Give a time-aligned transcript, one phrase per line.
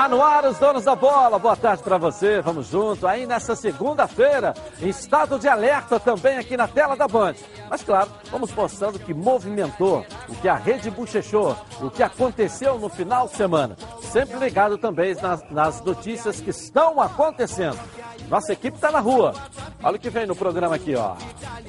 [0.00, 1.38] Tá no ar os donos da bola.
[1.38, 2.40] Boa tarde para você.
[2.40, 7.34] Vamos junto aí nessa segunda-feira, estado de alerta também aqui na tela da Band.
[7.68, 12.78] Mas claro, vamos mostrando o que movimentou, o que a rede bochechou, o que aconteceu
[12.78, 13.76] no final de semana.
[14.00, 17.78] Sempre ligado também nas, nas notícias que estão acontecendo.
[18.30, 19.34] Nossa equipe está na rua.
[19.82, 21.14] Olha o que vem no programa aqui, ó.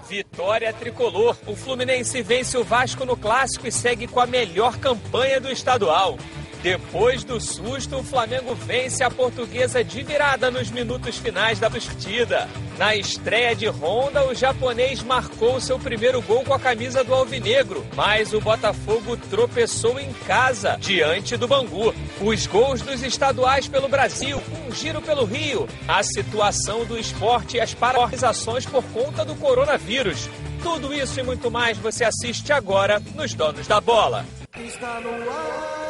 [0.08, 1.36] Vitória tricolor.
[1.46, 6.18] O Fluminense vence o Vasco no clássico e segue com a melhor campanha do estadual.
[6.64, 12.48] Depois do susto, o Flamengo vence a portuguesa de virada nos minutos finais da partida.
[12.78, 17.84] Na estreia de Honda, o japonês marcou seu primeiro gol com a camisa do Alvinegro,
[17.96, 21.96] mas o Botafogo tropeçou em casa, diante do Bangu.
[22.22, 27.60] Os gols dos estaduais pelo Brasil, um giro pelo Rio, a situação do esporte e
[27.60, 30.30] as paralisações por conta do coronavírus.
[30.62, 34.24] Tudo isso e muito mais você assiste agora nos Donos da Bola.
[34.56, 35.82] Está no ar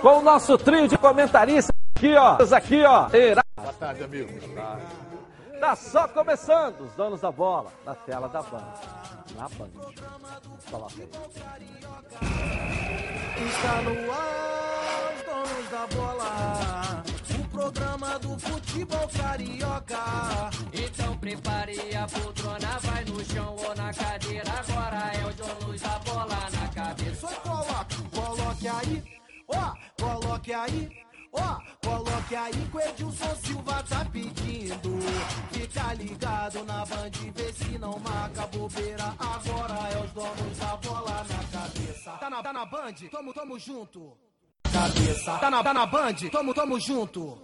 [0.00, 2.38] com o nosso trio de comentaristas aqui, ó.
[2.56, 3.08] Aqui, ó.
[3.56, 4.32] Boa tarde, amigo.
[4.40, 4.86] Boa tarde.
[5.60, 8.72] Tá só começando, os donos da bola, na tela da banda.
[9.36, 9.72] Na banda.
[10.70, 11.08] Coloca aí.
[13.46, 17.02] Está no ar, os donos da bola.
[17.38, 20.50] O programa do futebol carioca.
[20.72, 24.50] Então prepare a poltrona, vai no chão ou na cadeira.
[24.50, 27.28] Agora é o donos da bola na cabeça.
[27.28, 29.20] Só coloque, coloque aí
[29.56, 30.90] ó, coloque aí.
[31.32, 34.98] Ó, coloque aí que o Edilson Silva tá pedindo.
[35.52, 39.14] Fica ligado na band, vê se não marca bobeira.
[39.18, 42.10] Agora é os donos da bola na cabeça.
[42.12, 42.94] Tá na, tá na band?
[43.10, 44.16] Tamo, tamo junto.
[44.72, 45.38] Cabeça.
[45.38, 46.14] Tá na, tá na band?
[46.32, 47.38] Tamo, tamo junto.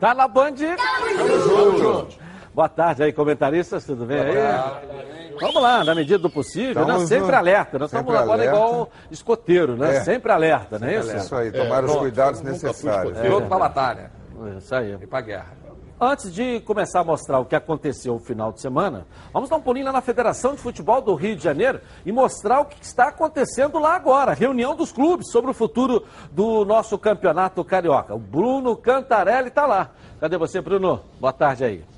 [0.00, 0.56] Tá na band?
[0.56, 2.33] Tamo, tamo junto.
[2.54, 5.34] Boa tarde aí, comentaristas, tudo bem aí?
[5.40, 7.04] Vamos lá, na medida do possível, né?
[7.04, 7.36] sempre no...
[7.36, 7.78] alerta.
[7.80, 9.96] Nós estamos agora igual escoteiro, né?
[9.96, 10.00] É.
[10.04, 11.16] Sempre alerta, não é isso?
[11.16, 11.86] Isso aí, tomar é.
[11.86, 13.18] os cuidados necessários.
[13.18, 13.22] É.
[13.26, 14.12] Pronto para a batalha.
[14.56, 14.96] Isso aí.
[15.02, 15.64] E para a guerra.
[16.00, 19.60] Antes de começar a mostrar o que aconteceu no final de semana, vamos dar um
[19.60, 23.08] pulinho lá na Federação de Futebol do Rio de Janeiro e mostrar o que está
[23.08, 24.32] acontecendo lá agora.
[24.32, 28.14] Reunião dos clubes sobre o futuro do nosso campeonato carioca.
[28.14, 29.90] O Bruno Cantarelli está lá.
[30.20, 31.00] Cadê você, Bruno?
[31.18, 31.93] Boa tarde aí.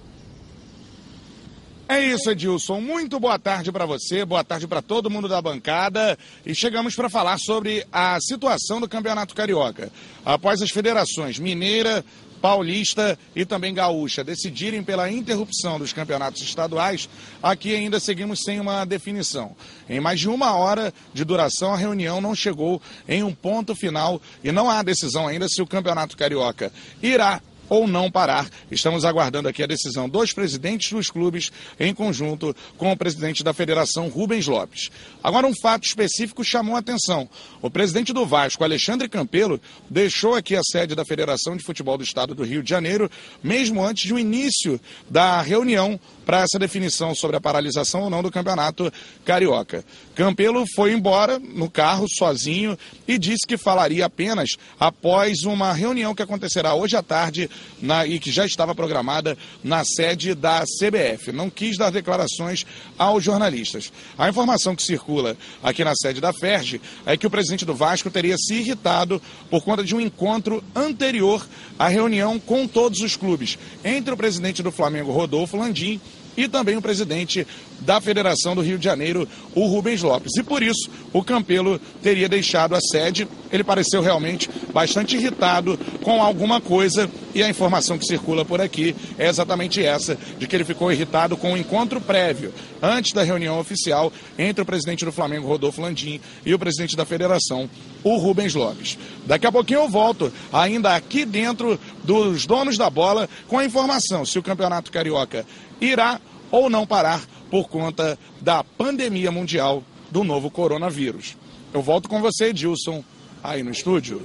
[1.89, 2.81] É isso, Edilson.
[2.81, 6.19] Muito boa tarde para você, boa tarde para todo mundo da bancada.
[6.45, 9.93] E chegamos para falar sobre a situação do Campeonato Carioca.
[10.25, 12.05] Após as federações Mineira,
[12.43, 17.09] Paulista e também Gaúcha decidirem pela interrupção dos campeonatos estaduais,
[17.41, 19.55] aqui ainda seguimos sem uma definição.
[19.89, 24.21] Em mais de uma hora de duração, a reunião não chegou em um ponto final
[24.43, 28.49] e não há decisão ainda se o Campeonato Carioca irá ou não parar.
[28.71, 33.53] Estamos aguardando aqui a decisão dos presidentes dos clubes, em conjunto com o presidente da
[33.53, 34.91] federação, Rubens Lopes.
[35.23, 37.29] Agora, um fato específico chamou a atenção.
[37.61, 42.05] O presidente do Vasco, Alexandre Campelo, deixou aqui a sede da Federação de Futebol do
[42.05, 43.11] Estado do Rio de Janeiro,
[43.43, 48.33] mesmo antes do início da reunião para essa definição sobre a paralisação ou não do
[48.33, 48.93] campeonato
[49.25, 49.85] carioca.
[50.15, 52.77] Campelo foi embora no carro sozinho
[53.07, 57.49] e disse que falaria apenas após uma reunião que acontecerá hoje à tarde
[57.81, 61.31] na, e que já estava programada na sede da CBF.
[61.31, 62.67] Não quis dar declarações
[62.99, 63.93] aos jornalistas.
[64.19, 68.11] A informação que circula aqui na sede da FERJ é que o presidente do Vasco
[68.11, 71.47] teria se irritado por conta de um encontro anterior
[71.79, 76.01] à reunião com todos os clubes, entre o presidente do Flamengo, Rodolfo Landim,
[76.37, 77.47] e também o presidente
[77.81, 80.37] da Federação do Rio de Janeiro, o Rubens Lopes.
[80.37, 83.29] E por isso o Campelo teria deixado a sede.
[83.53, 88.97] Ele pareceu realmente bastante irritado com alguma coisa e a informação que circula por aqui
[89.19, 92.53] é exatamente essa, de que ele ficou irritado com o um encontro prévio,
[92.83, 97.05] antes da reunião oficial, entre o presidente do Flamengo, Rodolfo Landim, e o presidente da
[97.05, 97.69] Federação,
[98.03, 98.99] o Rubens Lopes.
[99.27, 104.25] Daqui a pouquinho eu volto, ainda aqui dentro dos donos da bola, com a informação
[104.25, 105.45] se o Campeonato Carioca
[105.81, 106.21] irá
[106.51, 107.21] ou não parar
[107.51, 111.37] por conta da pandemia mundial do novo coronavírus.
[111.73, 113.05] Eu volto com você, Edilson,
[113.43, 114.23] aí no estúdio.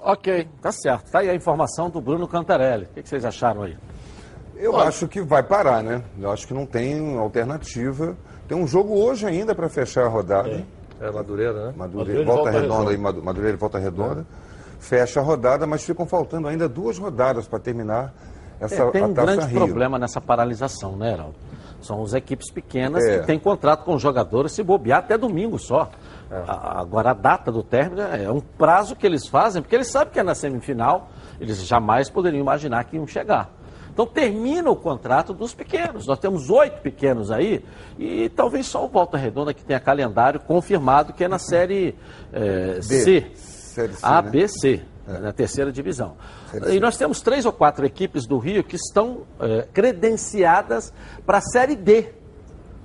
[0.00, 1.10] Ok, tá certo.
[1.10, 2.84] Tá aí a informação do Bruno Cantarelli.
[2.84, 3.76] O que, vocês acharam aí?
[4.56, 4.88] Eu Olha.
[4.88, 6.02] acho que vai parar, né?
[6.18, 8.16] Eu acho que não tem alternativa.
[8.46, 10.64] Tem um jogo hoje ainda para fechar a rodada.
[11.00, 11.74] É, é Madureira, né?
[11.76, 14.20] Madureira, volta, volta redonda aí, Madureira volta redonda.
[14.20, 14.48] É.
[14.80, 18.14] Fecha a rodada, mas ficam faltando ainda duas rodadas para terminar
[18.60, 19.66] essa é, Tem um grande Rio.
[19.66, 21.34] problema nessa paralisação, né, Heraldo?
[21.80, 23.20] São as equipes pequenas é.
[23.20, 25.90] que têm contrato com os jogadores se bobear até domingo só.
[26.30, 26.42] É.
[26.46, 30.12] A, agora, a data do término é um prazo que eles fazem, porque eles sabem
[30.12, 31.08] que é na semifinal,
[31.40, 33.50] eles jamais poderiam imaginar que iam chegar.
[33.98, 36.06] Então termina o contrato dos pequenos.
[36.06, 37.64] Nós temos oito pequenos aí
[37.98, 41.96] e talvez só o Volta Redonda que tenha calendário confirmado que é na série
[42.32, 43.26] é, C.
[43.34, 43.98] Série C.
[44.00, 44.30] A, né?
[44.30, 44.82] B, C.
[45.08, 46.16] na terceira divisão.
[46.68, 50.92] E nós temos três ou quatro equipes do Rio que estão é, credenciadas
[51.24, 52.12] para a Série D.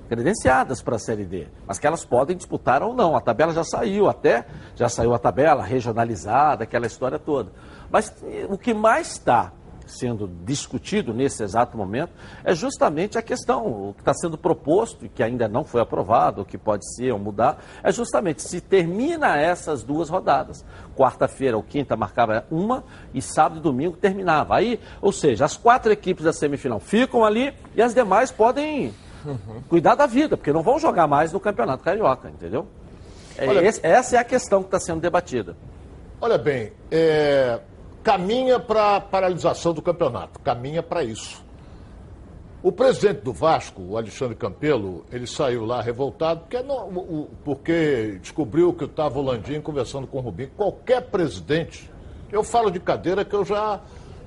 [0.08, 3.16] Credenciadas para a Série D, mas que elas podem disputar ou não.
[3.16, 7.50] A tabela já saiu, até já saiu a tabela regionalizada, aquela história toda.
[7.90, 8.14] Mas
[8.48, 9.52] o que mais está
[9.86, 15.08] sendo discutido nesse exato momento é justamente a questão, o que está sendo proposto e
[15.08, 19.36] que ainda não foi aprovado, o que pode ser ou mudar, é justamente se termina
[19.36, 20.64] essas duas rodadas.
[20.96, 24.56] Quarta-feira ou quinta marcava uma e sábado e domingo terminava.
[24.56, 28.94] Aí, ou seja, as quatro equipes da semifinal ficam ali e as demais podem
[29.24, 29.62] uhum.
[29.68, 32.66] cuidar da vida, porque não vão jogar mais no Campeonato Carioca, entendeu?
[33.36, 35.56] É, Olha, esse, essa é a questão que está sendo debatida.
[36.20, 37.58] Olha bem, é,
[38.04, 41.42] caminha para a paralisação do campeonato, caminha para isso.
[42.62, 48.72] O presidente do Vasco, o Alexandre Campelo, ele saiu lá revoltado porque, não, porque descobriu
[48.72, 50.50] que estava o Landim conversando com o Rubinho.
[50.56, 51.90] Qualquer presidente,
[52.30, 53.80] eu falo de cadeira que eu já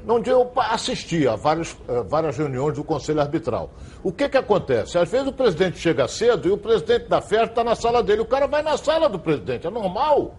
[0.05, 3.71] não eu assisti a várias, eh, várias reuniões do Conselho Arbitral.
[4.03, 4.97] O que, que acontece?
[4.97, 8.21] Às vezes o presidente chega cedo e o presidente da festa está na sala dele.
[8.21, 10.35] O cara vai na sala do presidente, é normal.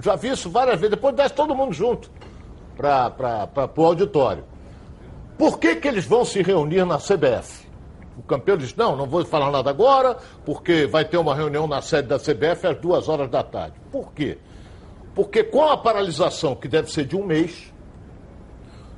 [0.00, 0.90] Já vi isso várias vezes.
[0.96, 2.10] Depois desce todo mundo junto
[2.76, 4.44] para o auditório.
[5.38, 7.66] Por que, que eles vão se reunir na CBF?
[8.16, 11.82] O campeão diz: não, não vou falar nada agora, porque vai ter uma reunião na
[11.82, 13.74] sede da CBF às duas horas da tarde.
[13.90, 14.38] Por quê?
[15.14, 17.72] Porque com a paralisação, que deve ser de um mês,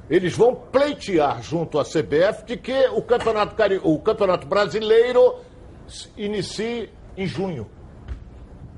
[0.09, 3.81] eles vão pleitear junto à CBF de que o campeonato, Cari...
[3.83, 5.37] o campeonato brasileiro
[6.17, 7.69] inicie em junho.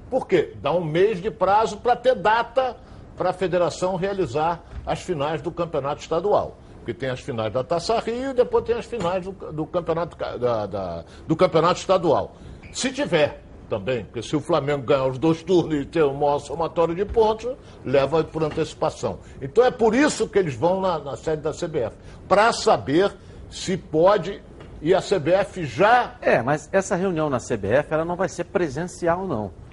[0.09, 0.55] Por quê?
[0.63, 2.77] Dá um mês de prazo para ter data
[3.17, 6.57] para a federação realizar as finais do campeonato estadual.
[6.79, 10.17] Porque tem as finais da Taça Rio e depois tem as finais do, do campeonato,
[10.17, 12.35] da, da, do campeonato estadual.
[12.73, 16.39] Se tiver também, porque se o Flamengo ganhar os dois turnos e ter um maior
[16.39, 17.55] somatório de pontos,
[17.85, 19.19] leva por antecipação.
[19.43, 21.95] Então é por isso que eles vão na, na sede da CBF,
[22.27, 23.15] para saber
[23.51, 24.43] se pode
[24.81, 26.17] e a CBF já.
[26.23, 29.68] É, mas essa reunião na CBF ela não vai ser presencial, não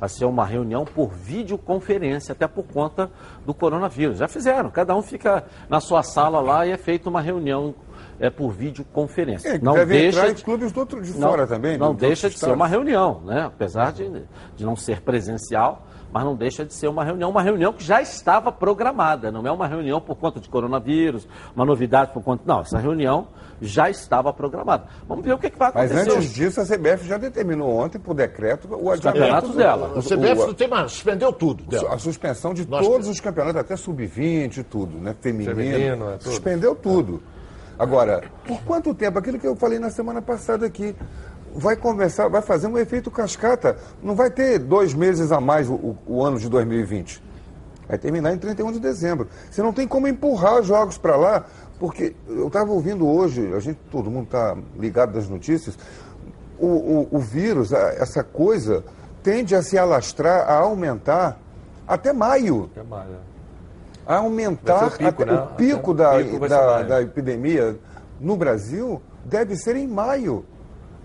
[0.00, 3.10] a ser uma reunião por videoconferência, até por conta
[3.44, 4.18] do coronavírus.
[4.18, 7.74] Já fizeram, cada um fica na sua sala lá e é feita uma reunião
[8.18, 9.48] é, por videoconferência.
[9.48, 11.76] É, não deixa entrar de, clubes do outro, de não, fora também.
[11.76, 13.42] Não deixa de ser uma reunião, né?
[13.46, 14.08] apesar de,
[14.56, 18.00] de não ser presencial, mas não deixa de ser uma reunião, uma reunião que já
[18.00, 22.42] estava programada, não é uma reunião por conta de coronavírus, uma novidade por conta.
[22.46, 23.28] Não, essa reunião
[23.60, 24.84] já estava programada.
[25.06, 25.94] Vamos ver o que, que vai acontecer.
[25.94, 29.92] Mas antes disso, a CBF já determinou ontem, por decreto, o adiamento dela.
[29.96, 31.64] A CBF não tem mais, suspendeu tudo.
[31.64, 31.94] Dela.
[31.94, 35.14] A suspensão de Nós todos os campeonatos, até sub-20 e tudo, né?
[35.20, 35.54] Feminino.
[35.54, 36.30] Feminino é, tudo.
[36.30, 37.22] Suspendeu tudo.
[37.78, 39.18] Agora, por quanto tempo?
[39.18, 40.94] Aquilo que eu falei na semana passada aqui
[41.54, 43.76] vai conversar, vai fazer um efeito cascata.
[44.02, 47.22] Não vai ter dois meses a mais o, o, o, ano de 2020.
[47.88, 49.28] Vai terminar em 31 de dezembro.
[49.50, 51.44] Você não tem como empurrar os jogos para lá,
[51.78, 55.76] porque eu estava ouvindo hoje, a gente, todo mundo está ligado das notícias,
[56.58, 58.84] o, o, o vírus, a, essa coisa,
[59.22, 61.38] tende a se alastrar, a aumentar
[61.86, 62.70] até maio.
[62.72, 63.16] Até maio.
[64.06, 65.32] A aumentar o pico, né?
[65.34, 67.76] o pico, da, pico da, da epidemia
[68.20, 70.44] no Brasil deve ser em maio.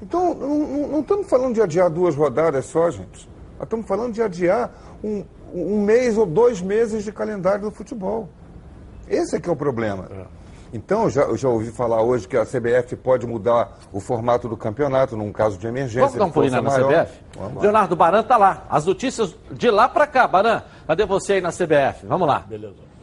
[0.02, 3.30] Então, não, não, estamos falando de adiar duas rodadas só, gente.
[3.58, 4.72] Nós estamos falando de adiar
[5.04, 8.30] um, um mês ou dois meses de calendário do futebol.
[9.08, 10.08] Esse é que é o problema.
[10.12, 10.26] É.
[10.74, 15.16] Então, já, já ouvi falar hoje que a CBF pode mudar o formato do campeonato
[15.16, 16.02] num caso de emergência.
[16.02, 17.14] Vamos dar um pulinho na CBF?
[17.62, 18.66] Leonardo Baran está lá.
[18.70, 20.28] As notícias de lá para cá.
[20.28, 22.06] Baran, cadê você aí na CBF?
[22.06, 22.40] Vamos lá.
[22.40, 22.95] Beleza.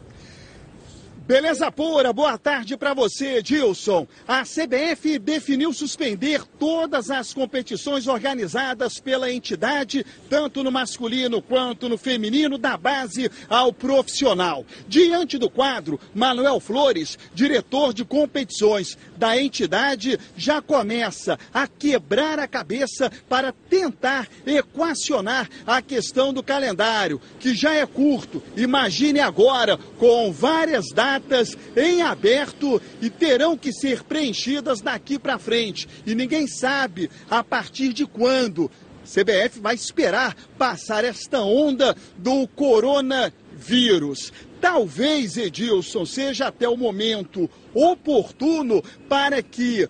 [1.25, 4.05] Beleza pura, boa tarde para você, Dilson.
[4.27, 11.97] A CBF definiu suspender todas as competições organizadas pela entidade, tanto no masculino quanto no
[11.97, 14.65] feminino, da base ao profissional.
[14.85, 22.49] Diante do quadro, Manuel Flores, diretor de competições da entidade, já começa a quebrar a
[22.49, 28.43] cabeça para tentar equacionar a questão do calendário, que já é curto.
[28.57, 35.37] Imagine agora, com várias datas datas em aberto e terão que ser preenchidas daqui para
[35.37, 35.87] frente.
[36.05, 38.69] E ninguém sabe a partir de quando.
[39.03, 44.31] CBF vai esperar passar esta onda do coronavírus.
[44.61, 49.89] Talvez, Edilson, seja até o momento oportuno para que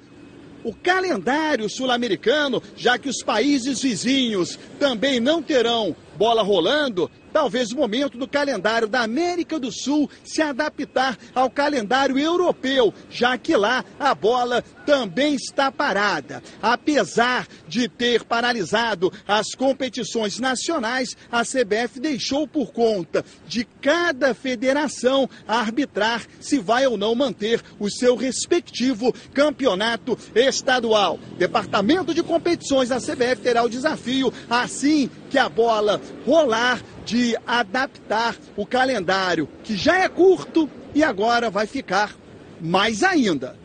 [0.64, 7.76] o calendário sul-americano, já que os países vizinhos também não terão bola rolando, talvez o
[7.76, 13.84] momento do calendário da América do Sul se adaptar ao calendário europeu, já que lá
[14.00, 16.44] a bola também está parada.
[16.62, 25.28] Apesar de ter paralisado as competições nacionais, a CBF deixou por conta de cada federação
[25.48, 31.20] arbitrar se vai ou não manter o seu respectivo campeonato estadual.
[31.38, 38.36] Departamento de competições da CBF terá o desafio, assim que a bola rolar, de adaptar
[38.56, 42.16] o calendário, que já é curto e agora vai ficar
[42.62, 43.56] mais ainda.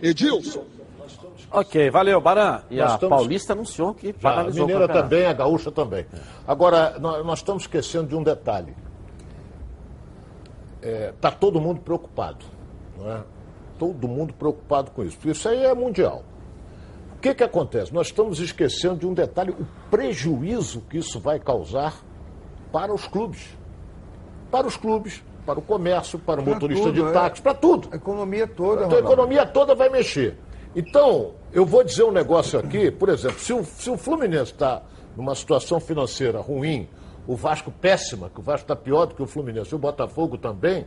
[0.00, 0.64] Edilson.
[1.50, 2.62] Ok, valeu, Baran.
[2.70, 3.18] E nós a estamos...
[3.18, 6.06] Paulista anunciou que paralisou A Mineira também, a Gaúcha também.
[6.46, 8.74] Agora, nós, estamos esquecendo de um detalhe.
[10.80, 12.44] Está é, tá todo mundo preocupado.
[12.98, 13.22] Não é?
[13.78, 15.18] Todo mundo preocupado com isso.
[15.28, 16.24] Isso aí é mundial.
[17.16, 17.92] O que, que acontece?
[17.92, 21.94] Nós estamos esquecendo de um detalhe, o prejuízo que isso vai causar
[22.72, 23.56] para os clubes.
[24.50, 27.12] Para os clubes, para o comércio, para o motorista tudo, de é.
[27.12, 27.42] táxi, é.
[27.42, 27.88] para tudo.
[27.92, 28.86] A economia toda.
[28.86, 30.36] Então, a economia toda vai mexer.
[30.74, 34.82] Então, eu vou dizer um negócio aqui, por exemplo, se o, se o Fluminense está
[35.14, 36.88] numa situação financeira ruim,
[37.26, 40.38] o Vasco péssima, que o Vasco está pior do que o Fluminense, e o Botafogo
[40.38, 40.86] também,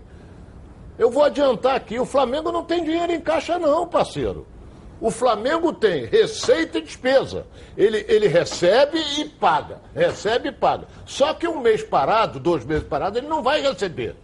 [0.97, 4.47] eu vou adiantar aqui, o Flamengo não tem dinheiro em caixa não, parceiro.
[4.99, 7.45] O Flamengo tem receita e despesa.
[7.77, 9.79] Ele, ele recebe e paga.
[9.93, 10.87] Recebe e paga.
[11.05, 14.15] Só que um mês parado, dois meses parado, ele não vai receber.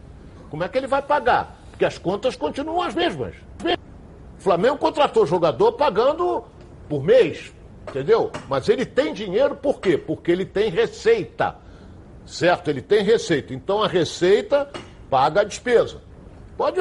[0.49, 1.57] Como é que ele vai pagar?
[1.71, 3.35] Porque as contas continuam as mesmas.
[4.39, 6.43] O Flamengo contratou jogador pagando
[6.87, 7.53] por mês,
[7.87, 8.31] entendeu?
[8.49, 9.97] Mas ele tem dinheiro por quê?
[9.97, 11.55] Porque ele tem receita.
[12.25, 12.69] Certo?
[12.69, 13.53] Ele tem receita.
[13.53, 14.69] Então a receita
[15.09, 16.01] paga a despesa.
[16.61, 16.79] Pode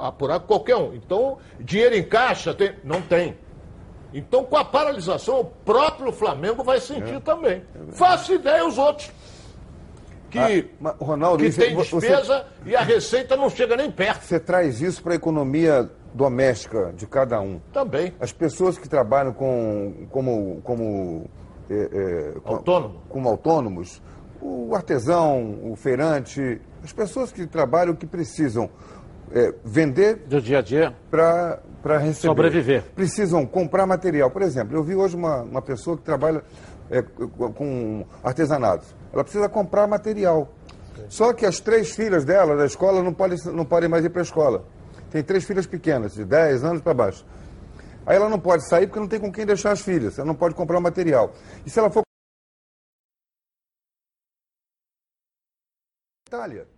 [0.00, 0.94] apurar qualquer um.
[0.94, 2.72] Então, dinheiro em caixa tem...
[2.82, 3.36] não tem.
[4.14, 7.20] Então, com a paralisação, o próprio Flamengo vai sentir é.
[7.20, 7.62] também.
[7.74, 9.12] É Faça ideia os outros.
[10.30, 12.70] Que, ah, Ronaldo, que tem despesa você...
[12.70, 14.22] e a receita não chega nem perto.
[14.22, 17.60] Você traz isso para a economia doméstica de cada um.
[17.74, 18.14] Também.
[18.18, 21.26] As pessoas que trabalham com, como, como,
[21.68, 23.02] é, é, Autônomo.
[23.10, 24.00] como autônomos,
[24.40, 28.68] o artesão, o feirante, as pessoas que trabalham, que precisam
[29.34, 32.28] é, vender do dia a dia para receber.
[32.28, 32.84] Sobreviver.
[32.94, 34.30] Precisam comprar material.
[34.30, 36.44] Por exemplo, eu vi hoje uma, uma pessoa que trabalha
[36.88, 38.86] é, com artesanato.
[39.12, 40.54] Ela precisa comprar material.
[41.08, 44.22] Só que as três filhas dela da escola não podem, não podem mais ir para
[44.22, 44.64] a escola.
[45.10, 47.26] Tem três filhas pequenas, de 10 anos para baixo.
[48.06, 50.16] Aí ela não pode sair porque não tem com quem deixar as filhas.
[50.16, 51.32] Ela não pode comprar o material.
[51.66, 52.02] E se ela for.
[56.28, 56.73] Itália.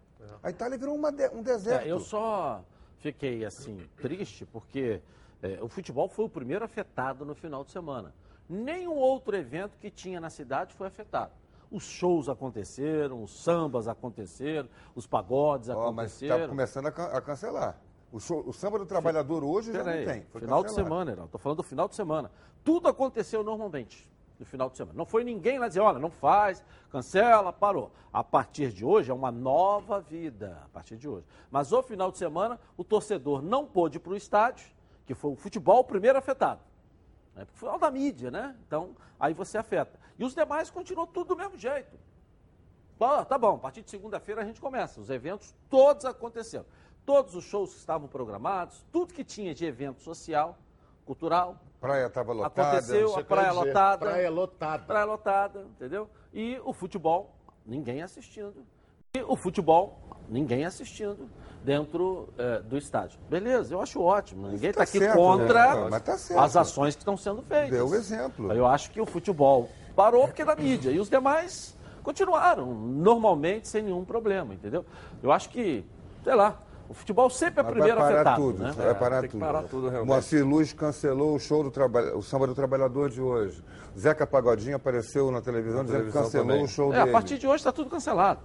[0.47, 1.85] A Itália virou de, um deserto.
[1.85, 2.63] É, eu só
[2.99, 5.03] fiquei assim triste porque
[5.43, 8.15] é, o futebol foi o primeiro afetado no final de semana.
[8.49, 11.33] Nenhum outro evento que tinha na cidade foi afetado.
[11.69, 15.95] Os shows aconteceram, os sambas aconteceram, os pagodes oh, aconteceram.
[15.97, 17.81] Mas está começando a, a cancelar.
[18.13, 20.23] O, show, o, samba do trabalhador hoje Pera já aí, não tem.
[20.23, 20.67] final cancelado.
[20.69, 22.31] de semana, Estou falando do final de semana.
[22.63, 24.97] Tudo aconteceu normalmente no final de semana.
[24.97, 27.93] Não foi ninguém lá dizer, olha, não faz, cancela, parou.
[28.13, 31.27] A partir de hoje é uma nova vida, a partir de hoje.
[31.51, 34.67] Mas o final de semana, o torcedor não pôde ir para o estádio,
[35.07, 36.61] que foi o futebol primeiro afetado.
[37.35, 37.45] Né?
[37.45, 38.57] Porque foi da mídia, né?
[38.67, 39.99] Então, aí você afeta.
[40.19, 41.97] E os demais continuam tudo do mesmo jeito.
[42.99, 45.01] Tá, tá bom, a partir de segunda-feira a gente começa.
[45.01, 46.65] Os eventos todos aconteceram.
[47.05, 50.59] Todos os shows que estavam programados, tudo que tinha de evento social,
[51.07, 52.79] cultural, Praia estava lotada.
[52.79, 54.07] Aconteceu, a praia lotada.
[54.07, 54.83] Praia lotada.
[54.85, 56.09] Praia lotada, entendeu?
[56.33, 57.35] E o futebol,
[57.65, 58.67] ninguém assistindo.
[59.15, 59.99] E o futebol,
[60.29, 61.31] ninguém assistindo
[61.63, 63.19] dentro é, do estádio.
[63.29, 64.49] Beleza, eu acho ótimo.
[64.49, 66.01] Ninguém está tá aqui certo, contra né?
[66.01, 67.71] tá as ações que estão sendo feitas.
[67.71, 68.53] Deu o exemplo.
[68.53, 70.91] Eu acho que o futebol parou porque é da mídia.
[70.91, 74.85] E os demais continuaram normalmente sem nenhum problema, entendeu?
[75.23, 75.85] Eu acho que,
[76.23, 78.43] sei lá, o futebol sempre é Mas primeiro vai parar afetado.
[78.43, 78.73] Tudo, né?
[78.73, 79.41] Vai parar é, tudo.
[79.41, 80.09] Parar tudo realmente.
[80.09, 83.63] Moacir Luz cancelou o show do trabalho, o samba do trabalhador de hoje.
[83.99, 86.65] Zeca Pagodinho apareceu na televisão na dizendo que cancelou também.
[86.65, 87.11] o show é, dele.
[87.11, 88.41] A partir de hoje está tudo cancelado.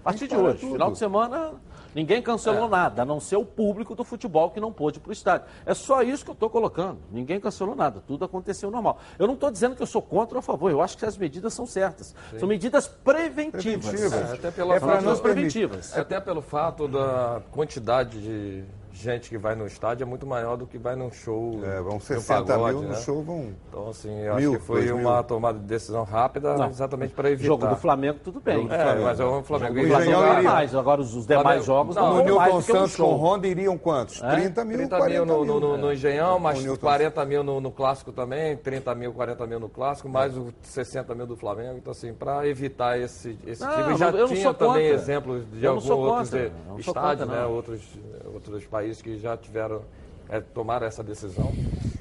[0.00, 0.72] A partir de hoje, tudo.
[0.72, 1.52] final de semana,
[1.94, 2.70] Ninguém cancelou é.
[2.70, 5.46] nada, a não ser o público do futebol que não pôde ir para o estádio.
[5.66, 6.98] É só isso que eu estou colocando.
[7.10, 8.98] Ninguém cancelou nada, tudo aconteceu normal.
[9.18, 11.16] Eu não estou dizendo que eu sou contra ou a favor, eu acho que as
[11.16, 12.14] medidas são certas.
[12.30, 12.38] Sim.
[12.38, 13.88] São medidas preventivas.
[13.88, 14.30] preventivas.
[14.30, 15.96] É, até pela é fato, preventivas.
[15.96, 20.66] Até pelo fato da quantidade de gente que vai no estádio é muito maior do
[20.66, 21.60] que vai num show.
[21.64, 23.00] É, vão 60 pagode, mil no né?
[23.00, 23.52] show, vão.
[23.68, 25.24] Então, assim, eu mil, acho que foi uma mil.
[25.24, 26.68] tomada de decisão rápida não.
[26.68, 27.46] exatamente para evitar.
[27.46, 28.68] Jogo do Flamengo, tudo bem.
[28.70, 29.80] É, mas é o Flamengo.
[29.80, 30.74] O Flamengo iria mais.
[30.74, 34.22] Agora, os demais jogos não, não, Newton Santos com Honda iriam quantos?
[34.22, 34.30] É?
[34.30, 35.60] 30 mil, 30 mil no, mil.
[35.60, 39.68] No, no, Engenhão, mais 40 mil no, no Clássico também, 30 mil, 40 mil no
[39.68, 41.76] Clássico, mais os 60 mil do Flamengo.
[41.78, 43.90] Então, assim, para evitar esse, esse não, tipo.
[43.90, 46.32] E já tinha também exemplos de alguns outros
[46.78, 47.44] estádios, né?
[47.44, 47.80] Outros,
[48.32, 49.82] outros países que já tiveram
[50.28, 51.52] é, tomaram essa decisão.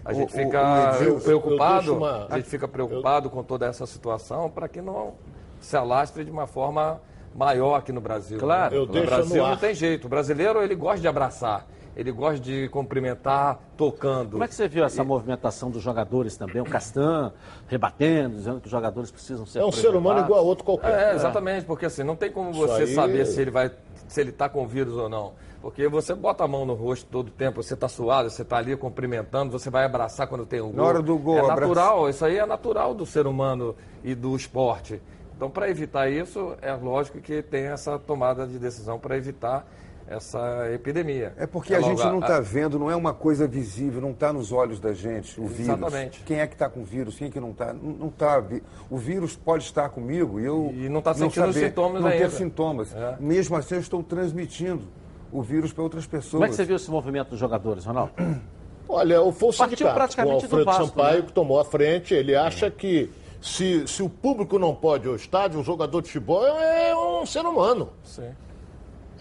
[0.03, 2.27] A gente o, fica o, o, preocupado, uma...
[2.29, 3.31] a gente fica preocupado eu...
[3.31, 5.13] com toda essa situação para que não
[5.59, 6.99] se alastre de uma forma
[7.35, 8.39] maior aqui no Brasil.
[8.39, 8.99] Claro, né?
[8.99, 10.05] no Brasil no não tem jeito.
[10.05, 11.67] O brasileiro ele gosta de abraçar.
[11.95, 14.31] Ele gosta de cumprimentar tocando.
[14.31, 15.05] Como é que você viu essa e...
[15.05, 16.61] movimentação dos jogadores também?
[16.61, 17.33] O Castan
[17.67, 19.59] rebatendo, dizendo que os jogadores precisam ser.
[19.59, 21.11] É um ser humano igual a outro qualquer.
[21.11, 22.95] É, exatamente, porque assim, não tem como você aí...
[22.95, 23.71] saber se ele vai
[24.07, 25.33] se ele está com vírus ou não.
[25.61, 28.57] Porque você bota a mão no rosto todo o tempo, você está suado, você está
[28.57, 30.75] ali cumprimentando, você vai abraçar quando tem um gol.
[30.75, 32.09] Na hora do gol, É natural, abraço.
[32.09, 35.01] isso aí é natural do ser humano e do esporte.
[35.37, 39.65] Então, para evitar isso, é lógico que tem essa tomada de decisão para evitar
[40.11, 41.33] essa epidemia.
[41.37, 44.33] É porque é a gente não está vendo, não é uma coisa visível, não está
[44.33, 45.69] nos olhos da gente o vírus.
[45.69, 46.23] Exatamente.
[46.23, 47.73] Quem é que está com o vírus, quem é que não está?
[47.73, 48.43] Não está.
[48.89, 50.71] O vírus pode estar comigo e eu.
[50.75, 52.23] E não está sentindo não saber, sintomas não ainda.
[52.23, 52.93] Não ter sintomas.
[52.93, 53.17] É.
[53.19, 54.83] Mesmo assim, eu estou transmitindo
[55.31, 56.31] o vírus para outras pessoas.
[56.31, 58.11] Como é que você viu esse movimento dos jogadores, Ronaldo?
[58.87, 61.25] Olha, o foi o sindicato, o Alfredo Vasco, Sampaio, né?
[61.27, 63.09] que tomou a frente, ele acha que
[63.41, 67.25] se, se o público não pode ir ao estádio, um jogador de futebol é um
[67.25, 67.89] ser humano.
[68.03, 68.29] Sim.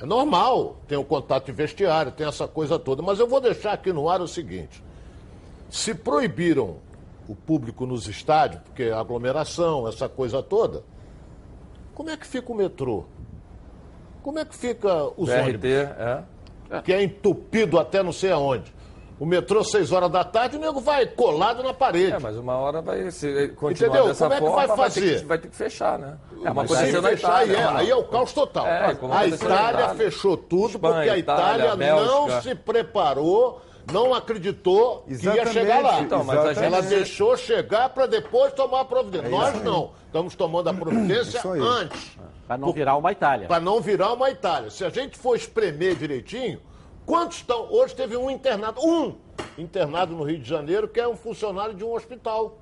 [0.00, 3.02] É normal, tem o contato de vestiário, tem essa coisa toda.
[3.02, 4.83] Mas eu vou deixar aqui no ar o seguinte:
[5.69, 6.76] se proibiram
[7.28, 10.83] o público nos estádios, porque aglomeração, essa coisa toda,
[11.95, 13.04] como é que fica o metrô?
[14.23, 15.64] Como é que fica os BRT, ônibus?
[16.71, 16.80] É.
[16.83, 18.73] Que é entupido até não sei aonde.
[19.20, 22.12] O metrô, 6 horas da tarde, o nego vai colado na parede.
[22.12, 24.06] É, mas uma hora vai se continuar Entendeu?
[24.06, 24.76] dessa Como é que vai fazer?
[24.76, 26.16] Vai ter que, vai ter que fechar, né?
[26.42, 28.66] É uma coisa que fechar, Itália, é, aí é o caos total.
[28.66, 33.60] É, a Itália fechou tudo Espanha, porque a Itália, Itália não se preparou
[33.92, 35.42] não acreditou Exatamente.
[35.42, 36.00] que ia chegar lá.
[36.00, 36.64] Então, mas gente...
[36.64, 39.26] Ela deixou chegar para depois tomar a providência.
[39.26, 39.90] É Nós não.
[40.06, 42.16] Estamos tomando a providência antes.
[42.46, 43.48] Para não virar uma Itália.
[43.48, 44.70] Para não virar uma Itália.
[44.70, 46.60] Se a gente for espremer direitinho,
[47.11, 47.67] Quantos estão?
[47.73, 49.17] Hoje teve um internado, um
[49.59, 52.57] internado no Rio de Janeiro, que é um funcionário de um hospital.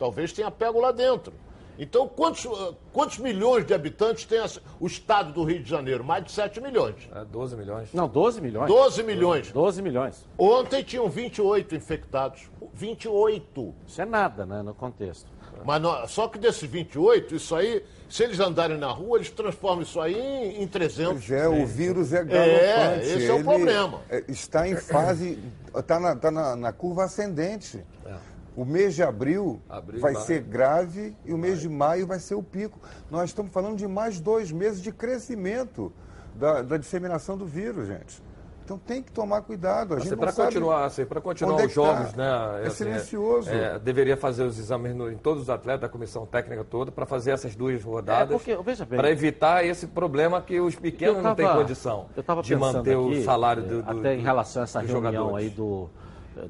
[0.00, 1.32] Talvez tenha pego lá dentro.
[1.78, 4.40] Então, quantos, uh, quantos milhões de habitantes tem
[4.80, 6.02] o estado do Rio de Janeiro?
[6.02, 7.08] Mais de 7 milhões.
[7.14, 7.94] É, 12 milhões.
[7.94, 8.66] Não, 12 milhões.
[8.66, 9.52] 12 milhões.
[9.52, 10.28] 12 milhões.
[10.36, 12.50] Ontem tinham 28 infectados.
[12.72, 13.74] 28.
[13.86, 15.30] Isso é nada, né, no contexto.
[15.64, 19.82] Mas não, só que desses 28, isso aí, se eles andarem na rua, eles transformam
[19.82, 21.26] isso aí em, em 300.
[21.26, 22.60] Pois é, o vírus é galopante.
[22.60, 24.00] É, esse é o problema.
[24.08, 25.38] É, está em fase,
[25.74, 27.84] está na, tá na, na curva ascendente.
[28.04, 28.14] É.
[28.56, 32.36] O mês de abril, abril vai ser grave e o mês de maio vai ser
[32.36, 32.78] o pico.
[33.10, 35.92] Nós estamos falando de mais dois meses de crescimento
[36.36, 38.22] da, da disseminação do vírus, gente.
[38.64, 39.94] Então tem que tomar cuidado.
[39.94, 42.16] A assim, para continuar, assim, para continuar é os jogos, tá.
[42.16, 42.62] né?
[42.62, 43.50] É, assim, silencioso.
[43.50, 47.04] É, deveria fazer os exames no, em todos os atletas, da comissão técnica toda, para
[47.04, 48.40] fazer essas duas rodadas.
[48.48, 52.06] É para evitar esse problema que os pequenos tava, não têm condição
[52.42, 55.36] de manter aqui, o salário do, do Até em relação a essa reunião jogadores.
[55.36, 55.90] aí do,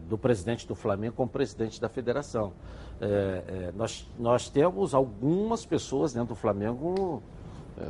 [0.09, 2.53] do presidente do Flamengo com o presidente da federação.
[3.01, 7.44] É, é, nós, nós temos algumas pessoas dentro do Flamengo é,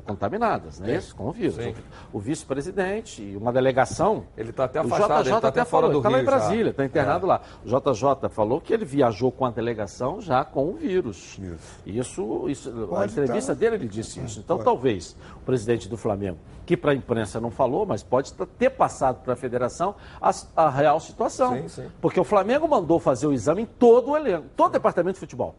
[0.06, 0.96] contaminadas, né?
[0.96, 1.56] Isso, com o vírus.
[1.56, 1.74] Sim.
[2.12, 4.24] O, vice-presidente e uma delegação.
[4.36, 6.84] Ele está até afastado, o JJ tá até fora do Está lá em Brasília, está
[6.84, 7.28] internado é.
[7.28, 7.42] lá.
[7.64, 11.38] O JJ falou que ele viajou com a delegação já com o vírus.
[11.86, 13.54] Isso, isso, isso a entrevista estar.
[13.54, 14.40] dele ele disse isso.
[14.40, 14.64] Então pode.
[14.64, 19.22] talvez o presidente do Flamengo, que para a imprensa não falou, mas pode ter passado
[19.22, 21.54] para a federação a, a real situação.
[21.54, 21.90] Sim, sim.
[22.00, 25.20] Porque o Flamengo mandou fazer o exame em todo o elenco, todo o departamento de
[25.20, 25.54] futebol.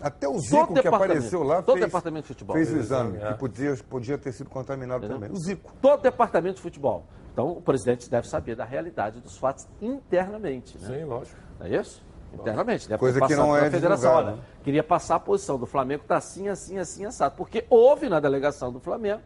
[0.00, 2.54] Até o Zico que apareceu lá todo fez, departamento de futebol.
[2.54, 3.32] fez o exame, é.
[3.32, 5.28] que podia, podia ter sido contaminado Entendeu?
[5.28, 5.36] também.
[5.36, 5.72] O Zico.
[5.80, 7.04] Todo departamento de futebol.
[7.32, 10.78] Então, o presidente deve saber da realidade dos fatos internamente.
[10.78, 10.86] Né?
[10.86, 11.36] Sim, lógico.
[11.58, 12.02] Não é isso?
[12.32, 12.88] Internamente.
[12.88, 14.12] Deve Coisa que não é federação.
[14.12, 14.38] Olha, né?
[14.62, 17.36] queria passar a posição do Flamengo, está assim, assim, assim, assado.
[17.36, 19.22] Porque houve na delegação do Flamengo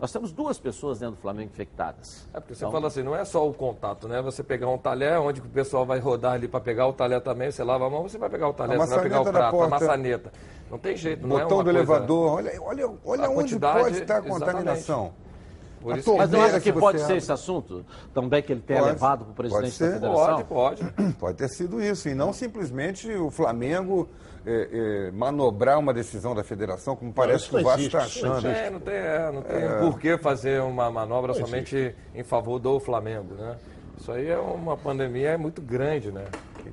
[0.00, 2.26] nós temos duas pessoas dentro do Flamengo infectadas.
[2.32, 4.22] É porque você então, fala assim, não é só o contato, né?
[4.22, 7.50] Você pegar um talher, onde o pessoal vai rodar ali para pegar o talher também,
[7.50, 9.76] você lava a mão, você vai pegar o talher, você vai pegar o prato, porta,
[9.76, 10.32] a maçaneta.
[10.70, 11.78] Não tem jeito, não Botão é uma do coisa...
[11.78, 15.12] elevador, olha, olha, olha onde pode estar a contaminação.
[15.82, 19.24] Mas não acha que, que pode ser esse assunto também que ele tenha pode, levado
[19.24, 20.42] para o presidente da federação?
[20.44, 21.12] Pode, pode.
[21.20, 24.08] Pode ter sido isso, e não simplesmente o Flamengo
[24.46, 24.68] é,
[25.08, 28.46] é, manobrar uma decisão da federação, como parece que o Vasco está achando.
[28.46, 29.78] É, não tem, é, não tem é...
[29.78, 33.56] por que fazer uma manobra somente em favor do Flamengo, né?
[33.98, 36.24] Isso aí é uma pandemia muito grande, né?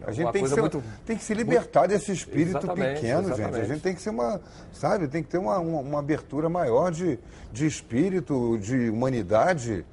[0.05, 1.91] A gente tem que, ser, muito, tem que, se libertar muito...
[1.91, 3.53] desse espírito exatamente, pequeno, exatamente.
[3.53, 3.61] gente.
[3.61, 6.91] A gente tem que ser uma, sabe, tem que ter uma, uma, uma, abertura maior
[6.91, 7.19] de,
[7.51, 9.85] de espírito, de humanidade,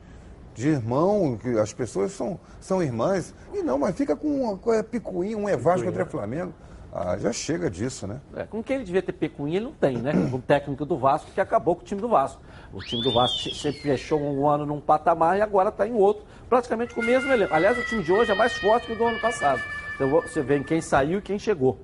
[0.54, 3.34] de irmão, que as pessoas são, são irmãs.
[3.52, 6.52] E não, mas fica com uma coisa picuinha, um Evasco contra Flamengo.
[6.96, 8.20] Ah, já chega disso, né?
[8.37, 10.12] É, com quem ele devia ter pecuinha, ele não tem, né?
[10.33, 12.40] O técnico do Vasco que acabou com o time do Vasco.
[12.72, 16.24] O time do Vasco sempre fechou um ano num patamar e agora está em outro,
[16.48, 17.52] praticamente com o mesmo elenco.
[17.52, 19.61] Aliás, o time de hoje é mais forte que o do ano passado.
[19.96, 21.80] Então você vê quem saiu e quem chegou.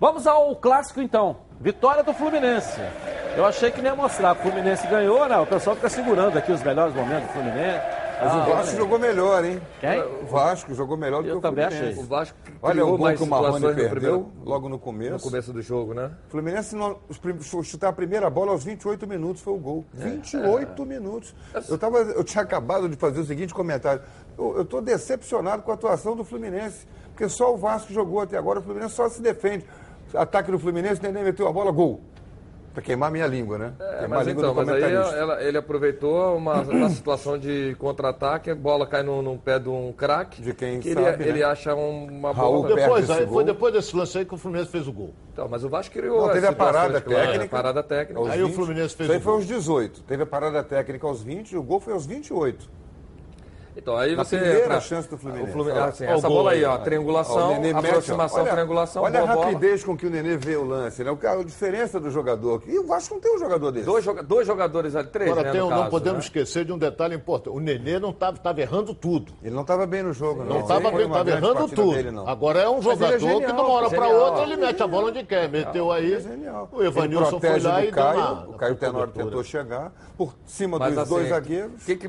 [0.00, 1.36] Vamos ao clássico então.
[1.60, 2.80] Vitória do Fluminense.
[3.36, 4.32] Eu achei que nem ia mostrar.
[4.32, 5.36] O Fluminense ganhou, né?
[5.36, 8.05] O pessoal fica segurando aqui os melhores momentos do Fluminense.
[8.20, 8.76] Mas ah, o Vasco olha.
[8.76, 9.60] jogou melhor, hein?
[9.78, 10.02] Quem?
[10.02, 11.74] O Vasco jogou melhor do Eu que o Fluminense.
[11.74, 12.02] Eu também achei.
[12.02, 15.12] O Vasco olha o gol que o Marrone perdeu logo no começo.
[15.12, 16.10] No começo do jogo, né?
[16.28, 16.98] O Fluminense no,
[17.62, 19.84] chutar a primeira bola aos 28 minutos foi o gol.
[19.98, 20.04] É.
[20.04, 20.86] 28 é.
[20.86, 21.34] minutos.
[21.68, 24.00] Eu, tava, eu tinha acabado de fazer o seguinte comentário.
[24.38, 26.86] Eu estou decepcionado com a atuação do Fluminense.
[27.12, 29.64] Porque só o Vasco jogou até agora, o Fluminense só se defende.
[30.14, 32.00] Ataque do Fluminense, nem meteu a bola, gol.
[32.76, 33.72] Para queimar minha língua, né?
[33.80, 38.86] É, mas então, mas aí ela, ele aproveitou uma, uma situação de contra-ataque, a bola
[38.86, 40.42] cai no, no pé de um craque.
[40.42, 41.28] De quem que sabe, ele, né?
[41.28, 42.74] ele acha uma Raul bola.
[42.74, 45.14] Depois, aí, foi depois desse lance aí que o Fluminense fez o gol.
[45.32, 46.26] Então, mas o Vasco criou.
[46.26, 47.44] Não, teve a parada técnica.
[47.44, 48.30] A parada técnica.
[48.30, 50.02] Aí 20, o Fluminense fez Isso aí foi aos 18.
[50.02, 52.68] Teve a parada técnica aos 20 e o gol foi aos 28.
[53.76, 54.38] Então, aí Na você.
[54.38, 55.50] Primeira entra, chance do Fluminense.
[55.50, 59.02] O Fluminense assim, essa bola aí, ó, triangulação, ó, aproximação, olha, triangulação.
[59.02, 59.92] Olha a rapidez bola.
[59.92, 61.10] com que o Nenê vê o lance, né?
[61.10, 62.62] A diferença do jogador.
[62.66, 63.84] E o Vasco não tem um jogador desse.
[63.84, 65.30] Dois, dois jogadores ali, três.
[65.30, 66.24] Agora, né, tem, caso, não podemos né?
[66.24, 67.54] esquecer de um detalhe importante.
[67.54, 69.32] O Nenê não estava errando tudo.
[69.42, 70.54] Ele não estava bem no jogo, não.
[70.56, 71.92] Não estava bem, estava errando tudo.
[71.92, 74.82] Dele, Agora é um jogador é genial, que de uma hora para outra ele mete
[74.82, 75.50] a bola onde quer.
[75.50, 76.14] Meteu aí.
[76.14, 76.18] É
[76.72, 81.10] o Evanilson foi lá e deu O Caio Tenório tentou chegar por cima dos dois
[81.10, 81.82] assim, zagueiros.
[81.82, 82.08] O que que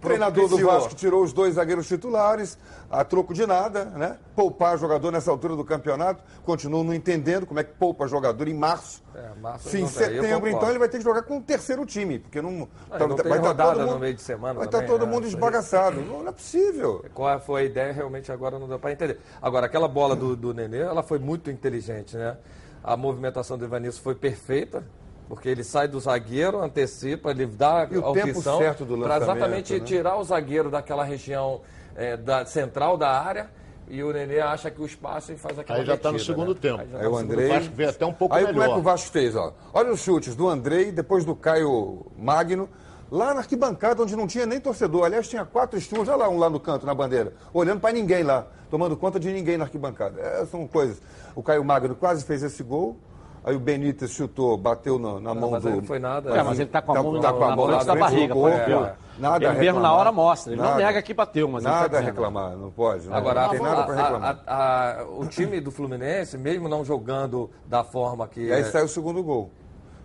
[0.00, 2.56] o treinador do Vasco tirou os dois zagueiros titulares,
[2.90, 4.16] a troco de nada, né?
[4.34, 6.24] Poupar jogador nessa altura do campeonato.
[6.42, 9.02] Continuo não entendendo como é que poupa jogador em março.
[9.14, 12.18] É, março Sim, em setembro, então ele vai ter que jogar com o terceiro time,
[12.18, 12.66] porque não.
[12.90, 14.54] Ah, tá, não vai estar tá todo mundo, no meio de semana.
[14.54, 15.12] Vai estar tá todo né?
[15.12, 16.00] mundo esbagaçado.
[16.00, 17.04] Não, é possível.
[17.12, 19.20] Qual foi a ideia, realmente agora não dá para entender.
[19.42, 22.38] Agora, aquela bola do, do Nenê, ela foi muito inteligente, né?
[22.82, 24.82] A movimentação do Evanilson foi perfeita,
[25.30, 29.78] porque ele sai do zagueiro, antecipa, ele dá e o tempo certo do para exatamente
[29.78, 29.80] né?
[29.86, 31.60] tirar o zagueiro daquela região
[31.94, 33.48] é, da, central da área
[33.88, 36.52] e o Nenê acha que o espaço e faz aquela Aí já está no segundo
[36.52, 36.58] né?
[36.60, 36.80] tempo.
[36.80, 37.46] Aí, aí tá o Andrei...
[37.46, 38.54] O Vasco veio até um pouco aí, melhor.
[38.54, 39.36] como é que o Vasco fez?
[39.36, 39.54] Ó?
[39.72, 42.68] Olha os chutes do Andrei, depois do Caio Magno,
[43.08, 45.04] lá na arquibancada, onde não tinha nem torcedor.
[45.04, 48.24] Aliás, tinha quatro estúdios, olha lá um lá no canto, na bandeira, olhando para ninguém
[48.24, 50.20] lá, tomando conta de ninguém na arquibancada.
[50.20, 51.00] É, são coisas.
[51.36, 52.96] O Caio Magno quase fez esse gol,
[53.42, 55.70] Aí o Benítez chutou, bateu na, na mão mas do.
[55.70, 56.30] Não foi nada.
[56.36, 58.34] É, mas ele está com a tá- mão, tá, com a mão na, na barriga,
[58.34, 58.92] pode ver.
[59.18, 60.52] Nada ele mesmo na hora mostra.
[60.52, 63.06] Ele nada, não nega que bateu, mas nada ele tá a reclamar, não pode.
[63.06, 64.42] Não, Agora, não tem nada para reclamar.
[64.46, 68.40] A, a, o time do Fluminense, mesmo não jogando da forma que.
[68.40, 68.64] E aí é...
[68.64, 69.50] sai o segundo gol.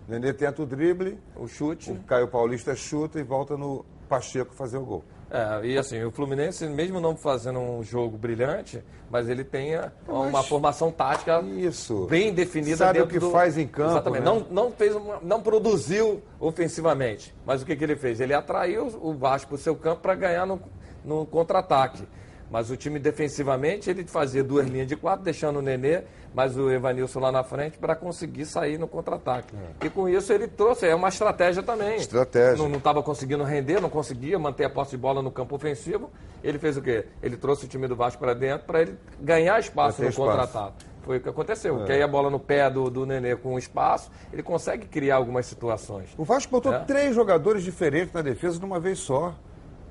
[0.08, 1.90] O Nenê tenta o drible, o chute.
[1.90, 5.04] O Caio Paulista chuta e volta no Pacheco fazer o gol.
[5.30, 9.72] É, e assim, o Fluminense, mesmo não fazendo um jogo brilhante, mas ele tem
[10.06, 10.46] uma mas...
[10.46, 12.06] formação tática Isso.
[12.06, 13.30] bem definida Sabe o que do...
[13.30, 13.90] faz em campo.
[13.90, 14.22] Exatamente.
[14.22, 14.30] Né?
[14.30, 15.18] Não, não, fez uma...
[15.20, 17.34] não produziu ofensivamente.
[17.44, 18.20] Mas o que, que ele fez?
[18.20, 20.60] Ele atraiu o Vasco para o seu campo para ganhar no,
[21.04, 22.04] no contra-ataque.
[22.50, 26.02] Mas o time defensivamente, ele fazia duas linhas de quatro, deixando o Nenê,
[26.34, 29.54] mas o Evanilson lá na frente para conseguir sair no contra-ataque.
[29.82, 29.86] É.
[29.86, 31.96] E com isso ele trouxe, é uma estratégia também.
[31.96, 32.68] Estratégia.
[32.68, 36.10] Não estava conseguindo render, não conseguia manter a posse de bola no campo ofensivo.
[36.44, 37.06] Ele fez o quê?
[37.22, 40.84] Ele trouxe o time do Vasco para dentro para ele ganhar espaço no contra-ataque.
[41.02, 41.74] Foi o que aconteceu.
[41.74, 41.78] É.
[41.78, 45.46] Porque aí a bola no pé do, do Nenê com espaço, ele consegue criar algumas
[45.46, 46.10] situações.
[46.18, 46.80] O Vasco botou é.
[46.80, 49.34] três jogadores diferentes na defesa de uma vez só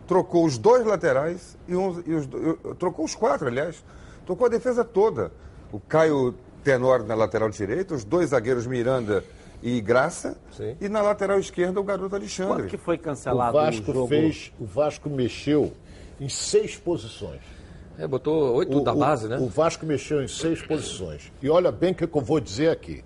[0.08, 2.28] trocou os dois laterais e, um, e os,
[2.78, 3.84] trocou os quatro, aliás.
[4.26, 5.32] Trocou a defesa toda.
[5.72, 9.24] O Caio Tenor na lateral direita, os dois zagueiros Miranda
[9.62, 10.38] e Graça.
[10.52, 10.76] Sim.
[10.80, 12.64] E na lateral esquerda o garoto Alexandre.
[12.64, 13.92] Quando que foi cancelado o Vasco?
[13.92, 14.08] O jogo?
[14.08, 15.74] Fez, o Vasco mexeu
[16.20, 17.42] em seis posições.
[17.98, 19.38] É, botou oito da base, né?
[19.38, 21.32] O Vasco mexeu em seis posições.
[21.42, 23.04] E olha bem o que eu vou dizer aqui.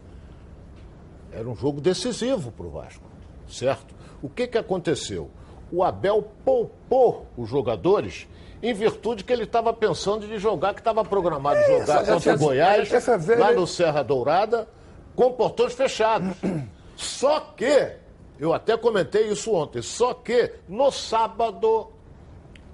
[1.31, 3.07] Era um jogo decisivo para o Vasco,
[3.47, 3.93] certo?
[4.21, 5.29] O que, que aconteceu?
[5.71, 8.27] O Abel poupou os jogadores
[8.61, 12.37] em virtude que ele estava pensando de jogar, que estava programado é, jogar contra o
[12.37, 13.39] Goiás, velha...
[13.39, 14.67] lá no Serra Dourada,
[15.15, 16.35] com portões fechados.
[16.95, 17.93] Só que,
[18.37, 21.87] eu até comentei isso ontem, só que no sábado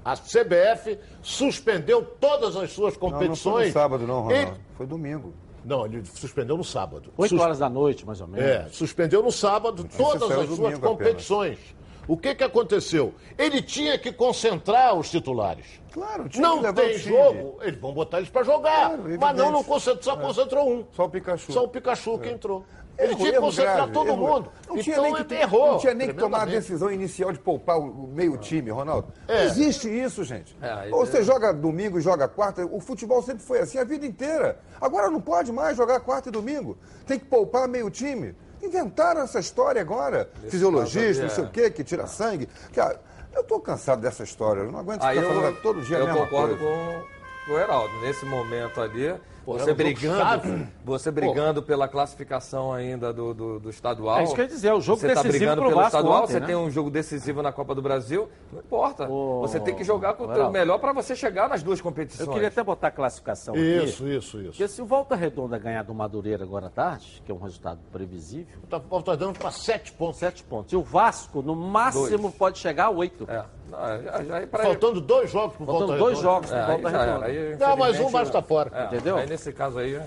[0.03, 3.45] a CBF suspendeu todas as suas competições.
[3.45, 4.59] Não, não foi no sábado não, Ronaldo.
[4.59, 4.75] E...
[4.77, 5.31] Foi domingo.
[5.63, 7.11] Não, ele suspendeu no sábado.
[7.17, 7.39] Oito Sus...
[7.39, 8.47] horas da noite, mais ou menos.
[8.47, 11.57] É, suspendeu no sábado todas as suas competições.
[11.57, 11.84] Apenas.
[12.07, 13.13] O que, que aconteceu?
[13.37, 15.65] Ele tinha que concentrar os titulares.
[15.91, 18.89] Claro, tinha Não tem jogo, eles vão botar eles para jogar.
[18.89, 20.21] Claro, mas não, não concentrou, só é.
[20.21, 20.85] concentrou um.
[20.91, 21.51] Só o Pikachu.
[21.51, 22.17] Só o Pikachu é.
[22.19, 22.65] que entrou.
[22.97, 24.33] Ele errou, tinha que concentrar grave, todo errou.
[24.35, 24.51] mundo.
[24.67, 25.71] Não tinha então, nem que, errou.
[25.71, 29.11] Não tinha nem que tomar a decisão inicial de poupar o meio time, Ronaldo.
[29.27, 29.37] É.
[29.37, 30.55] Não existe isso, gente.
[30.61, 32.65] É, Ou você joga domingo e joga quarta.
[32.65, 34.59] O futebol sempre foi assim a vida inteira.
[34.79, 36.77] Agora não pode mais jogar quarta e domingo.
[37.05, 38.33] Tem que poupar meio time.
[38.65, 40.29] Inventaram essa história agora.
[40.39, 42.49] Esse Fisiologista, não sei o quê, que tira sangue.
[42.71, 42.97] Que, ah,
[43.33, 44.61] eu estou cansado dessa história.
[44.61, 47.03] Eu não aguento ficar eu, falando todo dia eu a mesma concordo coisa.
[47.45, 47.93] com o Heraldo.
[48.01, 49.13] Nesse momento ali,
[49.45, 54.19] você brigando, você brigando pela classificação ainda do, do, do, estadual.
[54.19, 55.75] É isso que eu ia dizer, é o jogo você tá decisivo tá brigando pelo
[55.75, 56.45] Vasco estadual, ontem, você né?
[56.47, 59.07] tem um jogo decisivo na Copa do Brasil, não importa.
[59.07, 62.27] você tem que jogar com o melhor para você chegar nas duas competições.
[62.27, 63.85] Eu queria até botar a classificação isso, aqui.
[63.85, 64.49] Isso, isso, isso.
[64.49, 67.79] Porque se o Volta Redonda ganhar do Madureira agora à tarde, que é um resultado
[67.91, 68.47] previsível.
[68.69, 70.19] Tá, Volta Redonda para sete pontos.
[70.19, 70.73] Sete pontos.
[70.73, 72.35] E o Vasco, no máximo, dois.
[72.35, 73.25] pode chegar a oito.
[73.29, 73.45] É.
[73.69, 75.99] Já, já Faltando dois jogos para Volta Redonda.
[75.99, 77.25] dois jogos para é, Volta Redonda.
[77.25, 78.71] Aí, não, mas um Vasco está fora.
[78.73, 79.17] É, entendeu?
[79.17, 79.99] Aí nesse caso aí.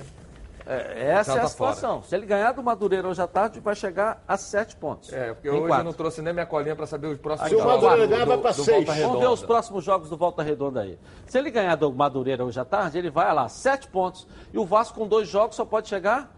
[0.71, 1.97] É, essa é a tá situação.
[1.97, 2.09] Fora.
[2.09, 5.11] Se ele ganhar do Madureira hoje à tarde, vai chegar a sete pontos.
[5.13, 5.81] É, porque hoje quatro.
[5.81, 7.65] eu não trouxe nem minha colinha para saber os próximos jogos.
[7.65, 8.87] Se o Madureira ganhar, vai para seis.
[8.87, 10.99] Vamos ver os próximos jogos do Volta Redonda aí.
[11.27, 14.27] Se ele ganhar do Madureira hoje à tarde, ele vai lá, sete pontos.
[14.53, 16.31] E o Vasco com dois jogos só pode chegar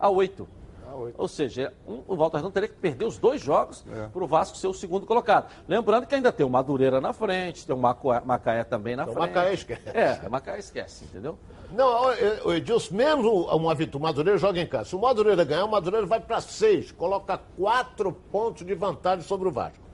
[0.00, 0.48] a oito.
[1.16, 4.08] Ou seja, um, o Volta Redonda teria que perder os dois jogos é.
[4.08, 5.50] para o Vasco ser o segundo colocado.
[5.68, 9.28] Lembrando que ainda tem o Madureira na frente, tem o Macaé também na então, frente.
[9.28, 9.82] Macaé esquece.
[9.88, 11.38] É, Macaé esquece, entendeu?
[11.72, 12.06] Não,
[12.44, 14.90] o Edilson, mesmo uma vitória, o Madureira joga em casa.
[14.90, 19.48] Se o Madureira ganhar, o Madureira vai para seis, coloca quatro pontos de vantagem sobre
[19.48, 19.84] o Vasco.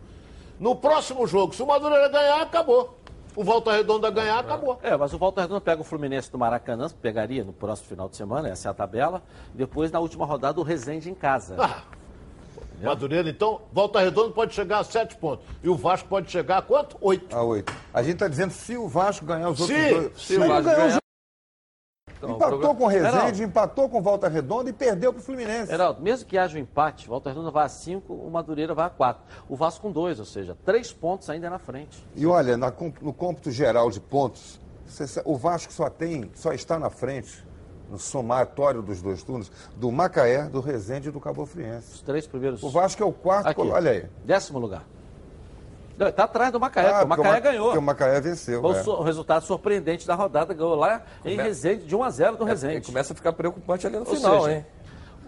[0.60, 3.01] No próximo jogo, se o Madureira ganhar, acabou.
[3.34, 4.78] O Volta Redonda ganhar, acabou.
[4.82, 8.16] É, mas o Volta Redonda pega o Fluminense do Maracanã, pegaria no próximo final de
[8.16, 9.22] semana, essa é a tabela.
[9.54, 11.56] Depois, na última rodada, o Resende em casa.
[11.58, 11.82] Ah.
[12.82, 15.46] Madureira, então, Volta Redonda pode chegar a sete pontos.
[15.62, 16.96] E o Vasco pode chegar a quanto?
[17.00, 17.34] Oito.
[17.34, 17.72] A oito.
[17.94, 20.20] A gente está dizendo se o Vasco ganhar os outros se, dois.
[20.20, 21.01] Se o Vasco ganhar,
[22.30, 23.42] então, empatou com o Resende, Heraldo.
[23.42, 25.72] empatou com Volta Redonda e perdeu para o Fluminense.
[25.72, 28.90] Heraldo, mesmo que haja um empate, Volta Redonda vai a 5, o Madureira vai a
[28.90, 29.22] 4.
[29.48, 32.02] O Vasco com 2, ou seja, 3 pontos ainda na frente.
[32.14, 34.60] E olha, na, no cômputo geral de pontos,
[35.24, 37.44] o Vasco só tem, só está na frente,
[37.90, 41.94] no somatório dos dois turnos, do Macaé, do Resende e do Cabo Friense.
[41.94, 42.62] Os três primeiros.
[42.62, 44.06] O Vasco é o quarto, Aqui, olha aí.
[44.24, 44.84] Décimo lugar.
[46.08, 47.64] Está atrás do Macaé, ah, o Macaé ganhou.
[47.66, 48.62] Porque o Macaé venceu.
[48.62, 48.82] O, é.
[48.82, 52.50] o, resultado surpreendente da rodada ganhou lá em Resende, de 1 a 0 do é,
[52.50, 52.86] Resende.
[52.86, 54.66] começa a ficar preocupante ali no Ou final, seja, hein?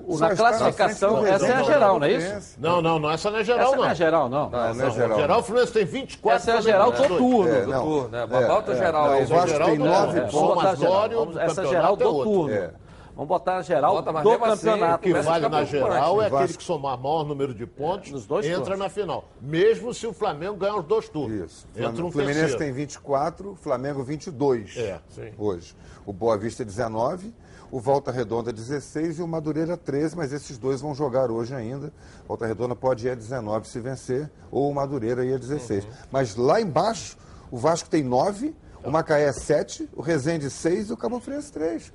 [0.06, 2.56] O, na classificação, na essa é a geral, não é isso?
[2.58, 3.84] Não, não, não, essa não é geral, essa não.
[3.84, 4.50] Essa não é geral, não.
[4.50, 5.18] Não, não, não é geral.
[5.18, 6.37] Geral, o Fluminense tem 24.
[6.37, 7.48] Essa é a geral do turno.
[7.48, 8.26] É, turno, né?
[8.26, 9.24] Bota é, geral aí.
[9.24, 11.37] O Vasco tem 9 pontos.
[11.38, 12.70] Essa geral do turno.
[13.14, 14.94] Vamos botar a geral Bota, do campeonato.
[14.94, 18.46] o que vale na geral é aquele que somar maior número de pontos, é, dois
[18.46, 18.79] entra turnos.
[18.81, 19.24] na final.
[19.40, 21.50] Mesmo se o Flamengo ganhar os dois turnos.
[21.53, 21.68] Isso.
[21.77, 22.59] Entra um Fluminense terceiro.
[22.59, 25.31] tem 24, Flamengo 22 é, sim.
[25.38, 25.77] hoje.
[26.05, 27.33] O Boa Vista 19,
[27.70, 31.92] o Volta Redonda 16 e o Madureira 13, mas esses dois vão jogar hoje ainda.
[32.27, 35.85] Volta Redonda pode ir a 19 se vencer, ou o Madureira ir a 16.
[35.85, 35.90] Uhum.
[36.11, 37.16] Mas lá embaixo,
[37.50, 41.92] o Vasco tem 9, o Macaé 7, o Resende 6 e o Cabo Friense 3.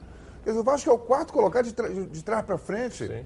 [0.49, 3.05] Quer dizer, o Vasco é o quarto colocado de, tra de trás para frente.
[3.05, 3.23] Sim.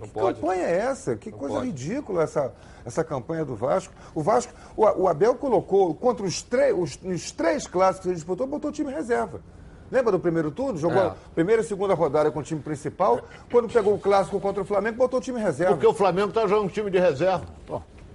[0.00, 0.40] Não que pode.
[0.40, 1.14] campanha é essa?
[1.14, 1.66] Que não coisa pode.
[1.66, 2.54] ridícula essa,
[2.86, 3.92] essa campanha do Vasco.
[4.14, 6.46] O Vasco, o, o Abel colocou contra os,
[6.78, 9.42] os, os três clássicos que ele disputou, botou o time reserva.
[9.90, 10.78] Lembra do primeiro turno?
[10.78, 11.06] Jogou é.
[11.08, 13.20] a primeira e segunda rodada com o time principal.
[13.52, 15.74] Quando pegou o clássico contra o Flamengo, botou o time reserva.
[15.74, 17.44] Porque o Flamengo está jogando um time de reserva.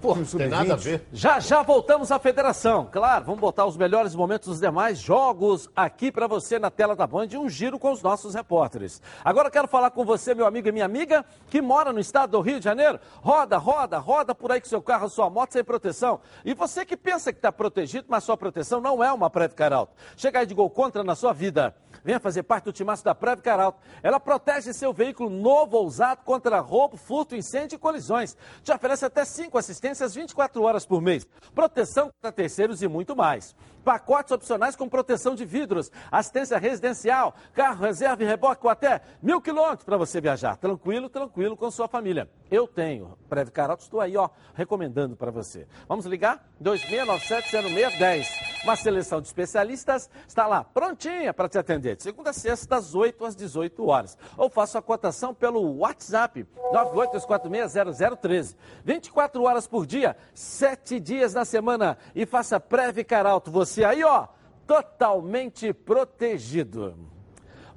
[0.02, 1.06] Pô, não tem nada a ver.
[1.12, 2.88] Já já voltamos à federação.
[2.90, 7.06] Claro, vamos botar os melhores momentos dos demais jogos aqui para você na tela da
[7.06, 9.02] Band e um giro com os nossos repórteres.
[9.26, 12.42] Agora quero falar com você, meu amigo e minha amiga, que mora no estado do
[12.42, 12.98] Rio de Janeiro.
[13.22, 16.22] Roda, roda, roda por aí com seu carro, sua moto sem proteção.
[16.46, 19.94] E você que pensa que está protegido, mas sua proteção não é uma Preve Caralto.
[20.16, 21.76] Chega aí de gol contra na sua vida.
[22.04, 23.80] Venha fazer parte do timaço da Preve Caralto.
[24.02, 28.36] Ela protege seu veículo novo ou usado contra roubo, furto, incêndio e colisões.
[28.64, 33.56] Te oferece até cinco assistências 24 horas por mês, proteção para terceiros e muito mais.
[33.89, 39.41] Pacotes opcionais com proteção de vidros, assistência residencial, carro, reserva e reboque com até mil
[39.41, 40.58] quilômetros para você viajar.
[40.58, 42.30] Tranquilo, tranquilo com sua família.
[42.52, 43.17] Eu tenho.
[43.28, 45.67] Preve Caralto, estou aí, ó, recomendando para você.
[45.88, 46.47] Vamos ligar?
[46.62, 48.28] 2697-0610.
[48.63, 51.95] Uma seleção de especialistas está lá, prontinha para te atender.
[51.95, 54.15] De segunda a sexta, das 8 às 18 horas.
[54.38, 58.56] Ou faça a cotação pelo WhatsApp, 982460013.
[58.84, 61.97] 24 horas por dia, 7 dias na semana.
[62.13, 63.49] E faça Preve Caralto.
[63.49, 64.28] Você aí, ó,
[64.68, 66.96] totalmente protegido.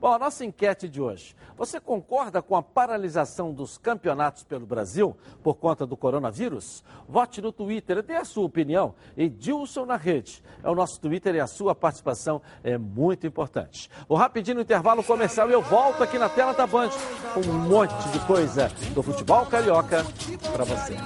[0.03, 1.37] Bom, a nossa enquete de hoje.
[1.57, 6.83] Você concorda com a paralisação dos campeonatos pelo Brasil por conta do coronavírus?
[7.09, 8.97] Vote no Twitter, dê a sua opinião.
[9.17, 10.43] Edilson na rede.
[10.61, 13.89] É o nosso Twitter e a sua participação é muito importante.
[14.09, 16.91] O rapidinho intervalo comercial e eu volto aqui na tela da Band
[17.33, 20.05] com um monte de coisa do futebol carioca
[20.53, 20.97] para você.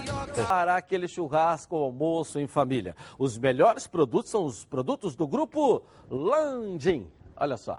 [0.48, 2.96] Para aquele churrasco, almoço em família.
[3.18, 7.06] Os melhores produtos são os produtos do grupo Landim.
[7.37, 7.78] Olha só.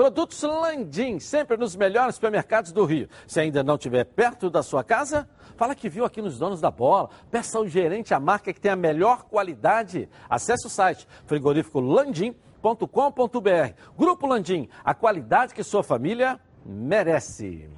[0.00, 3.06] Produtos Landim, sempre nos melhores supermercados do Rio.
[3.26, 6.70] Se ainda não estiver perto da sua casa, fala que viu aqui nos Donos da
[6.70, 7.10] Bola.
[7.30, 10.08] Peça ao gerente a marca que tem a melhor qualidade.
[10.26, 13.74] Acesse o site frigoríficolandim.com.br.
[13.94, 17.68] Grupo Landim, a qualidade que sua família merece.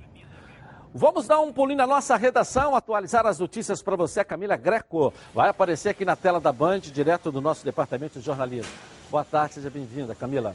[0.94, 4.22] Vamos dar um pulinho na nossa redação, atualizar as notícias para você.
[4.22, 8.72] Camila Greco vai aparecer aqui na tela da Band, direto do nosso departamento de jornalismo.
[9.11, 10.54] Boa tarde, seja bem-vinda, Camila.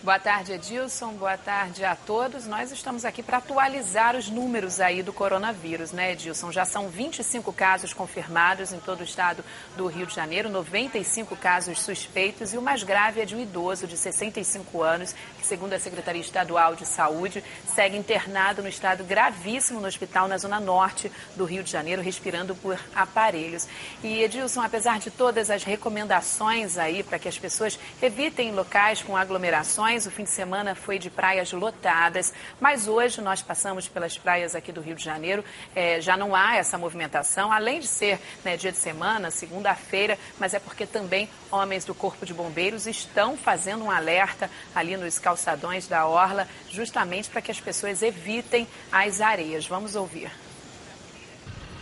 [0.00, 1.14] Boa tarde, Edilson.
[1.14, 2.46] Boa tarde a todos.
[2.46, 6.52] Nós estamos aqui para atualizar os números aí do coronavírus, né, Edilson?
[6.52, 9.44] Já são 25 casos confirmados em todo o estado
[9.76, 13.88] do Rio de Janeiro, 95 casos suspeitos e o mais grave é de um idoso
[13.88, 19.80] de 65 anos, que, segundo a Secretaria Estadual de Saúde, segue internado no estado gravíssimo
[19.80, 23.66] no hospital na zona norte do Rio de Janeiro, respirando por aparelhos.
[24.04, 29.16] E, Edilson, apesar de todas as recomendações aí para que as pessoas evitem locais com
[29.16, 34.54] aglomerações, o fim de semana foi de praias lotadas, mas hoje nós passamos pelas praias
[34.54, 35.42] aqui do Rio de Janeiro,
[35.74, 40.52] é, já não há essa movimentação, além de ser né, dia de semana, segunda-feira, mas
[40.52, 45.88] é porque também homens do Corpo de Bombeiros estão fazendo um alerta ali nos calçadões
[45.88, 49.66] da Orla, justamente para que as pessoas evitem as areias.
[49.66, 50.30] Vamos ouvir.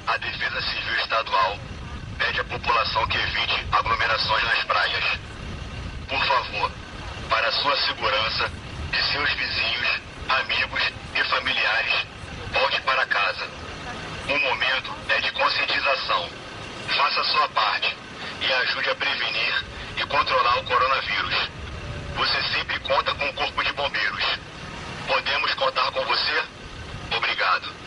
[0.06, 1.58] A Defesa Civil Estadual
[2.18, 5.18] pede à população que evite aglomerações nas praias.
[6.08, 6.85] Por favor,
[7.28, 8.50] para sua segurança,
[8.90, 10.82] de seus vizinhos, amigos
[11.14, 12.06] e familiares,
[12.52, 13.48] volte para casa.
[14.28, 16.28] O momento é de conscientização.
[16.96, 17.96] Faça a sua parte
[18.40, 19.64] e ajude a prevenir
[19.96, 21.34] e controlar o coronavírus.
[22.16, 24.24] Você sempre conta com o Corpo de Bombeiros.
[25.06, 26.42] Podemos contar com você?
[27.16, 27.85] Obrigado.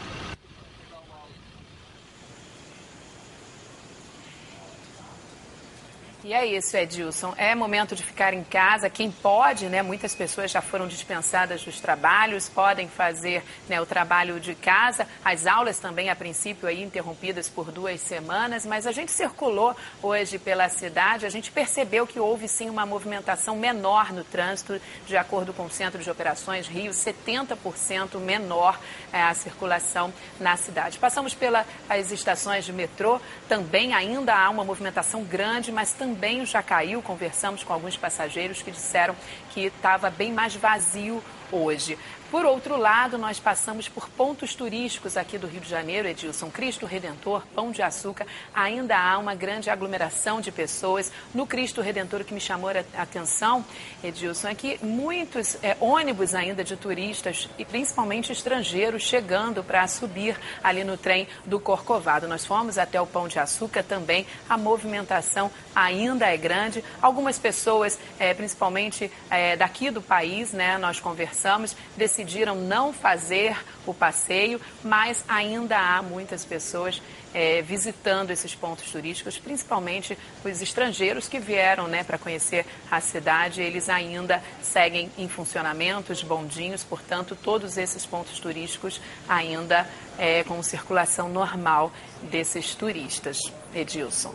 [6.21, 7.33] E é isso, Edilson.
[7.37, 8.89] É momento de ficar em casa.
[8.89, 9.81] Quem pode, né?
[9.81, 15.07] Muitas pessoas já foram dispensadas dos trabalhos, podem fazer né, o trabalho de casa.
[15.23, 18.65] As aulas também, a princípio, aí interrompidas por duas semanas.
[18.65, 23.55] Mas a gente circulou hoje pela cidade, a gente percebeu que houve sim uma movimentação
[23.55, 28.77] menor no trânsito, de acordo com o Centro de Operações Rio, 70% menor
[29.13, 30.99] é, a circulação na cidade.
[30.99, 31.65] Passamos pelas
[32.11, 37.01] estações de metrô, também ainda há uma movimentação grande, mas também também já caiu.
[37.01, 39.15] Conversamos com alguns passageiros que disseram
[39.51, 41.97] que estava bem mais vazio hoje.
[42.31, 46.51] Por outro lado, nós passamos por pontos turísticos aqui do Rio de Janeiro, Edilson.
[46.51, 51.11] Cristo Redentor, Pão de Açúcar, ainda há uma grande aglomeração de pessoas.
[51.33, 53.65] No Cristo Redentor, o que me chamou a atenção,
[54.03, 60.39] Edilson, é que muitos é, ônibus ainda de turistas, e principalmente estrangeiros, chegando para subir
[60.63, 62.27] ali no trem do Corcovado.
[62.27, 66.83] Nós fomos até o Pão de Açúcar também, a movimentação ainda é grande.
[67.01, 73.55] Algumas pessoas, é, principalmente é, daqui do país, né, nós conversamos, desse decidiram não fazer
[73.85, 77.01] o passeio, mas ainda há muitas pessoas
[77.33, 83.61] é, visitando esses pontos turísticos, principalmente os estrangeiros que vieram né, para conhecer a cidade.
[83.61, 90.61] Eles ainda seguem em funcionamento, os bondinhos, portanto, todos esses pontos turísticos ainda é, com
[90.61, 91.91] circulação normal
[92.23, 93.39] desses turistas.
[93.73, 94.33] Edilson.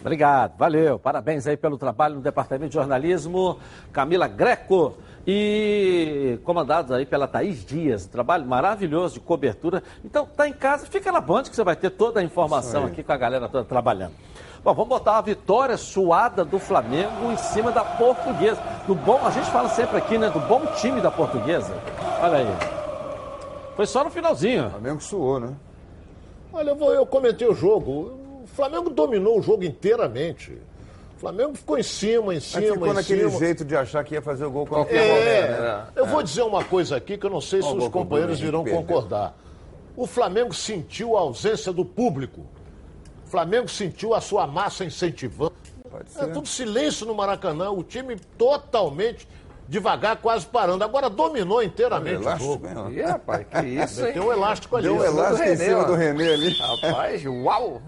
[0.00, 0.98] Obrigado, valeu.
[0.98, 3.58] Parabéns aí pelo trabalho no Departamento de Jornalismo.
[3.90, 8.06] Camila Greco e comandados aí pela Thaís Dias.
[8.06, 9.82] Trabalho maravilhoso de cobertura.
[10.04, 13.02] Então, tá em casa, fica na Band que você vai ter toda a informação aqui
[13.02, 14.12] com a galera toda trabalhando.
[14.62, 18.62] Bom, vamos botar uma vitória suada do Flamengo em cima da Portuguesa.
[18.86, 21.74] Do bom, a gente fala sempre aqui, né, do bom time da Portuguesa.
[22.22, 22.46] Olha aí.
[23.76, 24.66] Foi só no finalzinho.
[24.66, 25.54] O Flamengo suou, né?
[26.52, 28.12] Olha, eu, vou, eu comentei o jogo.
[28.42, 30.56] O Flamengo dominou o jogo inteiramente.
[31.16, 33.38] O Flamengo ficou em cima, em cima, Mas ficou naquele cima.
[33.38, 35.62] jeito de achar que ia fazer o gol qualquer é, momento.
[35.62, 35.86] Né?
[35.96, 36.08] Eu é.
[36.08, 39.36] vou dizer uma coisa aqui que eu não sei se os companheiros irão concordar.
[39.96, 42.40] O Flamengo sentiu a ausência do público.
[43.24, 45.54] O Flamengo sentiu a sua massa incentivando.
[46.18, 49.28] É tudo silêncio no Maracanã, o time totalmente
[49.68, 50.82] devagar, quase parando.
[50.82, 52.90] Agora dominou inteiramente o, o jogo.
[52.90, 54.12] Ih, rapaz, que isso, hein?
[54.12, 54.88] Tem um elástico ali.
[54.88, 56.52] Deu um elástico em cima do René ali.
[56.58, 57.82] Rapaz, uau!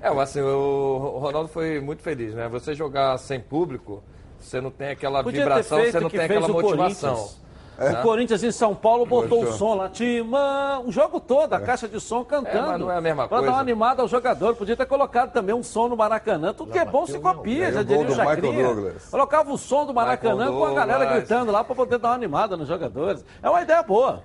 [0.00, 2.48] É, assim, o Ronaldo foi muito feliz, né?
[2.48, 4.02] Você jogar sem público,
[4.38, 7.28] você não tem aquela Podia vibração, você não tem aquela motivação.
[7.78, 7.90] É.
[7.90, 11.60] O Corinthians em São Paulo botou o som lá, Timão, o jogo todo, a é.
[11.60, 12.56] caixa de som cantando.
[12.56, 13.46] É, mas não é a mesma pra coisa.
[13.46, 14.56] dar uma animada ao jogador.
[14.56, 16.54] Podia ter colocado também um som no Maracanã.
[16.54, 18.94] Tudo que é bom se copia, já diria o Chacrinha.
[19.10, 22.56] Colocava o som do Maracanã com a galera gritando lá para poder dar uma animada
[22.56, 23.22] nos jogadores.
[23.42, 24.22] É uma ideia boa.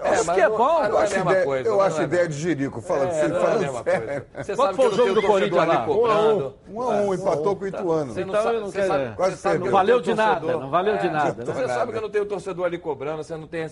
[0.00, 0.84] É, acho que é bom.
[0.84, 3.82] Eu acho, ideia, coisa, eu acho ideia de Jerico, falando, é, não falando é a
[3.82, 4.26] sério.
[4.36, 5.88] Você Quanto foi o jogo do Corinthians lá?
[5.88, 6.82] Um a um.
[6.82, 8.12] A um, empatou com o Ituano.
[8.12, 11.44] Você então, não sabe, quase sabe, não valeu de nada, não valeu de nada.
[11.44, 13.66] Você sabe que eu não tenho o torcedor ali cobrando, você não tem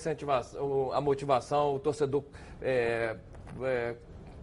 [0.92, 2.24] a motivação, o torcedor
[2.60, 3.16] é,
[3.62, 3.94] é,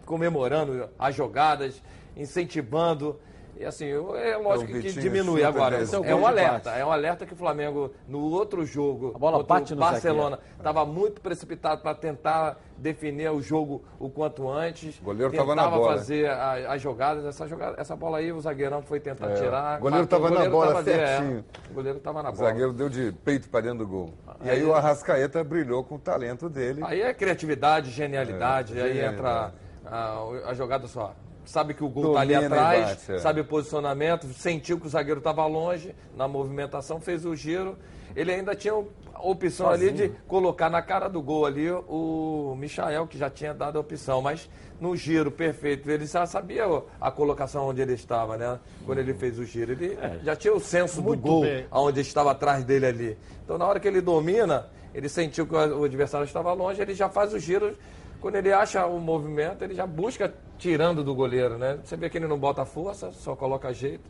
[0.06, 1.82] comemorando as jogadas,
[2.16, 3.20] incentivando.
[3.56, 5.78] E assim, é lógico então, que diminui agora.
[5.78, 6.72] É, é um alerta.
[6.72, 10.86] É um alerta que o Flamengo, no outro jogo, a bola bate no Barcelona, estava
[10.86, 15.00] muito precipitado para tentar definir o jogo o quanto antes.
[15.00, 15.94] O goleiro estava na bola.
[15.94, 17.26] fazer as jogadas.
[17.26, 19.34] Essa, jogada, essa bola aí, o zagueirão foi tentar é.
[19.36, 19.78] tirar.
[19.78, 21.46] O goleiro estava na bola tava certinho.
[21.68, 22.44] É, o goleiro estava na bola.
[22.44, 24.14] O zagueiro deu de peito para dentro do gol.
[24.44, 26.82] E aí, aí, o Arrascaeta brilhou com o talento dele.
[26.84, 28.78] Aí é criatividade, genialidade.
[28.78, 29.16] É, aí genialidade.
[29.16, 29.54] entra
[29.86, 31.14] a, a jogada só
[31.46, 33.20] sabe que o gol está ali atrás, bate, é.
[33.20, 37.78] sabe o posicionamento, sentiu que o zagueiro estava longe na movimentação, fez o giro.
[38.16, 39.90] Ele ainda tinha a opção Sozinho.
[39.90, 43.82] ali de colocar na cara do gol ali o Michael, que já tinha dado a
[43.82, 44.48] opção, mas
[44.80, 46.66] no giro perfeito, ele já sabia
[47.00, 48.60] a colocação onde ele estava, né?
[48.86, 50.20] Quando ele fez o giro, ele é.
[50.24, 51.66] já tinha o senso Muito do gol, bem.
[51.72, 53.18] onde estava atrás dele ali.
[53.44, 57.10] Então, na hora que ele domina, ele sentiu que o adversário estava longe, ele já
[57.10, 57.76] faz o giro
[58.24, 61.78] quando ele acha o movimento, ele já busca tirando do goleiro, né?
[61.84, 64.10] Você vê que ele não bota força, só coloca jeito.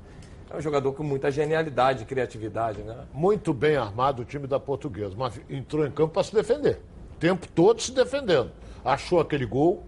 [0.51, 2.95] É um jogador com muita genialidade, criatividade, né?
[3.11, 6.80] Muito bem armado o time da Portuguesa, mas entrou em campo para se defender.
[7.16, 8.51] O tempo todo se defendendo.
[8.86, 9.84] Achou aquele gol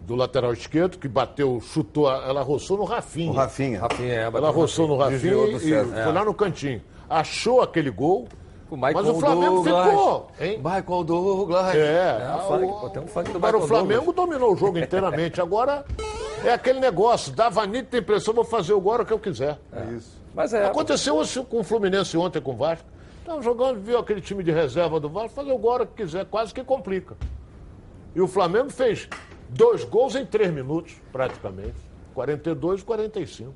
[0.00, 3.30] do lateral esquerdo que bateu, chutou, ela roçou no Rafinha.
[3.30, 3.80] O Rafinha.
[3.80, 6.82] Rafinha é, ela roçou no Rafinha e, e foi lá no cantinho.
[7.08, 8.26] Achou aquele gol,
[8.72, 10.56] o Michael Mas o Flamengo Douglas, ficou, hein?
[10.56, 11.74] Michael Douglas.
[11.74, 12.22] É.
[12.22, 14.16] é um funk, tem um funk do Agora o Flamengo Douglas.
[14.16, 15.40] dominou o jogo inteiramente.
[15.42, 15.84] Agora
[16.42, 19.58] é aquele negócio, dava nítida impressão, vou fazer agora o que eu quiser.
[19.72, 20.18] É isso.
[20.34, 20.64] Mas é.
[20.64, 22.88] Aconteceu isso com o Fluminense ontem com o Vasco.
[23.20, 26.54] Estavam jogando, viu aquele time de reserva do Vasco, fazer agora o que quiser, quase
[26.54, 27.14] que complica.
[28.14, 29.06] E o Flamengo fez
[29.50, 31.76] dois gols em três minutos, praticamente.
[32.14, 33.52] 42 e 45.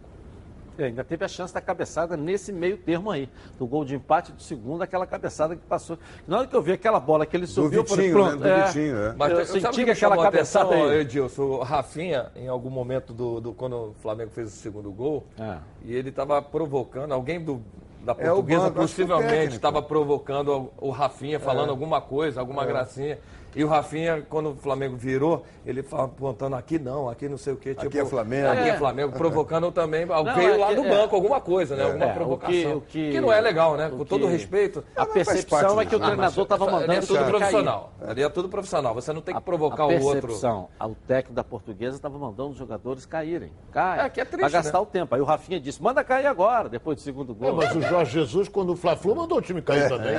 [0.78, 3.28] É, ainda teve a chance da cabeçada nesse meio termo aí.
[3.58, 5.98] Do gol de empate do segundo, aquela cabeçada que passou.
[6.26, 7.82] Na hora que eu vi aquela bola que ele subiu...
[7.82, 8.36] Do Vitinho, pronto, né?
[8.36, 9.14] Do é, Vitinho, é.
[9.16, 11.00] Mas eu senti que aquela cabeçada atenção, aí...
[11.00, 15.24] Edilson, o Rafinha, em algum momento do, do, quando o Flamengo fez o segundo gol,
[15.38, 15.58] é.
[15.84, 17.62] e ele estava provocando, alguém do,
[18.06, 21.70] da é, portuguesa é, possivelmente estava provocando o, o Rafinha, falando é.
[21.70, 22.66] alguma coisa, alguma é.
[22.66, 23.18] gracinha.
[23.56, 27.56] E o Rafinha, quando o Flamengo virou, ele apontando aqui não, aqui não sei o
[27.56, 27.70] quê.
[27.70, 28.48] Tipo, aqui é Flamengo.
[28.48, 30.06] Aqui é, é Flamengo, provocando também.
[30.34, 31.84] Veio lá do é, banco alguma coisa, né?
[31.84, 32.54] Alguma provocação.
[32.54, 33.88] O que, o que, que, não é legal, né?
[33.88, 34.84] Com que, todo respeito.
[34.94, 36.92] A percepção é que o treinador estava mandando.
[36.92, 37.92] Ali é tudo profissional.
[38.06, 38.94] Ali é tudo profissional.
[38.94, 40.06] Você não tem que provocar a, a o outro.
[40.06, 43.52] A percepção, o técnico da portuguesa estava mandando os jogadores caírem.
[43.72, 44.04] Cai.
[44.04, 44.40] É, que é triste.
[44.40, 44.82] Pra gastar né?
[44.82, 45.14] o tempo.
[45.14, 47.54] Aí o Rafinha disse: manda cair agora, depois do segundo gol.
[47.54, 50.16] mas o Jorge Jesus, quando o Fla-Flu, mandou o time cair também.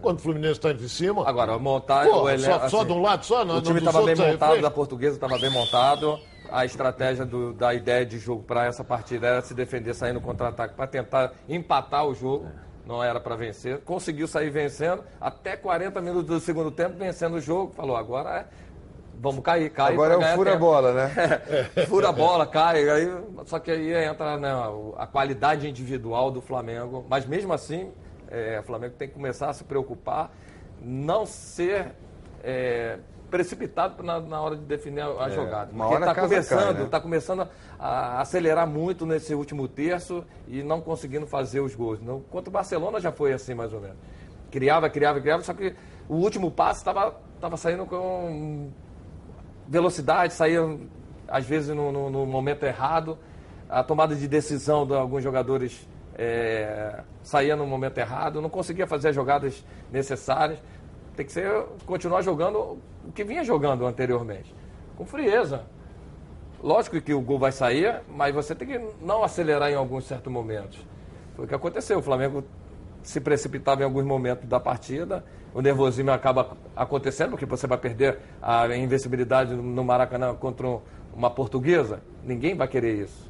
[0.00, 1.28] Quando o Fluminense está de cima.
[1.28, 2.70] Agora, montar o elenco.
[2.78, 5.50] Só de um lado, só não o time estava bem montado, da portuguesa estava bem
[5.50, 6.18] montado.
[6.50, 10.74] A estratégia do, da ideia de jogo para essa partida era se defender saindo contra-ataque
[10.74, 12.46] para tentar empatar o jogo.
[12.86, 13.80] Não era para vencer.
[13.80, 15.04] Conseguiu sair vencendo.
[15.20, 17.74] Até 40 minutos do segundo tempo, vencendo o jogo.
[17.74, 18.68] Falou, agora é
[19.20, 19.92] vamos cair, cai.
[19.92, 20.64] Agora é o fura tempo.
[20.64, 21.10] bola, né?
[21.86, 22.88] fura bola, cai.
[22.88, 23.12] Aí,
[23.44, 24.50] só que aí entra né,
[24.96, 27.04] a qualidade individual do Flamengo.
[27.08, 27.92] Mas mesmo assim,
[28.30, 30.30] é, o Flamengo tem que começar a se preocupar,
[30.80, 31.92] não ser
[32.42, 32.98] é,
[33.30, 35.70] precipitado na, na, hora de definir a, a é, jogada.
[35.72, 36.88] Porque está começando, né?
[36.90, 42.00] tá começando a, acelerar muito nesse último terço e não conseguindo fazer os gols.
[42.00, 43.96] Não, contra o Barcelona já foi assim, mais ou menos.
[44.50, 45.74] Criava, criava, criava, só que
[46.08, 48.70] o último passo estava saindo com
[49.68, 50.62] velocidade, saía
[51.28, 53.18] às vezes no, no, no, momento errado.
[53.68, 55.86] A tomada de decisão de alguns jogadores
[56.16, 59.62] é, saía no momento errado, não conseguia fazer as jogadas
[59.92, 60.58] necessárias.
[61.18, 64.54] Tem que ser continuar jogando o que vinha jogando anteriormente,
[64.96, 65.64] com frieza.
[66.62, 70.32] Lógico que o gol vai sair, mas você tem que não acelerar em alguns certos
[70.32, 70.78] momentos.
[71.34, 71.98] Foi o que aconteceu.
[71.98, 72.44] O Flamengo
[73.02, 78.20] se precipitava em alguns momentos da partida, o nervosismo acaba acontecendo, porque você vai perder
[78.40, 80.68] a invencibilidade no Maracanã contra
[81.12, 82.00] uma portuguesa.
[82.22, 83.28] Ninguém vai querer isso.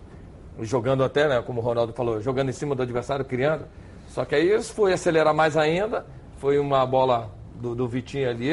[0.61, 3.64] Jogando até, né, como o Ronaldo falou, jogando em cima do adversário, criando.
[4.09, 6.05] Só que aí isso foi acelerar mais ainda.
[6.36, 8.51] Foi uma bola do, do Vitinho ali,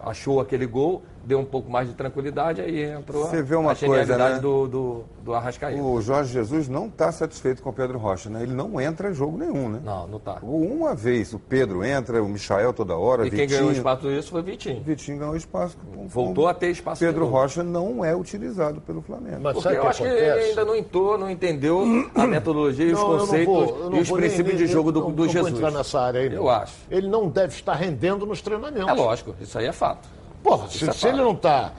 [0.00, 3.76] achou aquele gol deu um pouco mais de tranquilidade, aí entrou Você vê uma a
[3.76, 4.38] coisa, né?
[4.38, 5.82] do, do, do Arrascaeta.
[5.82, 8.42] O Jorge Jesus não está satisfeito com o Pedro Rocha, né?
[8.42, 9.80] Ele não entra em jogo nenhum, né?
[9.84, 10.38] Não, não está.
[10.40, 14.30] Uma vez o Pedro entra, o Michael toda hora, E Vitinho, quem ganhou espaço isso
[14.30, 14.82] foi o Vitinho.
[14.82, 15.76] Vitinho ganhou espaço.
[16.06, 17.04] Voltou a ter espaço.
[17.04, 19.40] Pedro Rocha não é utilizado pelo Flamengo.
[19.42, 20.24] Mas Porque eu que acho acontece?
[20.24, 24.10] que ele ainda não entrou, não entendeu a metodologia e os conceitos vou, e os
[24.10, 25.50] princípios nem, de jogo do, do Jesus.
[25.50, 26.74] Vou entrar nessa área aí, eu acho.
[26.88, 28.88] Ele não deve estar rendendo nos treinamentos.
[28.88, 30.15] É lógico, isso aí é fato.
[30.46, 31.72] Porra, se, é se ele não está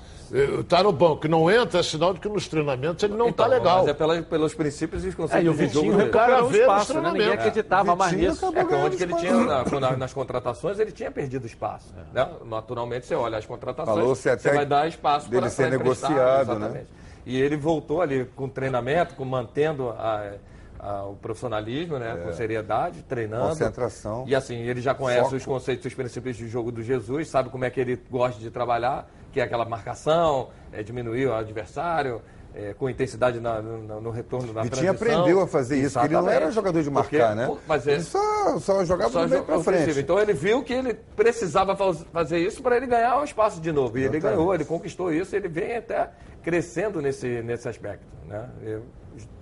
[0.60, 3.58] Está no banco, não entra, é sinal de que nos treinamentos ele não está então,
[3.58, 3.80] legal.
[3.80, 6.06] Mas é pela, pelos princípios e os conceitos é, e o Vitinho jogo.
[6.06, 7.12] O cara vê espaço, né?
[7.12, 8.46] Ninguém acreditava mais nisso.
[8.54, 11.94] É que onde que ele tinha, na, nas contratações, ele tinha perdido espaço.
[11.98, 12.14] É.
[12.14, 12.30] Né?
[12.46, 16.86] Naturalmente, você olha as contratações, você vai dar espaço para ser negociado, né?
[17.26, 20.34] E ele voltou ali com treinamento, com mantendo a,
[20.80, 22.14] o profissionalismo, né?
[22.14, 22.24] É.
[22.24, 23.50] Com seriedade, treinando.
[23.50, 24.26] Concentração.
[24.28, 25.36] E assim, ele já conhece foco.
[25.36, 28.40] os conceitos e os princípios de jogo do Jesus, sabe como é que ele gosta
[28.40, 29.08] de trabalhar
[29.38, 32.24] que é aquela marcação, é, diminuir o adversário,
[32.58, 36.22] é, com intensidade na, no, no, retorno da Vitinho aprendeu a fazer isso, porque ele
[36.22, 37.58] não era jogador de marcar, porque, né?
[37.68, 40.00] Mas ele, ele só, só jogava só do meio para frente.
[40.00, 41.76] Então ele viu que ele precisava
[42.12, 44.00] fazer isso para ele ganhar o espaço de novo.
[44.00, 46.10] E ele ganhou, ele conquistou isso, ele vem até
[46.42, 48.08] crescendo nesse, nesse aspecto.
[48.26, 48.50] Né?
[48.64, 48.84] Eu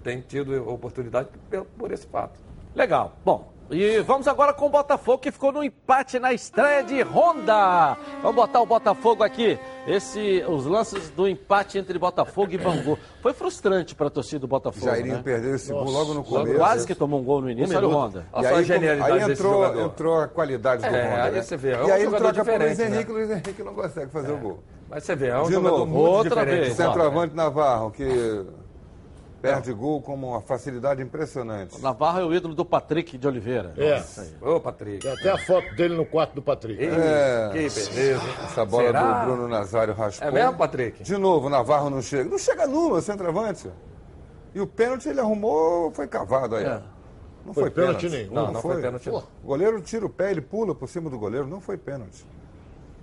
[0.03, 2.37] tenho tido oportunidade por, por esse fato.
[2.75, 3.15] Legal.
[3.23, 7.97] Bom, e vamos agora com o Botafogo, que ficou no empate na estreia de Honda.
[8.21, 9.57] Vamos botar o Botafogo aqui.
[9.87, 12.97] Esse, os lances do empate entre Botafogo e Bangu.
[13.21, 14.85] Foi frustrante para a torcida do Botafogo.
[14.85, 15.23] Já iriam né?
[15.23, 16.57] perder esse gol logo no começo.
[16.57, 18.25] Quase que tomou um gol no início, um olha o Honda.
[18.35, 21.23] E aí, aí entrou, entrou a qualidade do é, Honda.
[21.23, 21.41] Aí né?
[21.41, 23.73] você vê, é um e aí troca para o Luiz Henrique, o Luiz Henrique não
[23.73, 24.33] consegue fazer é.
[24.33, 24.59] o gol.
[24.89, 26.65] Mas você vê, é um de jogador novo, muito outra diferente.
[26.65, 26.77] Vez.
[26.77, 28.45] Centroavante Navarro, que
[29.45, 31.77] Perde gol com uma facilidade impressionante.
[31.77, 33.73] O Navarro é o ídolo do Patrick de Oliveira.
[33.77, 34.03] É.
[34.41, 34.99] Ô, Patrick.
[34.99, 36.83] Tem até a foto dele no quarto do Patrick.
[36.83, 37.49] É.
[37.51, 38.21] Que beleza.
[38.43, 39.23] Essa bola Será?
[39.23, 40.27] do Bruno Nazário raspou.
[40.27, 41.03] É mesmo, Patrick?
[41.03, 42.29] De novo, o Navarro não chega.
[42.29, 43.69] Não chega numa, centroavante.
[44.53, 46.65] E o pênalti ele arrumou, foi cavado aí.
[46.65, 46.81] É.
[47.45, 48.33] Não foi, foi pênalti, pênalti nenhum.
[48.33, 49.09] Não, não, não foi, foi pênalti.
[49.09, 51.45] O goleiro tira o pé, ele pula por cima do goleiro.
[51.45, 52.25] Não foi pênalti.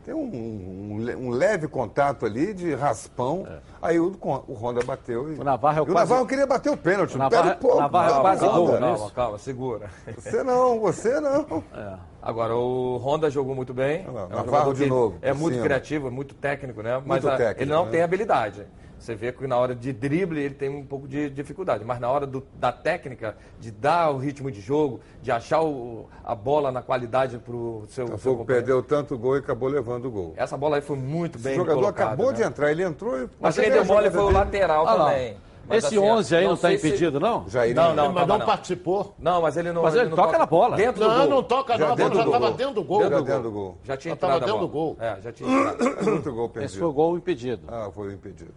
[0.04, 3.46] Tem um, um, um, leve contato ali de raspão.
[3.48, 3.58] É.
[3.80, 5.32] Aí o, o Honda bateu.
[5.32, 5.90] E, o Navarro, é o, quase...
[5.90, 7.14] o Navarro queria bater o pênalti.
[7.14, 8.68] O Navarro, pô, Navarro é quase gol.
[8.68, 9.90] Calma, calma, calma, segura.
[10.16, 11.62] Você não, você não.
[11.72, 11.94] É.
[12.20, 14.04] Agora, o Honda jogou muito bem.
[14.04, 15.18] Não, é um Navarro de novo.
[15.22, 15.64] É muito cima.
[15.64, 17.00] criativo, é muito técnico, né?
[17.06, 17.90] Mas a, técnico, ele não né?
[17.92, 18.66] tem habilidade.
[19.02, 22.08] Você vê que na hora de drible ele tem um pouco de dificuldade, mas na
[22.08, 26.70] hora do, da técnica, de dar o ritmo de jogo, de achar o, a bola
[26.70, 30.34] na qualidade para o seu, o seu perdeu tanto gol e acabou levando o gol.
[30.36, 32.36] Essa bola aí foi muito bem O jogador colocada, acabou né?
[32.36, 33.28] de entrar, ele entrou e...
[33.40, 35.36] Mas quem deu mole foi o lateral ah, também.
[35.66, 37.22] Mas, Esse assim, 11 aí não está impedido, se...
[37.22, 37.48] não?
[37.48, 39.14] Jair não, não, mas não, não, participou.
[39.18, 39.82] Não, mas ele não.
[39.82, 40.76] Mas ele, ele toca, toca, na bola.
[40.76, 41.28] Dentro não, do gol.
[41.28, 42.98] não toca já não, dentro já estava dentro do gol.
[43.00, 43.78] Dentro do, dentro do gol.
[43.84, 44.40] Já tinha entrado.
[44.40, 44.96] dentro do gol.
[45.00, 46.04] É, já tinha entrado.
[46.04, 46.70] Muito gol perdido.
[46.70, 47.62] Esse foi o gol impedido.
[47.68, 48.52] Ah, foi impedido.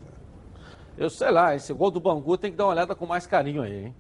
[0.98, 3.62] Eu sei lá, esse gol do Bangu tem que dar uma olhada com mais carinho
[3.62, 3.96] aí, hein?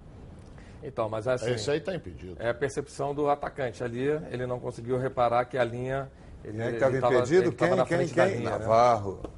[0.85, 1.51] Então, mas assim.
[1.51, 2.37] Esse aí está impedido.
[2.39, 3.83] É a percepção do atacante.
[3.83, 6.09] Ali ele não conseguiu reparar que a linha.
[6.43, 7.51] Ele, quem estava impedido?
[7.51, 8.25] Quem, quem, quem?
[8.37, 8.57] Linha, né?
[8.59, 9.19] Navarro.
[9.23, 9.29] Né?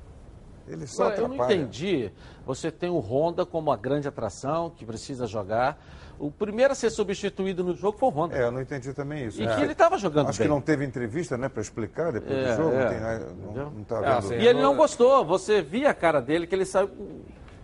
[0.67, 2.11] Ele só Agora, Eu não entendi.
[2.45, 5.81] Você tem o Honda como uma grande atração, que precisa jogar.
[6.19, 8.35] O primeiro a ser substituído no jogo foi o Honda.
[8.35, 9.41] É, eu não entendi também isso.
[9.41, 9.55] E é.
[9.55, 10.47] que ele estava jogando Acho bem.
[10.47, 12.75] que não teve entrevista, né, para explicar depois é, do jogo.
[12.75, 12.83] É.
[12.83, 15.23] Não tem, não, não tá é, assim, e ele não gostou.
[15.25, 16.89] Você via a cara dele que ele saiu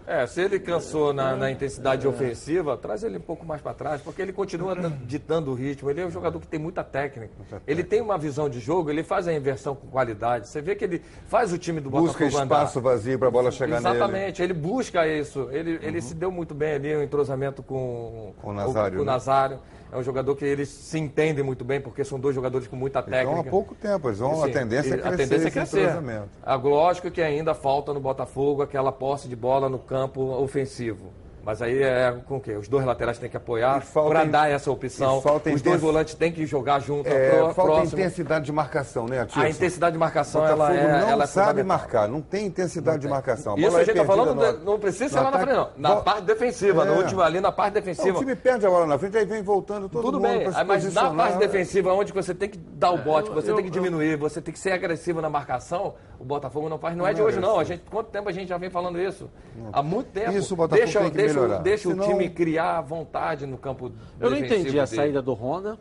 [0.05, 4.01] é, se ele cansou na, na intensidade ofensiva, traz ele um pouco mais para trás,
[4.01, 4.75] porque ele continua
[5.05, 5.89] ditando o ritmo.
[5.89, 7.33] Ele é um jogador que tem muita técnica.
[7.65, 10.47] Ele tem uma visão de jogo, ele faz a inversão com qualidade.
[10.47, 12.89] Você vê que ele faz o time do busca Botafogo Busca espaço andar.
[12.89, 14.03] vazio para a bola chegar Exatamente, nele.
[14.03, 15.49] Exatamente, ele busca isso.
[15.51, 16.01] Ele, ele uhum.
[16.01, 18.97] se deu muito bem ali, o um entrosamento com, com o Nazário.
[18.97, 19.55] Com o Nazário.
[19.57, 19.61] Né?
[19.93, 22.99] É um jogador que eles se entendem muito bem, porque são dois jogadores com muita
[23.03, 23.29] técnica.
[23.29, 25.13] Então, há pouco tempo, eles vão, Sim, a tendência é crescer.
[25.13, 26.03] A tendência é crescer.
[26.41, 29.92] A, lógico que ainda falta no Botafogo aquela posse de bola no campo
[30.41, 31.22] ofensivo.
[31.45, 32.53] Mas aí é com o quê?
[32.55, 35.21] Os dois laterais têm que apoiar para dar essa opção.
[35.53, 37.09] Os dois volantes têm que jogar junto.
[37.09, 37.99] É, pro, falta próximo.
[37.99, 39.41] intensidade de marcação, né, Tilson?
[39.41, 41.01] A intensidade de marcação, ela é.
[41.01, 43.57] não ela é sabe marcar, não tem intensidade não de marcação.
[43.57, 44.63] Isso a gente está falando, no...
[44.63, 45.69] não precisa ser lá na frente, não.
[45.77, 46.85] Na parte defensiva, é.
[46.85, 48.07] no último ali, na parte defensiva.
[48.07, 50.31] Não, o time perde a bola na frente, aí vem voltando todo Tudo mundo.
[50.31, 53.55] Tudo bem, mas na parte defensiva, onde você tem que dar o bote, você eu,
[53.55, 56.95] tem que diminuir, você tem que ser agressivo na marcação, o Botafogo não faz.
[56.95, 57.59] Não, é de hoje, não.
[57.59, 59.29] A gente, quanto tempo a gente já vem falando isso?
[59.73, 60.31] Há muito tempo.
[60.31, 61.61] Isso o Botafogo deixa, tem que deixa, melhorar.
[61.61, 65.77] Deixa o time criar vontade no campo Eu não entendi a saída do Honda.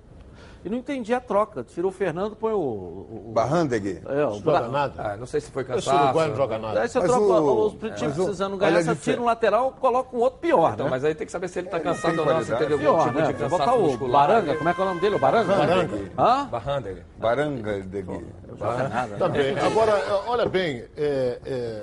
[0.65, 1.65] E não entendi a troca.
[1.65, 2.57] Tirou o Fernando, põe o.
[2.57, 3.33] o, o...
[3.33, 4.01] Barrandeg.
[4.07, 4.69] É, o Bra...
[4.69, 4.95] nada.
[4.97, 5.97] Ah, não sei se foi cansado.
[5.97, 6.81] Esse Uruguai não joga nada.
[6.83, 7.67] Aí você mas troca o...
[7.67, 10.75] os times é, precisando ganhar, você tira um lateral coloca um outro pior.
[10.75, 10.91] Então, né?
[10.91, 12.85] Mas aí tem que saber se ele está é, cansado ou não, se teve algum
[12.85, 13.27] pior, tipo né?
[13.27, 14.29] de cansaço botar o muscular.
[14.29, 15.17] Baranga, como é que é o nome dele?
[15.17, 15.57] O Baranga?
[15.57, 15.99] Baranga.
[16.17, 16.47] Hã?
[16.47, 17.03] Barandeg.
[17.19, 18.27] Barandeg.
[18.57, 19.17] Baranga.
[19.19, 19.59] Também.
[19.59, 21.83] Agora, olha bem, é, é,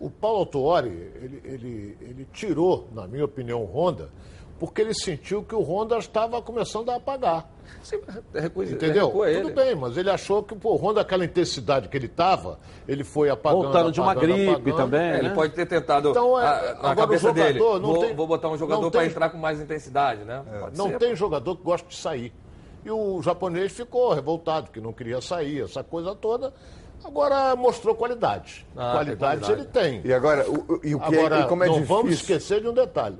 [0.00, 4.10] o, o Paulo Autuori, ele, ele, ele tirou, na minha opinião, o Honda
[4.60, 7.48] porque ele sentiu que o Honda estava começando a apagar.
[7.82, 7.96] Sim,
[8.70, 9.08] Entendeu?
[9.08, 13.02] Tudo bem, mas ele achou que pô, o Honda, aquela intensidade que ele estava, ele
[13.02, 13.62] foi apagando.
[13.62, 14.76] Voltando de uma gripe apagando.
[14.76, 15.00] também.
[15.00, 15.18] É, né?
[15.20, 16.10] Ele pode ter tentado.
[16.10, 17.58] Então, é, a, na cabeça jogador, dele.
[17.58, 20.42] Vou, tem, vou, botar um jogador para entrar com mais intensidade, né?
[20.52, 20.76] É.
[20.76, 21.16] Não ser, tem pô.
[21.16, 22.30] jogador que gosta de sair.
[22.84, 26.52] E o japonês ficou revoltado, que não queria sair, essa coisa toda.
[27.04, 28.66] Agora mostrou qualidade.
[28.76, 30.00] Ah, qualidade, qualidade, ele tem.
[30.04, 31.96] E agora, o, e o que é- agora, é, como é não difícil...
[31.96, 33.18] vamos esquecer de um detalhe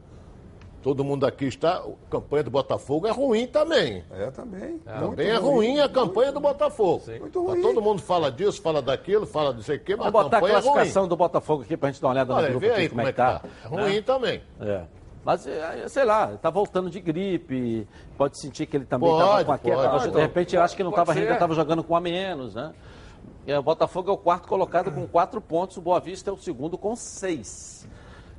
[0.83, 1.76] todo mundo aqui está.
[1.78, 4.05] A campanha do Botafogo é ruim também.
[4.11, 4.81] É, também.
[4.87, 7.03] É, também é ruim, ruim a campanha do Botafogo.
[7.05, 7.18] Sim.
[7.20, 7.62] Muito ruim.
[7.62, 10.39] todo mundo fala disso, fala daquilo, fala não sei o quê, mas Vamos a botar
[10.39, 12.81] a classificação é do Botafogo aqui pra gente dar uma olhada Olha, no grupo vê
[12.81, 13.39] aí como, é que tá.
[13.39, 13.49] tá.
[13.64, 14.03] É ruim né?
[14.03, 14.43] também.
[14.61, 14.83] É.
[15.22, 19.53] Mas, é, sei lá, está voltando de gripe, pode sentir que ele também estava com
[19.53, 20.09] a queda.
[20.09, 22.72] De repente, eu acho que não tava, ainda estava jogando com a menos, né?
[23.47, 26.36] E o Botafogo é o quarto colocado com quatro pontos, o Boa Vista é o
[26.36, 27.88] segundo com seis.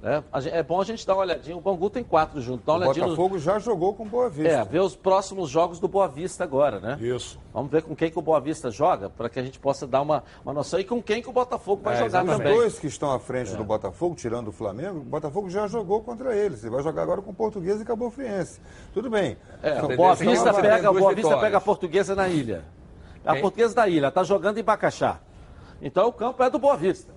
[0.03, 1.55] É, é bom a gente dar uma olhadinha.
[1.55, 2.67] O Bangu tem quatro juntos.
[2.67, 3.39] o Botafogo no...
[3.39, 4.51] já jogou com Boa Vista.
[4.51, 6.97] É, ver os próximos jogos do Boa Vista agora, né?
[6.99, 7.39] Isso.
[7.53, 10.01] Vamos ver com quem que o Boa Vista joga, para que a gente possa dar
[10.01, 12.51] uma, uma noção e com quem que o Botafogo vai é, jogar também.
[12.51, 13.55] Os dois que estão à frente é.
[13.55, 16.63] do Botafogo, tirando o Flamengo, o Botafogo já jogou contra eles.
[16.63, 18.59] Ele vai jogar agora com o Português e Cabo Friense.
[18.93, 19.37] Tudo bem.
[19.61, 22.65] É, o Boa Vista, pega, Boa Vista pega a Portuguesa na ilha.
[23.25, 25.19] A Portuguesa da ilha está jogando em Bacaxá.
[25.81, 27.13] Então o campo é do Boa Vista.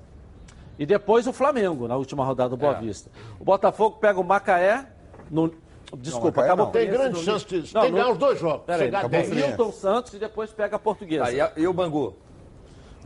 [0.79, 2.81] E depois o Flamengo, na última rodada do Boa é.
[2.81, 3.11] Vista.
[3.39, 4.87] O Botafogo pega o Macaé
[5.31, 5.53] no.
[5.97, 8.67] Desculpa, não, acabou Tem grande chance de não, tem ganhar os dois jogos.
[8.67, 11.25] Peraí, o Milton Santos e depois pega a portuguesa.
[11.27, 12.17] Ah, e, e, o Bangu?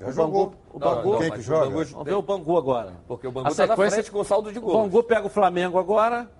[0.01, 0.55] o Bangu.
[0.73, 1.13] O Bangu.
[1.13, 1.67] Não, quem que joga?
[1.67, 2.95] Bangu, Vamos ver o Bangu agora.
[3.07, 3.85] Porque o Bangu está sequência...
[3.85, 4.75] na frente com saldo de gol.
[4.75, 6.31] O Bangu pega o Flamengo agora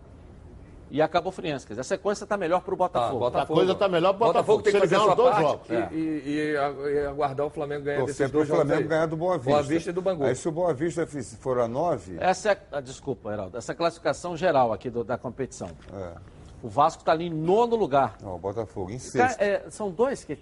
[0.91, 1.67] e acabou Friense.
[1.67, 3.17] Quer dizer, a sequência está melhor para o Botafogo.
[3.17, 3.53] Ah, Botafogo.
[3.53, 4.59] A coisa está melhor para o Botafogo.
[4.59, 5.71] Botafogo tem que ganhar os dois jogos.
[5.71, 5.89] É.
[5.93, 8.65] E, e, e, aguardar o Flamengo ganhar desses dois jogos.
[8.65, 9.51] o Flamengo ganhar do Boa Vista.
[9.51, 10.25] Boa Vista e do Bangu.
[10.25, 11.07] Aí se o Boa Vista
[11.41, 12.17] for a nove...
[12.19, 15.69] Essa é, ah, desculpa, Heraldo, essa é a classificação geral aqui do, da competição.
[15.93, 16.39] É.
[16.63, 18.17] O Vasco está ali em nono lugar.
[18.21, 19.41] Não, o Botafogo em sexto.
[19.41, 20.37] É, são dois que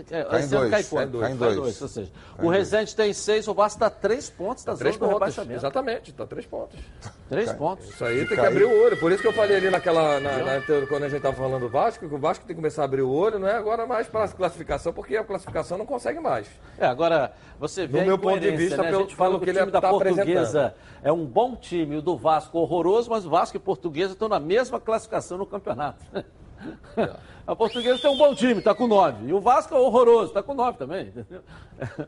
[0.00, 0.70] é, cai em dois.
[0.70, 1.24] Cai, cai, dois.
[1.24, 1.56] cai em dois.
[1.56, 1.82] dois.
[1.82, 4.94] Ou seja, cai o Resende tem seis, o Vasco está três pontos da tá três
[4.94, 5.18] zona pontos.
[5.18, 5.60] do rebaixamento.
[5.60, 6.78] Exatamente, está três pontos.
[7.28, 7.56] Três cai.
[7.56, 7.88] pontos.
[7.88, 8.96] Isso aí Se tem que abrir o olho.
[8.98, 10.20] Por isso que eu falei ali naquela.
[10.20, 12.82] Na, na, quando a gente estava falando do Vasco, que o Vasco tem que começar
[12.82, 15.86] a abrir o olho, não é agora mais para a classificação, porque a classificação não
[15.86, 16.46] consegue mais.
[16.78, 18.00] É, agora, você vê.
[18.00, 18.88] Do meu ponto de vista, né?
[18.88, 22.02] a gente fala que, que o time da tá portuguesa é um bom time, o
[22.02, 26.04] do Vasco horroroso, mas o Vasco e Portuguesa estão na mesma classificação no campeonato.
[26.96, 27.10] É.
[27.46, 29.26] A Portuguesa tem um bom time, está com nove.
[29.28, 31.08] E o Vasco é horroroso, está com nove também.
[31.08, 31.42] Entendeu?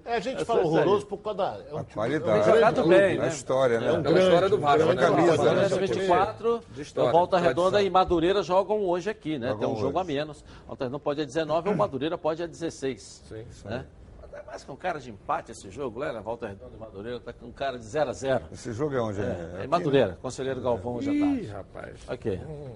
[0.02, 1.58] É, a gente fala horroroso por causa da.
[1.70, 2.44] É um a qualidade.
[2.44, 3.24] Tem jogado bem, né?
[3.24, 3.86] A história, né?
[3.86, 4.94] É, um grande, história do Vasco, né?
[4.94, 5.68] Camisa, né?
[5.68, 9.48] 24, história, Volta Redonda e Madureira jogam hoje aqui, né?
[9.48, 9.82] Jogam tem um hoje.
[9.82, 10.42] jogo a menos.
[10.66, 13.22] Volta Redonda pode a 19 ou Madureira pode a 16.
[13.28, 13.68] Sim, sim.
[13.68, 13.84] Né?
[14.32, 16.18] É mais com cara de empate esse jogo, né?
[16.24, 19.20] Volta Redonda e Madureira, tá com cara de 0 a 0 Esse jogo é onde?
[19.20, 19.24] É,
[19.60, 20.16] é, é Madureira, né?
[20.22, 21.40] Conselheiro Galvão hoje à tarde.
[21.42, 22.00] Ih, rapaz.
[22.08, 22.40] Ok.
[22.48, 22.70] Hum.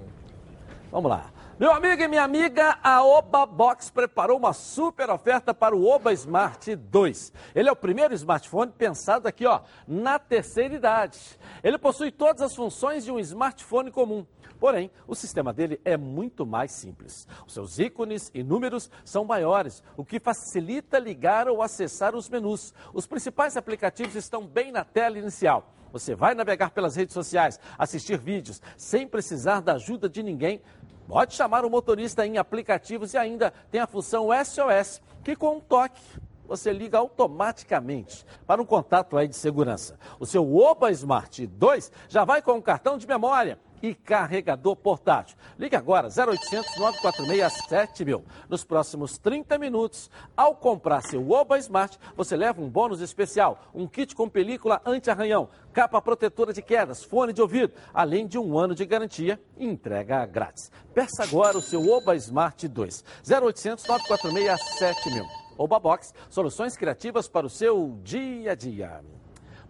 [0.92, 1.30] Vamos lá.
[1.60, 6.10] Meu amigo e minha amiga, a Oba Box preparou uma super oferta para o Oba
[6.10, 7.32] Smart 2.
[7.54, 11.20] Ele é o primeiro smartphone pensado aqui, ó, na terceira idade.
[11.62, 14.26] Ele possui todas as funções de um smartphone comum.
[14.58, 17.28] Porém, o sistema dele é muito mais simples.
[17.46, 22.72] Os seus ícones e números são maiores, o que facilita ligar ou acessar os menus.
[22.94, 25.74] Os principais aplicativos estão bem na tela inicial.
[25.92, 30.62] Você vai navegar pelas redes sociais, assistir vídeos, sem precisar da ajuda de ninguém
[31.10, 35.60] Pode chamar o motorista em aplicativos e ainda tem a função SOS, que com um
[35.60, 36.00] toque
[36.46, 39.98] você liga automaticamente para um contato aí de segurança.
[40.20, 45.36] O seu Oba Smart 2 já vai com um cartão de memória e carregador portátil.
[45.58, 48.24] Ligue agora, 0800 946 7000.
[48.48, 53.86] Nos próximos 30 minutos, ao comprar seu Oba Smart, você leva um bônus especial, um
[53.86, 58.74] kit com película anti-arranhão, capa protetora de quedas, fone de ouvido, além de um ano
[58.74, 60.70] de garantia e entrega grátis.
[60.94, 65.24] Peça agora o seu Oba Smart 2, 0800 946 7000.
[65.58, 69.19] Oba Box, soluções criativas para o seu dia a dia.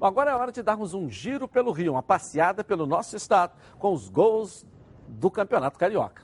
[0.00, 3.92] Agora é hora de darmos um giro pelo Rio, uma passeada pelo nosso estado com
[3.92, 4.64] os gols
[5.06, 6.22] do Campeonato Carioca.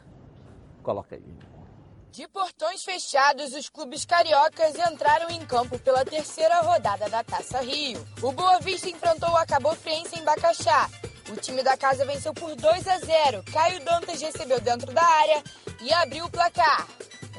[0.82, 1.22] Coloca aí.
[2.10, 8.02] De portões fechados, os clubes cariocas entraram em campo pela terceira rodada da Taça Rio.
[8.22, 10.88] O Boa Vista enfrentou o Acabou Friense em Bacaxá.
[11.30, 13.42] O time da casa venceu por 2 a 0.
[13.52, 15.42] Caio Dantas recebeu dentro da área
[15.82, 16.86] e abriu o placar.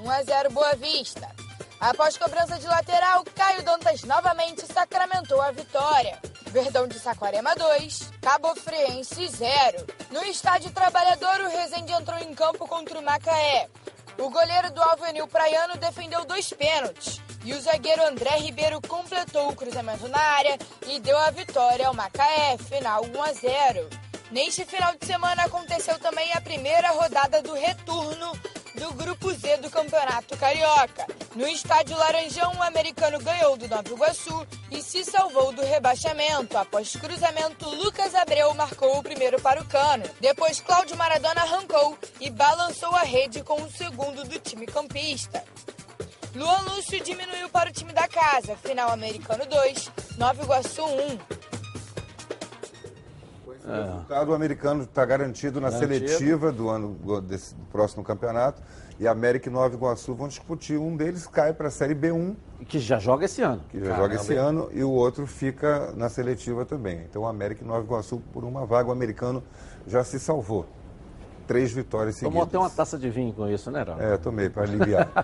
[0.03, 1.46] 1 a 0 Boa Vista.
[1.79, 6.19] Após cobrança de lateral, Caio Dantas novamente sacramentou a vitória.
[6.47, 9.85] Verdão de Saquarema 2, Cabo Friense 0.
[10.09, 13.69] No estádio Trabalhador, o Rezende entrou em campo contra o Macaé.
[14.17, 17.21] O goleiro do Alvenil Praiano defendeu dois pênaltis.
[17.45, 20.57] E o zagueiro André Ribeiro completou o cruzamento na área
[20.87, 23.89] e deu a vitória ao Macaé, final 1 a 0.
[24.31, 28.33] Neste final de semana aconteceu também a primeira rodada do retorno
[28.77, 31.07] do Grupo Z do Campeonato Carioca.
[31.35, 36.57] No estádio Laranjão, o americano ganhou do Nova Iguaçu e se salvou do rebaixamento.
[36.57, 40.05] Após cruzamento, Lucas Abreu marcou o primeiro para o Cano.
[40.21, 45.43] Depois, Cláudio Maradona arrancou e balançou a rede com o segundo do time campista.
[46.35, 48.55] Luan Lúcio diminuiu para o time da casa.
[48.57, 51.56] Final americano 2, Nova Iguaçu 1.
[53.67, 53.79] É.
[53.79, 56.07] O resultado americano está garantido na garantido.
[56.07, 58.61] seletiva do ano desse, do próximo campeonato.
[58.99, 60.77] E América e Nova Iguaçu vão discutir.
[60.77, 62.35] Um deles cai para a Série B1.
[62.67, 63.61] Que já joga esse ano.
[63.69, 64.01] Que já Caramba.
[64.03, 64.69] joga esse ano.
[64.71, 67.01] E o outro fica na seletiva também.
[67.07, 69.43] Então, América e Nova Iguaçu, por uma vaga, o americano
[69.85, 70.65] já se salvou
[71.47, 72.33] três vitórias seguidas.
[72.33, 74.01] Tomou até uma taça de vinho com isso, né, Ralf?
[74.01, 75.07] É, tomei, para aliviar.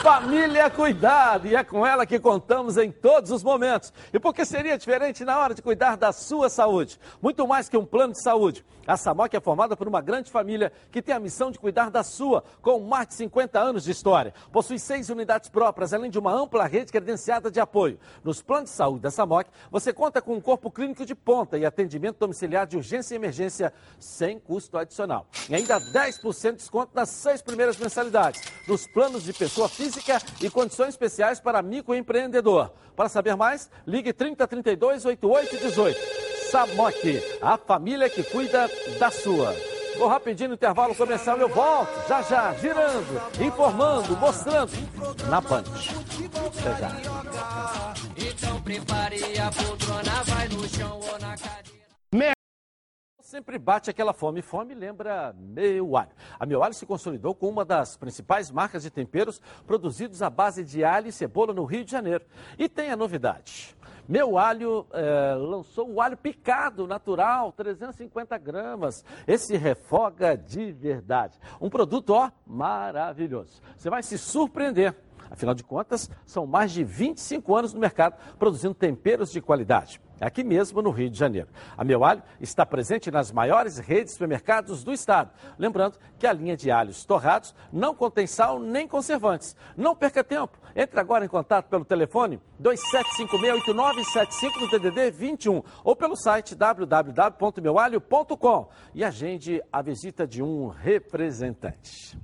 [0.00, 3.90] Família Cuidado, e é com ela que contamos em todos os momentos.
[4.12, 7.00] E porque seria diferente na hora de cuidar da sua saúde?
[7.20, 8.64] Muito mais que um plano de saúde.
[8.90, 12.02] A Samoc é formada por uma grande família que tem a missão de cuidar da
[12.02, 14.34] sua, com mais de 50 anos de história.
[14.50, 18.00] Possui seis unidades próprias, além de uma ampla rede credenciada de apoio.
[18.24, 21.64] Nos planos de saúde da Samoc, você conta com um corpo clínico de ponta e
[21.64, 25.24] atendimento domiciliar de urgência e emergência sem custo adicional.
[25.48, 30.50] E ainda 10% de desconto nas seis primeiras mensalidades, nos planos de pessoa física e
[30.50, 32.72] condições especiais para microempreendedor.
[32.96, 36.29] Para saber mais, ligue 3032 8818.
[36.50, 39.54] Samok, a família que cuida da sua.
[39.96, 44.72] Vou rapidinho no intervalo comercial, eu volto, já já, girando, informando, mostrando
[45.28, 45.64] na Band.
[46.58, 46.90] Até já.
[48.16, 51.80] Então prepare a poltrona, vai no chão ou na cadeira.
[53.30, 54.42] Sempre bate aquela fome.
[54.42, 56.10] Fome lembra Meu Alho.
[56.36, 60.64] A Meu Alho se consolidou com uma das principais marcas de temperos produzidos à base
[60.64, 62.24] de alho e cebola no Rio de Janeiro.
[62.58, 63.76] E tem a novidade.
[64.10, 69.04] Meu Alho é, lançou o alho picado natural, 350 gramas.
[69.24, 71.38] Esse refoga de verdade.
[71.60, 73.62] Um produto, ó, maravilhoso.
[73.76, 74.96] Você vai se surpreender.
[75.30, 80.44] Afinal de contas, são mais de 25 anos no mercado produzindo temperos de qualidade aqui
[80.44, 81.48] mesmo no Rio de Janeiro.
[81.76, 85.30] A Meu Alho está presente nas maiores redes de supermercados do estado.
[85.58, 89.56] Lembrando que a linha de alhos torrados não contém sal nem conservantes.
[89.76, 90.58] Não perca tempo.
[90.74, 99.02] Entre agora em contato pelo telefone 27568975 no DDD 21 ou pelo site www.meualho.com e
[99.04, 102.18] agende a visita de um representante.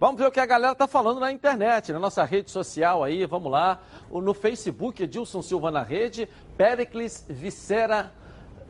[0.00, 3.26] Vamos ver o que a galera está falando na internet, na nossa rede social aí,
[3.26, 3.82] vamos lá.
[4.10, 6.26] No Facebook, Edilson Silva na rede,
[6.56, 8.10] Pericles Vicera.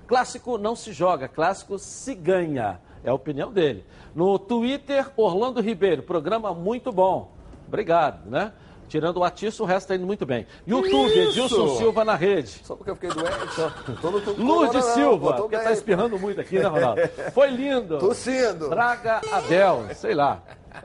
[0.08, 2.80] Clássico não se joga, clássico se ganha.
[3.04, 3.86] É a opinião dele.
[4.12, 7.30] No Twitter, Orlando Ribeiro, programa muito bom.
[7.68, 8.52] Obrigado, né?
[8.88, 10.48] Tirando o Atiço, o resto está indo muito bem.
[10.66, 12.60] YouTube, Edilson Silva na rede.
[12.64, 14.36] Só porque eu fiquei doente.
[14.36, 17.02] Lourdes Silva, porque está espirrando muito aqui, né, Ronaldo?
[17.32, 18.00] Foi lindo.
[18.00, 18.68] Tossindo.
[18.68, 20.42] Traga Abel, sei lá.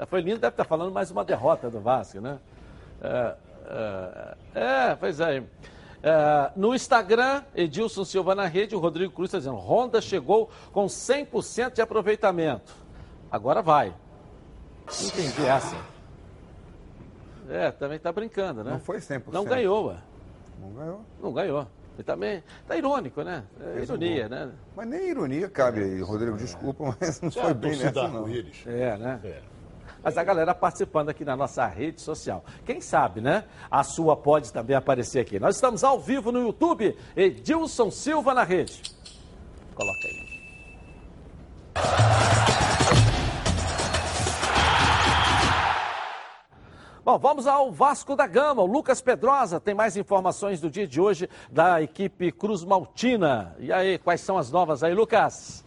[0.08, 2.40] Foi lindo, deve estar tá falando mais uma derrota do Vasco, né?
[3.02, 5.44] É, é, é pois é.
[6.04, 6.52] é.
[6.56, 11.74] no Instagram, Edilson Silva na rede, o Rodrigo Cruz está dizendo: Honda chegou com 100%
[11.74, 12.74] de aproveitamento.
[13.32, 13.94] Agora vai.
[15.04, 15.76] Entendi essa.
[17.50, 18.72] É, também está brincando, né?
[18.72, 19.24] Não foi 100%.
[19.32, 19.98] Não ganhou, ué.
[20.60, 21.02] Não ganhou.
[21.22, 21.68] Não ganhou.
[21.98, 23.44] E também está irônico, né?
[23.60, 24.52] É ironia, né?
[24.76, 26.38] Mas nem ironia cabe aí, Rodrigo.
[26.38, 28.28] Desculpa, mas não foi bem nessa, não.
[28.28, 29.20] É, né?
[29.24, 29.42] É.
[30.06, 32.46] Mas a galera participando aqui na nossa rede social.
[32.64, 33.44] Quem sabe, né?
[33.72, 35.40] A sua pode também aparecer aqui.
[35.40, 36.96] Nós estamos ao vivo no YouTube.
[37.18, 38.84] Edilson Silva na rede.
[39.74, 40.26] Coloca aí.
[47.04, 48.62] Bom, vamos ao Vasco da Gama.
[48.62, 53.56] O Lucas Pedrosa tem mais informações do dia de hoje da equipe Cruz Maltina.
[53.58, 55.65] E aí, quais são as novas aí, Lucas?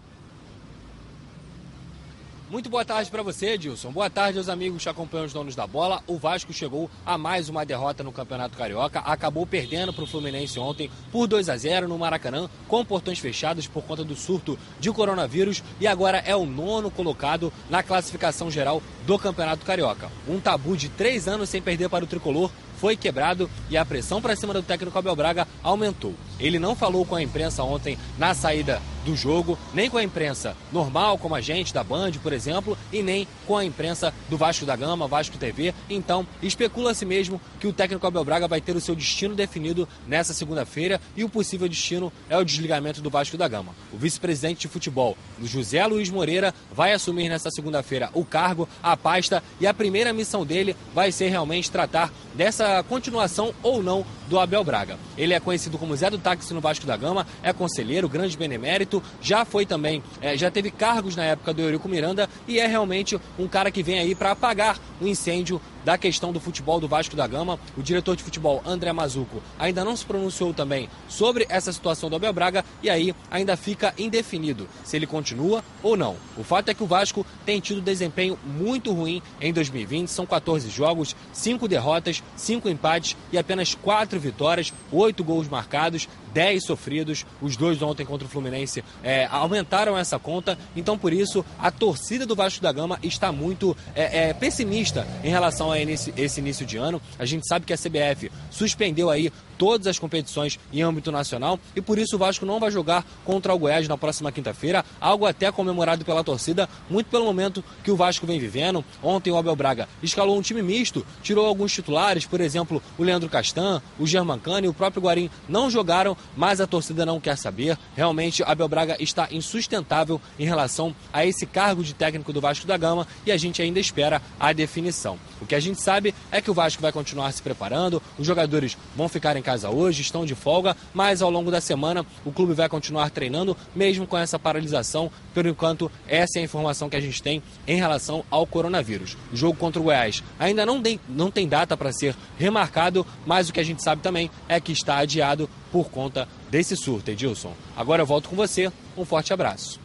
[2.50, 3.92] Muito boa tarde para você, Edilson.
[3.92, 6.02] Boa tarde aos amigos que acompanham os donos da bola.
[6.06, 9.00] O Vasco chegou a mais uma derrota no Campeonato Carioca.
[9.00, 13.66] Acabou perdendo para o Fluminense ontem por 2 a 0 no Maracanã, com portões fechados
[13.66, 15.62] por conta do surto de coronavírus.
[15.78, 20.10] E agora é o nono colocado na classificação geral do Campeonato Carioca.
[20.26, 24.22] Um tabu de três anos sem perder para o tricolor foi quebrado e a pressão
[24.22, 26.14] para cima do técnico Abel Braga aumentou.
[26.38, 30.56] Ele não falou com a imprensa ontem na saída do jogo, nem com a imprensa
[30.72, 34.66] normal, como a gente da Band, por exemplo, e nem com a imprensa do Vasco
[34.66, 35.74] da Gama, Vasco TV.
[35.88, 40.34] Então, especula-se mesmo que o técnico Abel Braga vai ter o seu destino definido nessa
[40.34, 43.74] segunda-feira e o possível destino é o desligamento do Vasco da Gama.
[43.92, 49.42] O vice-presidente de futebol, José Luiz Moreira, vai assumir nessa segunda-feira o cargo, a pasta
[49.60, 54.62] e a primeira missão dele vai ser realmente tratar dessa continuação ou não do Abel
[54.62, 54.98] Braga.
[55.16, 59.02] Ele é conhecido como Zé do Táxi no Vasco da Gama, é conselheiro, grande benemérito,
[59.20, 63.18] já foi também, é, já teve cargos na época do Eurico Miranda e é realmente
[63.38, 67.16] um cara que vem aí para apagar o incêndio da questão do futebol do Vasco
[67.16, 67.58] da Gama.
[67.74, 72.16] O diretor de futebol, André Mazuco, ainda não se pronunciou também sobre essa situação do
[72.16, 76.16] Abel Braga e aí ainda fica indefinido se ele continua ou não.
[76.36, 80.08] O fato é que o Vasco tem tido desempenho muito ruim em 2020.
[80.08, 86.64] São 14 jogos, 5 derrotas, 5 empates e apenas 4 vitórias, 8 gols marcados, 10
[86.64, 87.26] sofridos.
[87.40, 90.58] Os dois ontem contra o Fluminense é, aumentaram essa conta.
[90.76, 95.30] Então, por isso, a torcida do Vasco da Gama está muito é, é, pessimista em
[95.30, 97.00] relação a esse, esse início de ano.
[97.18, 101.80] A gente sabe que a CBF suspendeu aí todas as competições em âmbito nacional e
[101.80, 105.50] por isso o Vasco não vai jogar contra o Goiás na próxima quinta-feira, algo até
[105.50, 108.84] comemorado pela torcida, muito pelo momento que o Vasco vem vivendo.
[109.02, 113.28] Ontem o Abel Braga escalou um time misto, tirou alguns titulares, por exemplo, o Leandro
[113.28, 117.76] Castan, o Germancano e o próprio Guarim não jogaram, mas a torcida não quer saber.
[117.96, 122.76] Realmente, Abel Braga está insustentável em relação a esse cargo de técnico do Vasco da
[122.76, 125.18] Gama e a gente ainda espera a definição.
[125.40, 128.76] O que a gente sabe é que o Vasco vai continuar se preparando, os jogadores
[128.96, 132.52] vão ficar em casa hoje, estão de folga, mas ao longo da semana o clube
[132.52, 135.10] vai continuar treinando, mesmo com essa paralisação.
[135.32, 139.16] Por enquanto, essa é a informação que a gente tem em relação ao coronavírus.
[139.32, 143.48] O jogo contra o Goiás ainda não tem, não tem data para ser remarcado, mas
[143.48, 147.54] o que a gente sabe também é que está adiado por conta desse surto, Edilson.
[147.74, 149.80] Agora eu volto com você, um forte abraço.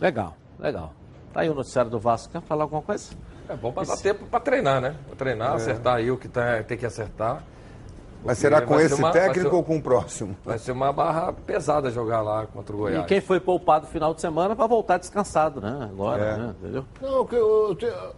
[0.00, 0.92] Legal, legal.
[1.32, 2.32] Tá aí o noticiário do Vasco.
[2.32, 3.10] Quer falar alguma coisa?
[3.48, 4.96] É bom para dar tempo para treinar, né?
[5.06, 5.54] Pra treinar, é.
[5.54, 7.44] acertar aí o que tá, tem que acertar.
[8.24, 10.36] Mas será com esse uma, técnico ser, ou com o próximo?
[10.44, 13.04] Vai ser uma barra pesada jogar lá contra o Goiás.
[13.04, 15.88] E quem foi poupado no final de semana vai voltar descansado, né?
[15.90, 16.36] Agora, é.
[16.36, 16.54] né?
[16.60, 16.84] Entendeu?
[17.00, 17.70] Não, o,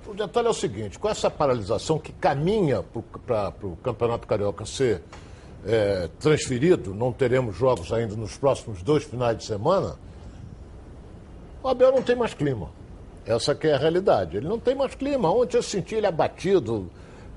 [0.09, 2.83] o, detalhe é o seguinte: com essa paralisação que caminha
[3.27, 5.03] para o Campeonato Carioca ser
[5.67, 9.97] é, transferido, não teremos jogos ainda nos próximos dois finais de semana,
[11.63, 12.71] o Abel não tem mais clima.
[13.27, 14.39] Essa que é a realidade.
[14.39, 15.31] Ele não tem mais clima.
[15.31, 16.91] Ontem eu senti ele abatido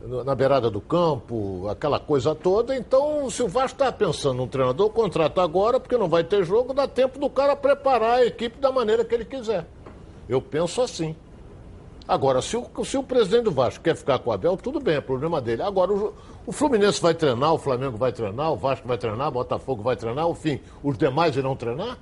[0.03, 2.75] na beirada do campo, aquela coisa toda.
[2.75, 6.73] Então, se o Vasco está pensando num treinador, contrata agora, porque não vai ter jogo,
[6.73, 9.65] dá tempo do cara preparar a equipe da maneira que ele quiser.
[10.27, 11.15] Eu penso assim.
[12.05, 14.95] Agora, se o, se o presidente do Vasco quer ficar com o Abel, tudo bem,
[14.95, 15.61] é problema dele.
[15.61, 16.13] Agora, o,
[16.45, 19.95] o Fluminense vai treinar, o Flamengo vai treinar, o Vasco vai treinar, o Botafogo vai
[19.95, 21.97] treinar, enfim, os demais irão treinar?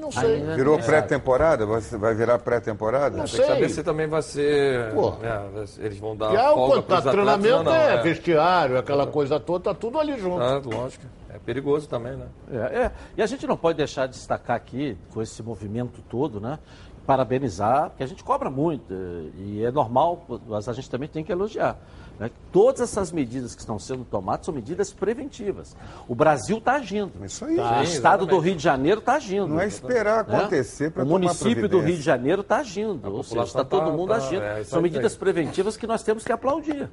[0.00, 0.36] Não sei.
[0.36, 0.82] Aí, Virou é.
[0.82, 1.66] pré-temporada?
[1.66, 3.18] Vai virar pré-temporada?
[3.18, 3.40] Não Tem sei.
[3.40, 4.92] que saber se também vai ser.
[5.22, 6.32] É, eles vão dar.
[6.32, 10.42] E aí, o treinamento não, é, é, vestiário, aquela coisa toda, tá tudo ali junto.
[10.42, 11.04] Ah, lógico.
[11.28, 12.26] É perigoso também, né?
[12.50, 16.40] É, é, E a gente não pode deixar de destacar aqui, com esse movimento todo,
[16.40, 16.58] né?
[17.06, 18.92] Parabenizar, porque a gente cobra muito,
[19.36, 21.76] e é normal, mas a gente também tem que elogiar.
[22.20, 22.30] Né?
[22.52, 25.74] Todas essas medidas que estão sendo tomadas são medidas preventivas.
[26.06, 27.12] O Brasil está agindo.
[27.24, 27.56] Isso aí.
[27.56, 27.80] Tá.
[27.80, 29.48] O Estado do Rio de Janeiro está agindo.
[29.48, 30.36] Não é esperar né?
[30.36, 30.90] acontecer né?
[30.90, 33.10] para O município do Rio de Janeiro está agindo.
[33.10, 34.42] Ou seja, está todo tá, mundo tá, agindo.
[34.42, 36.90] É, são medidas preventivas que nós temos que aplaudir.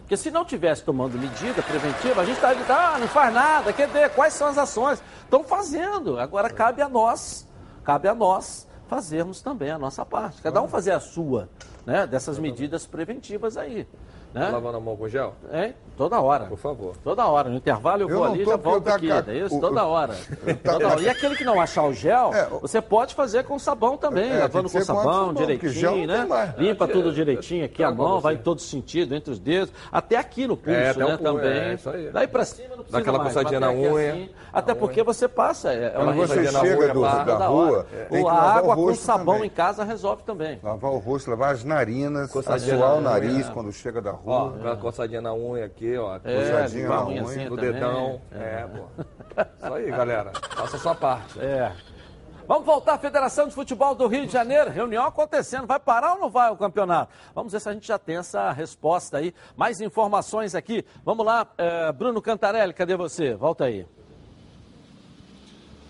[0.00, 3.72] Porque se não tivesse tomando medida preventiva, a gente estaria dizendo, ah, não faz nada,
[3.72, 5.02] quer dizer, quais são as ações?
[5.24, 6.20] Estão fazendo.
[6.20, 7.48] Agora cabe a nós,
[7.82, 10.42] cabe a nós fazermos também a nossa parte.
[10.42, 11.48] Cada um fazer a sua,
[11.84, 13.88] né, dessas medidas preventivas aí.
[14.36, 14.50] Né?
[14.50, 15.34] Lavando a mão com gel?
[15.50, 16.44] É, toda hora.
[16.46, 16.94] Por favor.
[17.02, 17.48] Toda hora.
[17.48, 19.10] No intervalo eu, eu vou ali e já volto aqui.
[19.10, 20.14] É isso, toda hora.
[20.62, 21.00] toda hora.
[21.00, 24.40] E aquele que não achar o gel, é, você pode fazer com sabão também, é,
[24.40, 26.54] lavando com sabão, sabão direitinho, né?
[26.58, 30.46] Limpa tudo direitinho aqui a mão, vai em todo sentido, entre os dedos, até aqui
[30.46, 31.16] no pulso, é, né?
[31.16, 31.58] também.
[31.58, 32.10] É, isso aí.
[32.10, 34.12] Daí pra cima não precisa Dá aquela mais, coçadinha na unha.
[34.12, 35.72] Assim, até porque você passa.
[35.72, 37.86] É, Quando você chega do, da rua,
[38.28, 40.58] a água com sabão em casa resolve também.
[40.62, 44.76] Lavar o rosto, lavar as narinas, suar o nariz quando chega da rua.
[44.80, 46.16] Coçadinha na unha aqui, ó.
[46.16, 48.20] É, coçadinha na unha, assim no dedão.
[48.32, 49.02] É, é pô.
[49.58, 50.32] Isso aí, galera.
[50.54, 51.38] Faça a sua parte.
[51.40, 51.72] É.
[52.48, 54.70] Vamos voltar à Federação de Futebol do Rio de Janeiro.
[54.70, 55.66] Reunião acontecendo.
[55.66, 57.12] Vai parar ou não vai o campeonato?
[57.34, 59.34] Vamos ver se a gente já tem essa resposta aí.
[59.56, 60.84] Mais informações aqui.
[61.04, 63.34] Vamos lá, é, Bruno Cantarelli, cadê você?
[63.34, 63.84] Volta aí.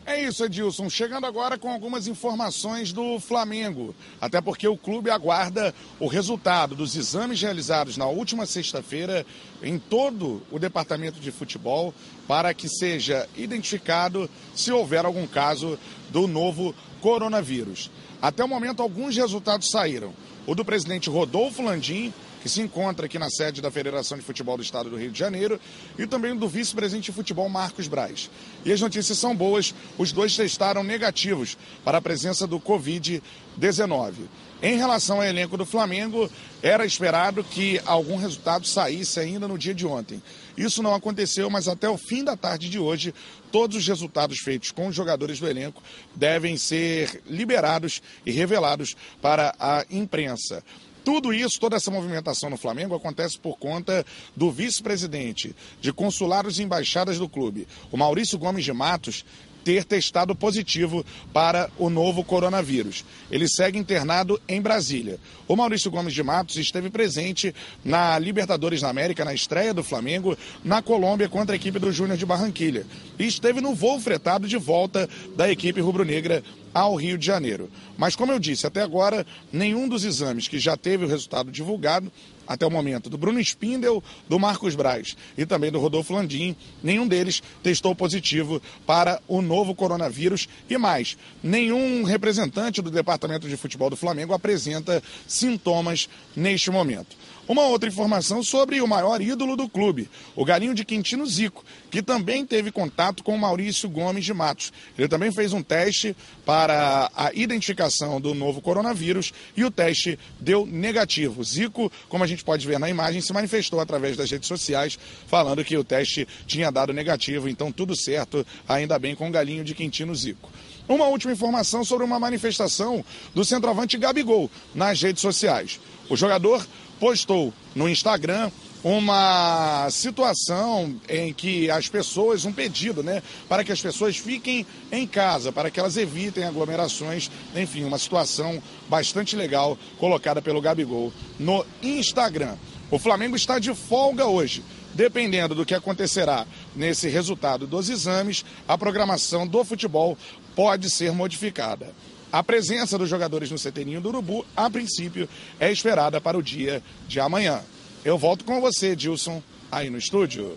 [0.07, 0.89] É isso, Edilson.
[0.89, 3.93] Chegando agora com algumas informações do Flamengo.
[4.21, 9.27] Até porque o clube aguarda o resultado dos exames realizados na última sexta-feira
[9.61, 11.93] em todo o departamento de futebol
[12.29, 15.77] para que seja identificado se houver algum caso
[16.11, 17.91] do novo coronavírus.
[18.23, 20.15] Até o momento, alguns resultados saíram.
[20.47, 24.57] O do presidente Rodolfo Landim, que se encontra aqui na sede da Federação de Futebol
[24.57, 25.61] do Estado do Rio de Janeiro,
[25.99, 28.31] e também do vice-presidente de futebol, Marcos Braz.
[28.65, 34.15] E as notícias são boas, os dois testaram negativos para a presença do Covid-19.
[34.63, 36.31] Em relação ao elenco do Flamengo,
[36.63, 40.23] era esperado que algum resultado saísse ainda no dia de ontem.
[40.57, 43.15] Isso não aconteceu, mas até o fim da tarde de hoje,
[43.53, 45.83] todos os resultados feitos com os jogadores do elenco
[46.15, 50.65] devem ser liberados e revelados para a imprensa.
[51.07, 54.05] Tudo isso, toda essa movimentação no Flamengo acontece por conta
[54.35, 59.25] do vice-presidente de consulados e embaixadas do clube, o Maurício Gomes de Matos,
[59.67, 63.05] ter testado positivo para o novo coronavírus.
[63.29, 65.19] Ele segue internado em Brasília.
[65.49, 67.53] O Maurício Gomes de Matos esteve presente
[67.85, 72.17] na Libertadores da América, na estreia do Flamengo, na Colômbia contra a equipe do Júnior
[72.17, 72.87] de Barranquilha.
[73.19, 77.69] E esteve no voo fretado de volta da equipe rubro-negra ao Rio de Janeiro.
[77.99, 82.13] Mas, como eu disse, até agora, nenhum dos exames que já teve o resultado divulgado
[82.47, 87.07] até o momento, do Bruno Spindel, do Marcos Braz e também do Rodolfo Landim, nenhum
[87.07, 93.91] deles testou positivo para o novo coronavírus e mais, nenhum representante do Departamento de Futebol
[93.91, 97.17] do Flamengo apresenta sintomas neste momento.
[97.49, 102.03] Uma outra informação sobre o maior ídolo do clube, o galinho de Quintino Zico, que
[102.03, 104.73] também teve contato com Maurício Gomes de Matos.
[104.99, 110.67] Ele também fez um teste para a identificação do novo coronavírus e o teste deu
[110.67, 111.45] negativo.
[111.45, 115.65] Zico, como a gente pode ver na imagem, se manifestou através das redes sociais falando
[115.65, 119.73] que o teste tinha dado negativo, então tudo certo, ainda bem com o galinho de
[119.73, 120.51] Quintino Zico.
[120.89, 125.81] Uma última informação sobre uma manifestação do centroavante Gabigol nas redes sociais.
[126.09, 126.65] O jogador
[126.99, 128.51] postou no Instagram
[128.85, 135.07] uma situação em que as pessoas, um pedido, né, para que as pessoas fiquem em
[135.07, 141.67] casa, para que elas evitem aglomerações, enfim, uma situação bastante legal colocada pelo Gabigol no
[141.83, 142.55] Instagram.
[142.89, 144.63] O Flamengo está de folga hoje.
[144.95, 150.17] Dependendo do que acontecerá nesse resultado dos exames, a programação do futebol
[150.55, 151.93] pode ser modificada.
[152.33, 156.83] A presença dos jogadores no CTNinho do Urubu, a princípio, é esperada para o dia
[157.07, 157.61] de amanhã.
[158.05, 160.57] Eu volto com você, Dilson, aí no estúdio.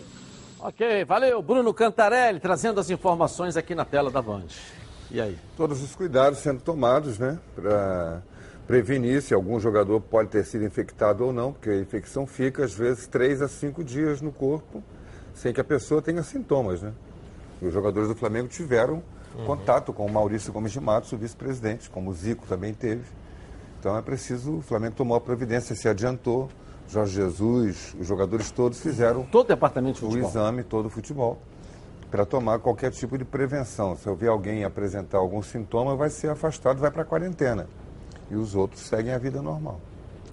[0.60, 1.42] Ok, valeu.
[1.42, 4.48] Bruno Cantarelli trazendo as informações aqui na tela da Band.
[5.10, 5.38] E aí?
[5.56, 7.40] Todos os cuidados sendo tomados, né?
[7.56, 8.22] Para
[8.68, 12.74] prevenir se algum jogador pode ter sido infectado ou não, porque a infecção fica, às
[12.74, 14.84] vezes, três a cinco dias no corpo,
[15.34, 16.94] sem que a pessoa tenha sintomas, né?
[17.62, 19.02] E os jogadores do Flamengo tiveram
[19.38, 19.46] uhum.
[19.46, 23.04] contato com o Maurício Gomes de Matos, o vice-presidente, como o Zico também teve.
[23.80, 26.50] Então é preciso, o Flamengo tomou a providência, se adiantou.
[26.90, 30.26] Jorge Jesus, os jogadores todos fizeram todo o departamento de futebol.
[30.26, 31.38] o exame, todo o futebol,
[32.10, 33.96] para tomar qualquer tipo de prevenção.
[33.96, 37.68] Se eu ver alguém apresentar algum sintoma, vai ser afastado, vai para a quarentena.
[38.32, 39.80] E os outros seguem a vida normal.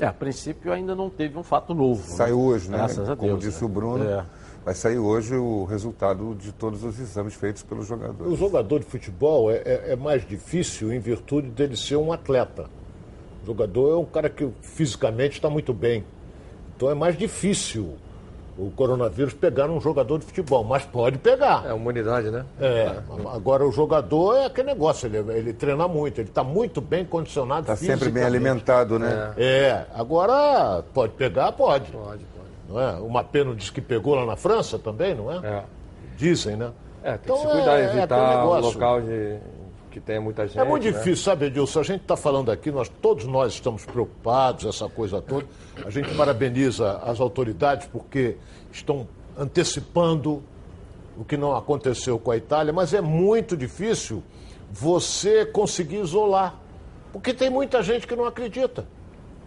[0.01, 2.01] É, a princípio ainda não teve um fato novo.
[2.01, 2.17] Né?
[2.17, 2.43] Saiu né?
[2.43, 2.79] hoje, né?
[2.79, 3.19] Graças a Deus.
[3.19, 3.67] Como disse é.
[3.67, 4.05] o Bruno.
[4.05, 4.25] É.
[4.67, 8.33] Vai sair hoje o resultado de todos os exames feitos pelos jogadores.
[8.33, 12.69] O jogador de futebol é, é, é mais difícil em virtude dele ser um atleta.
[13.45, 16.05] O jogador é um cara que fisicamente está muito bem.
[16.75, 17.95] Então é mais difícil
[18.59, 21.65] o coronavírus pegar um jogador de futebol, mas pode pegar.
[21.65, 22.45] É imunidade, né?
[22.61, 22.91] É.
[23.33, 27.61] Agora o jogador é aquele negócio, ele, ele treina muito, ele está muito bem condicionado.
[27.61, 29.33] Está sempre bem alimentado, né?
[29.37, 29.45] É.
[29.45, 29.87] é.
[29.95, 31.93] Agora pode pegar, pode.
[31.93, 32.35] Pode.
[32.69, 32.93] Não é?
[32.95, 35.47] O Mapeno disse que pegou lá na França também, não é?
[35.47, 35.65] é.
[36.17, 36.73] Dizem, né?
[37.03, 39.39] É, tem então, que se cuidar, é, é evitar é o local de,
[39.97, 40.59] que tenha muita gente.
[40.59, 40.91] É muito né?
[40.91, 41.81] difícil, sabe, Edilson?
[41.81, 45.47] A gente está falando aqui, nós, todos nós estamos preocupados, essa coisa toda.
[45.85, 48.37] A gente parabeniza as autoridades porque
[48.71, 49.09] estão
[49.39, 50.43] antecipando
[51.17, 54.23] o que não aconteceu com a Itália, mas é muito difícil
[54.71, 56.57] você conseguir isolar.
[57.11, 58.85] Porque tem muita gente que não acredita.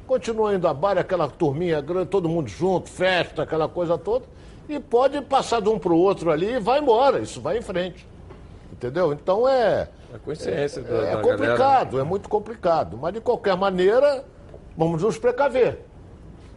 [0.10, 4.26] Continua indo a bar, aquela turminha grande, todo mundo junto, festa, aquela coisa toda,
[4.68, 7.62] e pode passar de um para o outro ali e vai embora, isso vai em
[7.62, 8.08] frente.
[8.74, 9.14] Entendeu?
[9.14, 9.88] Então é.
[10.12, 12.00] A consciência é, da, é da complicado, galera.
[12.00, 12.98] é muito complicado.
[12.98, 14.26] Mas de qualquer maneira,
[14.76, 15.86] vamos nos precaver.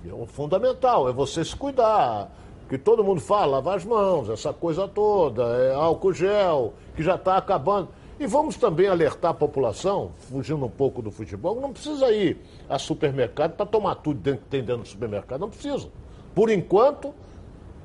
[0.08, 2.30] É um fundamental, é você se cuidar.
[2.70, 7.16] Que todo mundo fala, lavar as mãos, essa coisa toda, é álcool gel, que já
[7.16, 7.90] está acabando.
[8.22, 12.78] E vamos também alertar a população, fugindo um pouco do futebol, não precisa ir a
[12.78, 15.40] supermercado para tomar tudo dentro que tem dentro do supermercado.
[15.40, 15.88] Não precisa.
[16.32, 17.12] Por enquanto,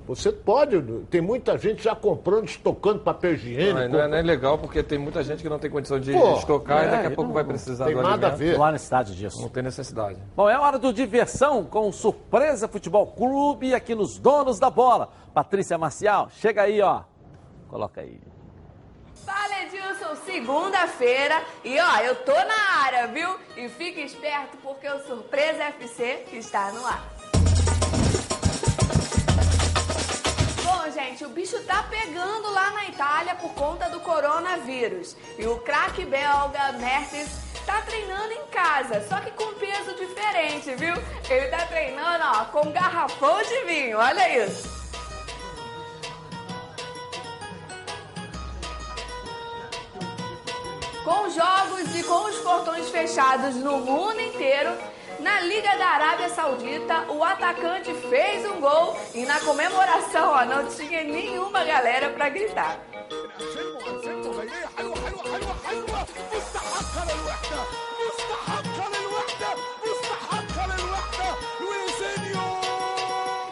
[0.06, 0.80] você pode,
[1.10, 3.80] tem muita gente já comprando, estocando papel higiênico.
[3.80, 6.14] Não, não, é, não é legal porque tem muita gente que não tem condição de
[6.14, 8.34] Pô, estocar é, e daqui a pouco não, vai precisar tem do nada alimento.
[8.34, 8.58] a ver.
[8.60, 9.42] Não há necessidade disso.
[9.42, 10.20] Não tem necessidade.
[10.36, 15.10] Bom, é hora do diversão com o Surpresa Futebol Clube aqui nos Donos da Bola.
[15.34, 17.02] Patrícia Marcial, chega aí, ó.
[17.70, 18.20] Coloca aí.
[20.28, 23.40] Segunda-feira e ó, eu tô na área, viu?
[23.56, 27.02] E fique esperto porque o Surpresa FC está no ar.
[30.66, 35.16] Bom, gente, o bicho tá pegando lá na Itália por conta do coronavírus.
[35.40, 37.30] E o craque belga Mertens
[37.66, 40.96] tá treinando em casa, só que com peso diferente, viu?
[41.30, 44.87] Ele tá treinando, ó, com garrafão de vinho, olha isso.
[51.08, 54.72] Com jogos e com os portões fechados no mundo inteiro,
[55.22, 60.68] na Liga da Arábia Saudita, o atacante fez um gol e na comemoração ó, não
[60.68, 62.82] tinha nenhuma galera para gritar.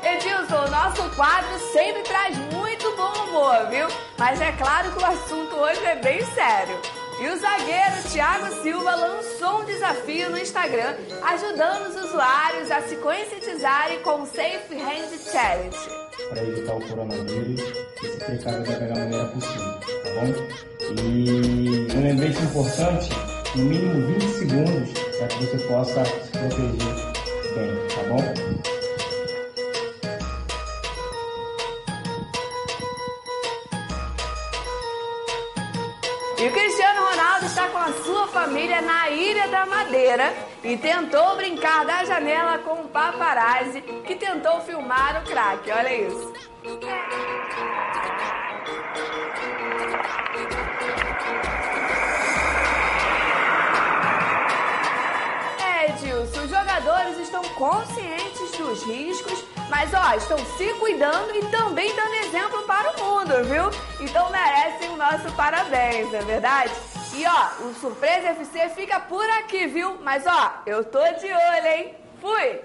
[0.04, 3.88] Edilson, nosso quadro sempre traz muito bom humor, viu?
[4.18, 7.05] Mas é claro que o assunto hoje é bem sério.
[7.18, 12.98] E o zagueiro Thiago Silva lançou um desafio no Instagram, ajudando os usuários a se
[12.98, 15.78] conscientizarem com o Safe Hand Challenge.
[16.30, 17.62] Para evitar o coronavírus
[18.04, 20.34] e se precaver da melhor maneira possível, tá bom?
[21.02, 23.10] E um lembrete importante,
[23.56, 27.16] no mínimo 20 segundos, para que você possa se proteger
[27.56, 28.75] bem, tá bom?
[36.46, 40.32] E o Cristiano Ronaldo está com a sua família na Ilha da Madeira
[40.64, 45.72] e tentou brincar da janela com um paparazzi que tentou filmar o craque.
[45.72, 46.34] Olha isso.
[56.38, 62.64] Os jogadores estão conscientes dos riscos, mas ó, estão se cuidando e também dando exemplo
[62.64, 63.70] para o mundo, viu?
[64.00, 66.72] Então merecem o nosso parabéns, não é verdade?
[67.14, 69.98] E ó, o Surpresa FC fica por aqui, viu?
[70.04, 71.96] Mas ó, eu tô de olho, hein?
[72.20, 72.62] Fui!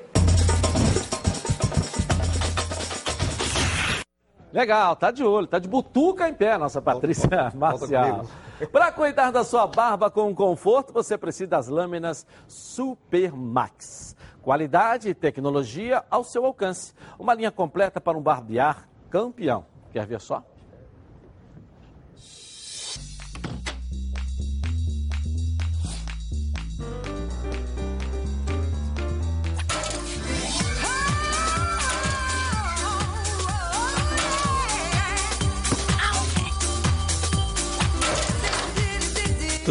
[4.52, 8.26] Legal, tá de olho, tá de butuca em pé, nossa Patrícia Marcial.
[8.66, 14.14] Para cuidar da sua barba com conforto, você precisa das lâminas Super Max.
[14.42, 16.94] Qualidade e tecnologia ao seu alcance.
[17.18, 19.64] Uma linha completa para um barbear campeão.
[19.92, 20.44] Quer ver só?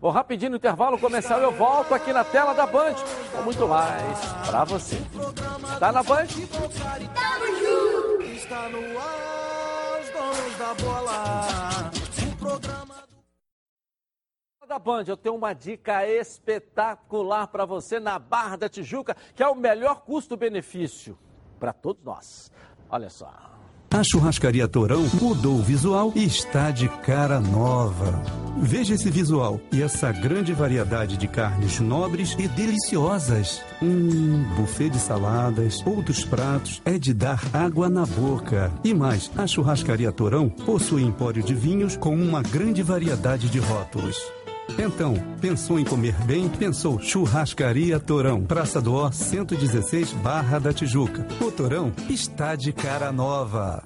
[0.00, 2.94] Vou rapidinho no intervalo comercial, eu volto aqui na tela da Band
[3.32, 4.96] com muito mais pra você.
[5.78, 6.26] Tá na Band?
[8.34, 11.90] Está no ar, os donos da bola.
[12.32, 13.06] O programa
[14.68, 19.48] da Band, eu tenho uma dica espetacular para você na Barra da Tijuca, que é
[19.48, 21.16] o melhor custo-benefício
[21.58, 22.50] para todos nós.
[22.90, 23.55] Olha só.
[23.90, 28.22] A churrascaria Torão mudou o visual e está de cara nova.
[28.58, 33.62] Veja esse visual e essa grande variedade de carnes nobres e deliciosas.
[33.82, 38.72] Hum, buffet de saladas, outros pratos, é de dar água na boca.
[38.82, 44.16] E mais, a churrascaria Torão possui empório de vinhos com uma grande variedade de rótulos.
[44.74, 46.48] Então, pensou em comer bem?
[46.48, 51.24] Pensou Churrascaria Torão, Praça do Ó, 116, Barra da Tijuca.
[51.40, 53.84] O Torão está de cara nova.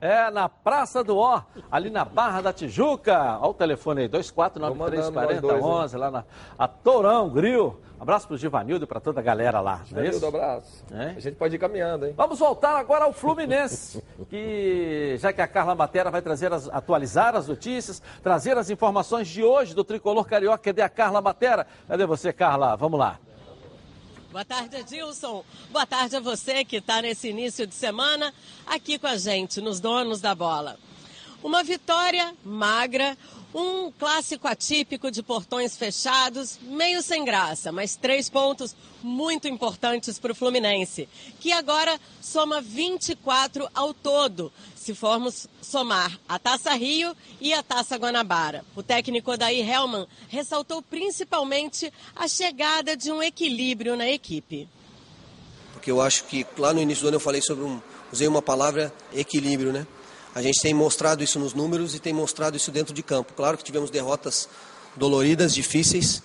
[0.00, 3.38] É na Praça do Ó, ali na Barra da Tijuca.
[3.40, 6.24] Olha o telefone aí, 24934011, lá na
[6.56, 7.80] a Torão Grill.
[8.00, 9.80] Abraço pro Givanildo e pra toda a galera lá.
[9.82, 10.84] É Givanildo, é abraço.
[10.92, 11.04] É?
[11.16, 12.14] A gente pode ir caminhando, hein?
[12.16, 17.34] Vamos voltar agora ao Fluminense, que já que a Carla Matera vai trazer as, atualizar
[17.34, 20.58] as notícias, trazer as informações de hoje do Tricolor Carioca.
[20.58, 21.66] Cadê a Carla Matera?
[21.88, 22.76] Cadê você, Carla?
[22.76, 23.18] Vamos lá.
[24.30, 25.42] Boa tarde, Edilson.
[25.70, 28.32] Boa tarde a você que está nesse início de semana
[28.66, 30.76] aqui com a gente, nos Donos da Bola.
[31.42, 33.16] Uma vitória magra,
[33.54, 40.32] um clássico atípico de portões fechados, meio sem graça, mas três pontos muito importantes para
[40.32, 41.08] o Fluminense,
[41.40, 47.96] que agora soma 24 ao todo, se formos somar a Taça Rio e a Taça
[47.96, 48.64] Guanabara.
[48.76, 54.68] O técnico Odair Helman ressaltou principalmente a chegada de um equilíbrio na equipe.
[55.72, 57.80] Porque eu acho que lá no início do ano eu falei sobre um,
[58.12, 59.86] usei uma palavra equilíbrio, né?
[60.34, 63.32] A gente tem mostrado isso nos números e tem mostrado isso dentro de campo.
[63.34, 64.48] Claro que tivemos derrotas
[64.96, 66.22] doloridas, difíceis.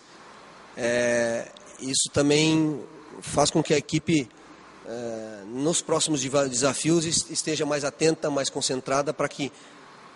[0.76, 1.48] É,
[1.80, 2.82] isso também
[3.22, 4.30] faz com que a equipe,
[4.86, 9.52] é, nos próximos desafios, esteja mais atenta, mais concentrada para que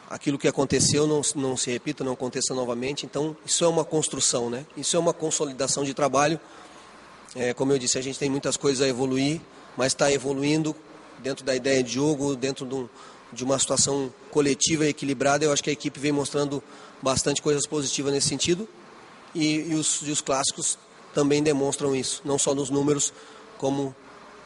[0.10, 3.06] aquilo que aconteceu não, não se repita, não aconteça novamente.
[3.06, 4.66] Então, isso é uma construção, né?
[4.76, 6.40] Isso é uma consolidação de trabalho.
[7.36, 9.42] É, como eu disse, a gente tem muitas coisas a evoluir,
[9.76, 10.76] mas está evoluindo
[11.20, 12.90] dentro da ideia de jogo, dentro de um
[13.38, 16.62] de uma situação coletiva e equilibrada, eu acho que a equipe vem mostrando
[17.02, 18.68] bastante coisas positivas nesse sentido.
[19.36, 20.78] E, e, os, e os clássicos
[21.14, 23.14] também demonstram isso, não só nos números,
[23.60, 23.96] como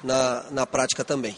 [0.03, 1.37] na, na prática também.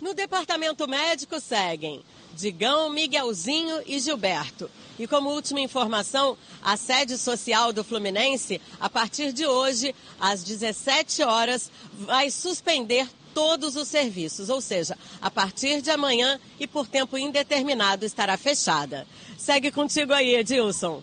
[0.00, 2.02] No departamento médico seguem
[2.34, 4.70] Digão, Miguelzinho e Gilberto.
[4.98, 11.22] E como última informação, a sede social do Fluminense, a partir de hoje, às 17
[11.24, 17.18] horas, vai suspender todos os serviços, ou seja, a partir de amanhã e por tempo
[17.18, 19.06] indeterminado estará fechada.
[19.36, 21.02] Segue contigo aí, Edilson.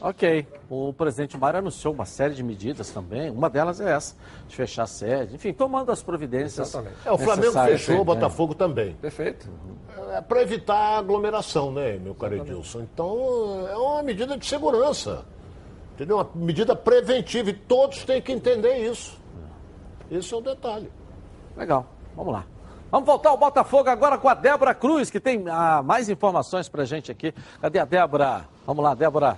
[0.00, 0.46] Ok.
[0.68, 3.30] O presidente Mário anunciou uma série de medidas também.
[3.30, 4.14] Uma delas é essa,
[4.46, 5.34] de fechar a sede.
[5.34, 6.68] Enfim, tomando as providências.
[6.68, 6.96] Exatamente.
[7.06, 8.56] É, o Flamengo fechou, o Botafogo é.
[8.56, 8.92] também.
[8.96, 9.48] Perfeito.
[10.12, 12.82] É para evitar aglomeração, né, meu caro Edilson?
[12.82, 15.24] Então, é uma medida de segurança.
[15.94, 16.16] Entendeu?
[16.16, 17.48] Uma medida preventiva.
[17.48, 19.18] E todos têm que entender isso.
[20.10, 20.90] Esse é o detalhe.
[21.56, 21.86] Legal,
[22.16, 22.44] vamos lá.
[22.90, 26.84] Vamos voltar ao Botafogo agora com a Débora Cruz, que tem ah, mais informações pra
[26.84, 27.34] gente aqui.
[27.60, 28.44] Cadê a Débora?
[28.66, 29.36] Vamos lá, Débora.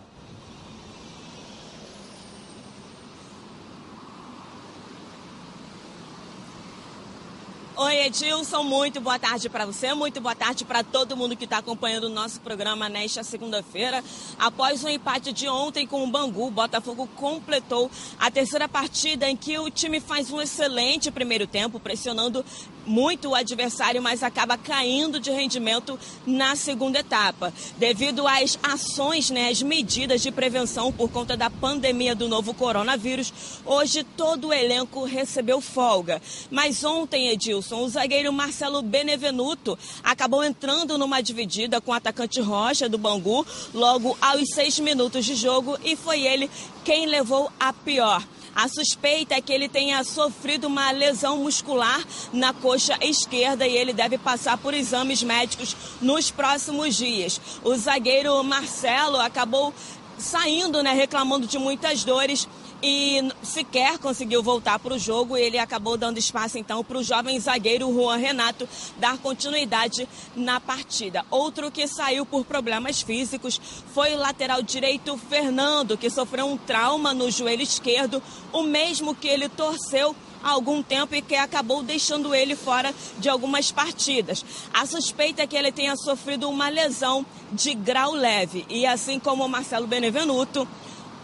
[7.79, 11.59] Oi, Edilson, muito boa tarde para você, muito boa tarde para todo mundo que está
[11.59, 14.03] acompanhando o nosso programa nesta segunda-feira.
[14.39, 19.37] Após o empate de ontem com o Bangu, o Botafogo completou a terceira partida em
[19.37, 22.43] que o time faz um excelente primeiro tempo, pressionando
[22.87, 27.53] muito o adversário, mas acaba caindo de rendimento na segunda etapa.
[27.77, 33.33] Devido às ações, né, às medidas de prevenção por conta da pandemia do novo coronavírus,
[33.65, 36.23] hoje todo o elenco recebeu folga.
[36.51, 42.89] Mas ontem, Edilson, o zagueiro Marcelo Benevenuto acabou entrando numa dividida com o atacante Rocha
[42.89, 46.51] do Bangu logo aos seis minutos de jogo e foi ele
[46.85, 48.23] quem levou a pior.
[48.57, 52.03] A suspeita é que ele tenha sofrido uma lesão muscular
[52.33, 57.39] na coxa esquerda e ele deve passar por exames médicos nos próximos dias.
[57.63, 59.75] O zagueiro Marcelo acabou
[60.17, 62.49] saindo, né, reclamando de muitas dores
[62.83, 65.37] e sequer conseguiu voltar para o jogo.
[65.37, 71.25] Ele acabou dando espaço então para o jovem zagueiro Juan Renato dar continuidade na partida.
[71.31, 73.61] Outro que saiu por problemas físicos
[73.93, 78.23] foi o lateral direito Fernando, que sofreu um trauma no joelho esquerdo,
[78.53, 83.29] o mesmo que ele torceu há algum tempo e que acabou deixando ele fora de
[83.29, 84.45] algumas partidas.
[84.73, 89.45] A suspeita é que ele tenha sofrido uma lesão de grau leve e assim como
[89.45, 90.67] o Marcelo Benevenuto,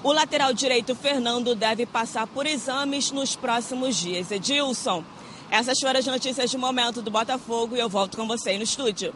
[0.03, 4.31] o lateral direito Fernando deve passar por exames nos próximos dias.
[4.31, 5.05] Edilson,
[5.51, 8.65] essas foram as notícias de momento do Botafogo e eu volto com você aí no
[8.65, 9.15] estúdio.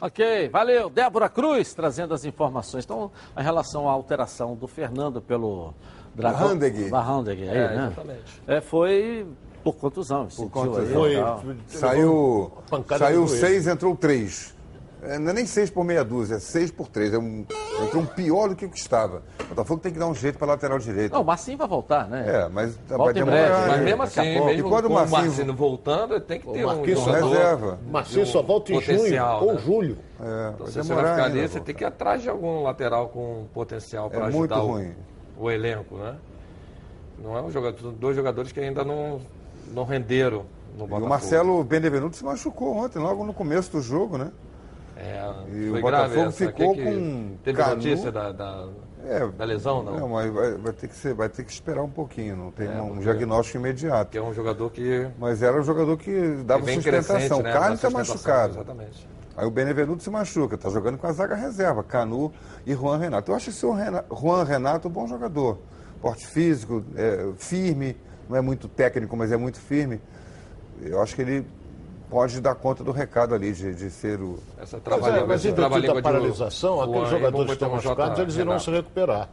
[0.00, 0.88] Ok, valeu.
[0.88, 2.84] Débora Cruz trazendo as informações.
[2.84, 5.74] Então, em relação à alteração do Fernando pelo
[6.14, 6.40] Dragão.
[6.90, 7.86] Barrandegui, aí, é, né?
[7.86, 8.42] Exatamente.
[8.46, 9.26] É, foi
[9.62, 11.04] Por contusão, por contusão.
[11.04, 12.52] Aí, Foi, saiu
[12.96, 14.54] saiu seis, entrou três.
[15.02, 17.12] É, não é nem seis por meia dúzia, é seis por três.
[17.14, 17.46] É um,
[17.82, 19.22] entrou um pior do que o que estava.
[19.40, 21.12] O Botafogo tem que dar um jeito para lateral direito.
[21.12, 22.24] Não, o Marcinho vai voltar, né?
[22.26, 23.68] É, mas Volta vai demorar.
[23.68, 25.22] Mas mesmo assim, mesmo e quando o Marcinho...
[25.22, 27.78] Marcinho voltando, tem que ter um jogador reserva.
[27.90, 29.32] Marcinho só volta em junho né?
[29.34, 29.98] ou julho.
[30.20, 33.08] É, então, se você vai ficar ali, você tem que ir atrás de algum lateral
[33.08, 34.84] com potencial para é ajudar o,
[35.38, 36.16] o, elenco, né?
[37.22, 39.20] Não é um jogador, dois jogadores que ainda não,
[39.72, 41.02] não renderam no Botafogo.
[41.02, 44.32] E o Marcelo Benevenuto se machucou ontem, logo no começo do jogo, né?
[44.98, 47.36] É, e o Botafogo ficou com.
[47.44, 47.76] Teve Canu...
[47.76, 48.68] notícia da, da,
[49.04, 49.96] é, da, lesão, não?
[49.96, 52.66] Não, mas vai, vai, ter que ser, vai ter que esperar um pouquinho, não tem
[52.66, 54.10] é, um diagnóstico imediato.
[54.10, 55.08] Que é um jogador que.
[55.16, 57.42] Mas era um jogador que dava que sustentação.
[57.42, 57.52] Né?
[57.52, 58.54] Carne está machucado.
[58.54, 59.08] Exatamente.
[59.36, 62.32] Aí o Benevenuto se machuca, está jogando com a zaga reserva, Canu
[62.66, 63.30] e Juan Renato.
[63.30, 65.58] Eu acho esse Juan Renato um bom jogador.
[66.02, 67.96] Porte físico, é, firme,
[68.28, 70.00] não é muito técnico, mas é muito firme.
[70.82, 71.46] Eu acho que ele
[72.08, 74.38] pode dar conta do recado ali, de, de ser o.
[74.60, 78.58] Essa trabalha, mas, é, mas em da paralisação, aqueles jogadores que estão machucados, eles irão
[78.58, 79.28] se recuperar.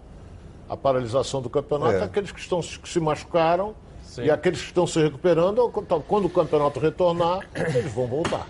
[0.68, 2.04] A paralisação do campeonato, é.
[2.04, 4.24] aqueles que, estão, que se machucaram Sim.
[4.24, 5.70] e aqueles que estão se recuperando,
[6.08, 8.48] quando o campeonato retornar, eles vão voltar.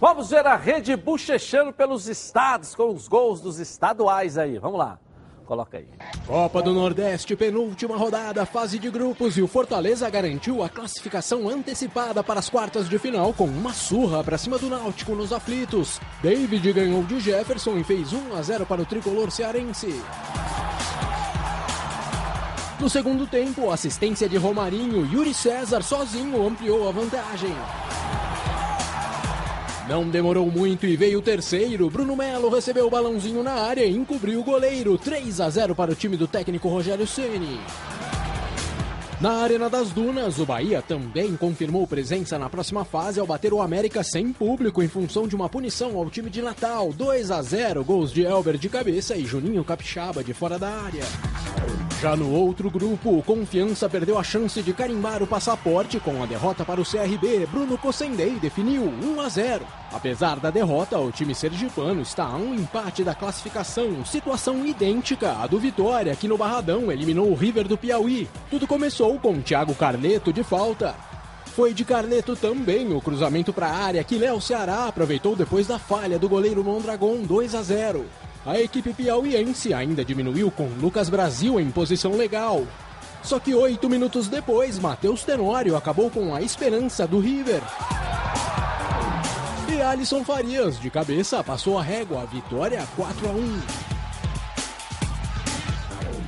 [0.00, 4.58] Vamos ver a rede bochechando pelos estados, com os gols dos estaduais aí.
[4.58, 4.98] Vamos lá.
[5.46, 5.86] Coloca aí.
[6.26, 12.22] Copa do Nordeste, penúltima rodada, fase de grupos e o Fortaleza garantiu a classificação antecipada
[12.22, 16.00] para as quartas de final com uma surra para cima do Náutico nos aflitos.
[16.22, 20.00] David ganhou de Jefferson e fez 1 a 0 para o tricolor cearense.
[22.82, 27.54] No segundo tempo, assistência de Romarinho, Yuri César sozinho ampliou a vantagem.
[29.92, 31.90] Não demorou muito e veio o terceiro.
[31.90, 34.96] Bruno Melo recebeu o balãozinho na área e encobriu o goleiro.
[34.96, 37.60] 3 a 0 para o time do técnico Rogério Ceni.
[39.22, 43.62] Na Arena das Dunas, o Bahia também confirmou presença na próxima fase ao bater o
[43.62, 46.92] América sem público em função de uma punição ao time de Natal.
[46.92, 51.04] 2 a 0, gols de Elber de cabeça e Juninho Capixaba de fora da área.
[52.00, 56.26] Já no outro grupo, o Confiança perdeu a chance de carimbar o passaporte com a
[56.26, 57.46] derrota para o CRB.
[57.46, 59.64] Bruno Cossendei definiu 1 a 0.
[59.92, 65.46] Apesar da derrota, o time sergipano está a um empate da classificação, situação idêntica à
[65.46, 68.28] do Vitória, que no Barradão eliminou o River do Piauí.
[68.50, 70.94] Tudo começou com Thiago Carneto de falta.
[71.46, 75.78] Foi de Carneto também o cruzamento para a área que Léo Ceará aproveitou depois da
[75.78, 78.06] falha do goleiro Mondragon 2 a 0.
[78.44, 82.66] A equipe piauiense ainda diminuiu com Lucas Brasil em posição legal.
[83.22, 87.62] Só que oito minutos depois, Matheus Tenório acabou com a esperança do River.
[89.68, 93.91] E Alisson Farias, de cabeça, passou a régua, vitória 4 a 1.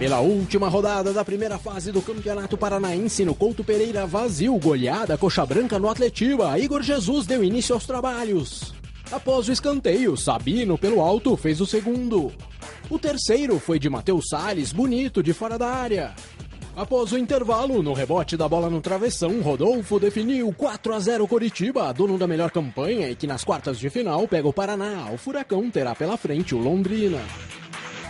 [0.05, 5.47] Pela última rodada da primeira fase do Campeonato Paranaense no Couto Pereira vazio, goleada coxa
[5.47, 8.75] branca no Atletiba, Igor Jesus deu início aos trabalhos.
[9.11, 12.31] Após o escanteio, Sabino, pelo alto, fez o segundo.
[12.91, 16.15] O terceiro foi de Matheus Salles, bonito, de fora da área.
[16.77, 21.91] Após o intervalo, no rebote da bola no travessão, Rodolfo definiu 4 a 0 Coritiba,
[21.95, 25.09] dono da melhor campanha e que nas quartas de final pega o Paraná.
[25.15, 27.23] O Furacão terá pela frente o Londrina.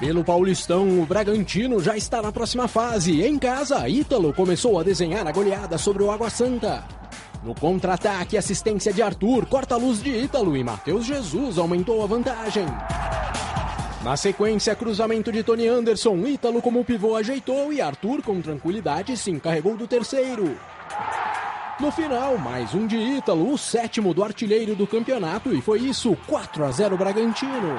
[0.00, 3.22] Pelo Paulistão, o Bragantino já está na próxima fase.
[3.22, 6.84] Em casa, Ítalo começou a desenhar a goleada sobre o Água Santa.
[7.44, 12.66] No contra-ataque, assistência de Arthur, corta-luz de Ítalo e Matheus Jesus aumentou a vantagem.
[14.02, 19.30] Na sequência, cruzamento de Tony Anderson, Ítalo como pivô ajeitou e Arthur com tranquilidade se
[19.30, 20.56] encarregou do terceiro.
[21.78, 26.16] No final, mais um de Ítalo, o sétimo do artilheiro do campeonato e foi isso,
[26.26, 27.78] 4 a 0 Bragantino.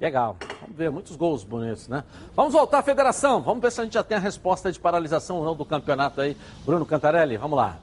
[0.00, 0.36] Legal.
[0.60, 2.04] Vamos ver muitos gols bonitos, né?
[2.34, 3.40] Vamos voltar à federação.
[3.40, 6.20] Vamos ver se a gente já tem a resposta de paralisação ou não do campeonato
[6.20, 6.36] aí.
[6.64, 7.78] Bruno Cantarelli, vamos lá.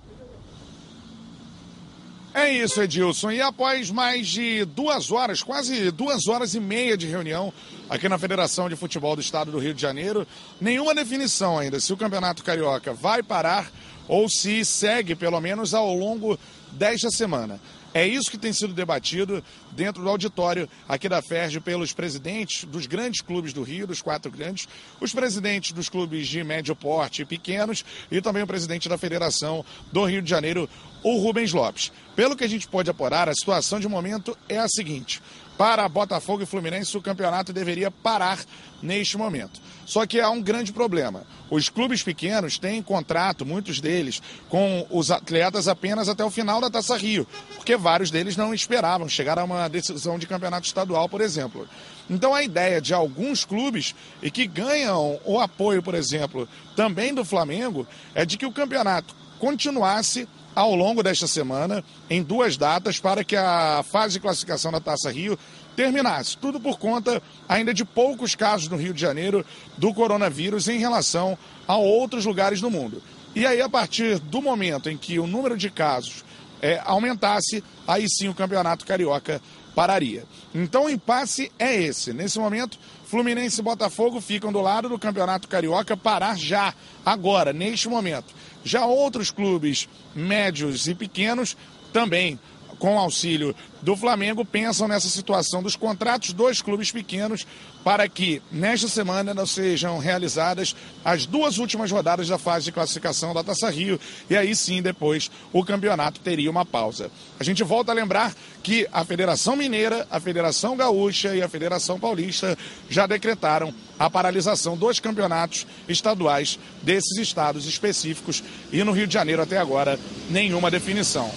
[2.34, 3.32] É isso, Edilson.
[3.32, 7.54] E após mais de duas horas, quase duas horas e meia de reunião
[7.90, 10.26] aqui na Federação de Futebol do Estado do Rio de Janeiro,
[10.60, 13.70] nenhuma definição ainda se o Campeonato Carioca vai parar
[14.08, 16.40] ou se segue, pelo menos, ao longo
[16.72, 17.60] desta semana.
[17.94, 22.86] É isso que tem sido debatido dentro do auditório aqui da FERJ pelos presidentes dos
[22.86, 24.68] grandes clubes do Rio, dos quatro grandes,
[25.00, 29.66] os presidentes dos clubes de médio porte e pequenos e também o presidente da Federação
[29.92, 30.70] do Rio de Janeiro,
[31.04, 31.92] o Rubens Lopes.
[32.16, 35.22] Pelo que a gente pode apurar, a situação de momento é a seguinte:
[35.62, 38.40] para Botafogo e Fluminense, o campeonato deveria parar
[38.82, 39.62] neste momento.
[39.86, 41.22] Só que há um grande problema.
[41.52, 46.72] Os clubes pequenos têm contrato, muitos deles, com os atletas apenas até o final da
[46.72, 47.28] Taça Rio,
[47.58, 51.70] porque vários deles não esperavam chegar a uma decisão de campeonato estadual, por exemplo.
[52.10, 57.24] Então a ideia de alguns clubes e que ganham o apoio, por exemplo, também do
[57.24, 57.86] Flamengo,
[58.16, 63.36] é de que o campeonato continuasse ao longo desta semana, em duas datas, para que
[63.36, 65.38] a fase de classificação da Taça Rio
[65.76, 66.38] terminasse.
[66.38, 69.46] Tudo por conta ainda de poucos casos no Rio de Janeiro
[69.78, 71.38] do coronavírus em relação
[71.68, 73.02] a outros lugares do mundo.
[73.34, 76.26] E aí, a partir do momento em que o número de casos
[76.62, 79.42] é, aumentasse, aí sim o campeonato carioca
[79.74, 80.26] pararia.
[80.54, 82.14] Então o impasse é esse.
[82.14, 86.74] Nesse momento, Fluminense e Botafogo ficam do lado do campeonato carioca parar já,
[87.06, 88.34] agora, neste momento.
[88.64, 91.58] Já outros clubes médios e pequenos
[91.92, 92.40] também
[92.82, 97.46] com auxílio do Flamengo, pensam nessa situação dos contratos dos clubes pequenos
[97.84, 100.76] para que nesta semana não sejam realizadas
[101.06, 105.30] as duas últimas rodadas da fase de classificação da Taça Rio e aí sim depois
[105.54, 107.12] o campeonato teria uma pausa.
[107.40, 108.34] A gente volta a lembrar
[108.64, 112.58] que a Federação Mineira, a Federação Gaúcha e a Federação Paulista
[112.90, 119.44] já decretaram a paralisação dos campeonatos estaduais desses estados específicos e no Rio de Janeiro
[119.44, 120.00] até agora
[120.32, 121.32] nenhuma definição.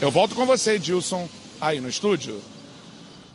[0.00, 1.28] Eu volto com você, Edilson,
[1.60, 2.40] aí no estúdio.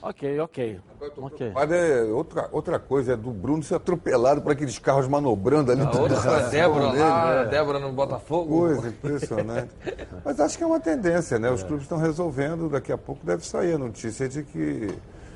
[0.02, 0.80] Ok, ok.
[1.18, 1.52] okay.
[1.54, 5.82] Mas é outra, outra coisa, é do Bruno ser atropelado por aqueles carros manobrando ali.
[5.82, 7.50] A outra a Débora lá, né?
[7.52, 8.60] Débora no Botafogo.
[8.60, 9.70] Coisa impressionante.
[10.26, 11.52] Mas acho que é uma tendência, né?
[11.52, 11.66] Os é.
[11.66, 14.90] clubes estão resolvendo, daqui a pouco deve sair a notícia de que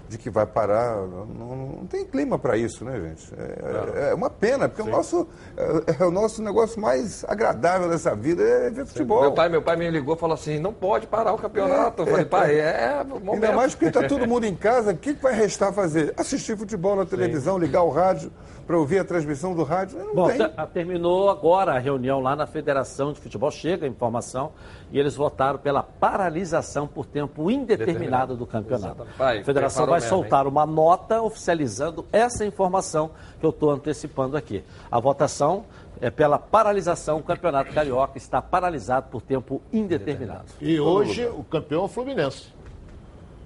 [0.09, 0.95] de que vai parar.
[1.07, 3.31] Não, não tem clima para isso, né, gente?
[3.37, 8.15] É, é, uma pena, porque o nosso, é, é, o nosso negócio mais agradável dessa
[8.15, 9.21] vida é ver futebol.
[9.21, 12.01] Meu pai, meu pai me ligou e falou assim: não pode parar o campeonato.
[12.01, 13.03] É, eu falei, pai, é.
[13.03, 13.33] Momento.
[13.33, 16.13] Ainda mais porque está todo mundo em casa, o que vai restar fazer?
[16.17, 17.61] Assistir futebol na televisão, Sim.
[17.61, 18.31] ligar o rádio
[18.69, 19.97] para ouvir a transmissão do rádio?
[19.97, 20.47] Não Bom, tem.
[20.71, 24.51] terminou agora a reunião lá na Federação de Futebol, chega a informação,
[24.91, 29.07] e eles votaram pela paralisação por tempo indeterminado do campeonato.
[29.17, 30.51] Pai, a Federação vai mesmo, soltar hein?
[30.51, 33.09] uma nota oficializando essa informação
[33.39, 34.63] que eu estou antecipando aqui.
[34.91, 35.65] A votação
[35.99, 40.45] é pela paralisação, o Campeonato Carioca está paralisado por tempo indeterminado.
[40.61, 42.53] E hoje o campeão é o Fluminense,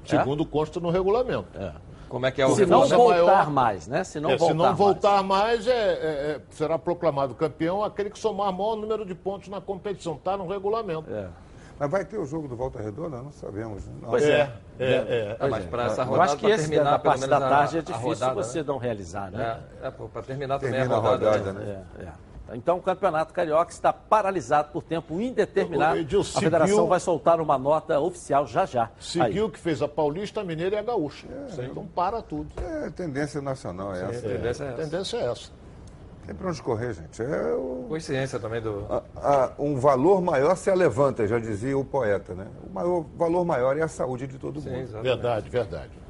[0.05, 0.47] segundo é?
[0.47, 1.47] consta no regulamento.
[1.55, 1.92] É.
[2.13, 4.03] Como é que é o Se não voltar maior, mais, né?
[4.03, 7.83] Se não é, voltar, se não voltar mais, mais é, é, é, será proclamado campeão
[7.83, 10.13] aquele que somar maior número de pontos na competição.
[10.13, 11.11] Está no regulamento.
[11.11, 11.27] É.
[11.79, 13.17] Mas vai ter o jogo do Volta Redonda?
[13.17, 13.87] Não sabemos.
[13.87, 13.93] Né?
[13.99, 14.11] Não.
[14.11, 14.51] Pois é.
[14.77, 15.37] é, é, é.
[15.39, 17.81] Ah, mas para essa rodada, Eu acho que esse terminar, da parte da tarde é
[17.81, 18.65] difícil rodada, você né?
[18.67, 19.59] não realizar, né?
[19.81, 21.29] É, para terminar também Termina a rodada.
[21.29, 21.83] A rodada né?
[22.51, 25.99] Então o Campeonato Carioca está paralisado por tempo indeterminado.
[25.99, 28.89] a Federação vai soltar uma nota oficial já já.
[28.99, 31.27] Seguiu o que fez a Paulista, a Mineira e a Gaúcha.
[31.57, 32.51] É, então para tudo.
[32.61, 34.27] É, tendência nacional é essa.
[34.27, 34.81] É, tendência é essa.
[34.83, 35.63] Tendência é essa.
[36.25, 37.21] Tem para onde correr, gente.
[37.21, 37.85] É o...
[37.89, 38.85] Coincidência também do.
[38.89, 42.47] A, a, um valor maior se levanta, já dizia o poeta, né?
[42.65, 44.81] O maior, valor maior é a saúde de todo Sim, mundo.
[44.81, 45.03] Exatamente.
[45.03, 46.02] Verdade, verdade.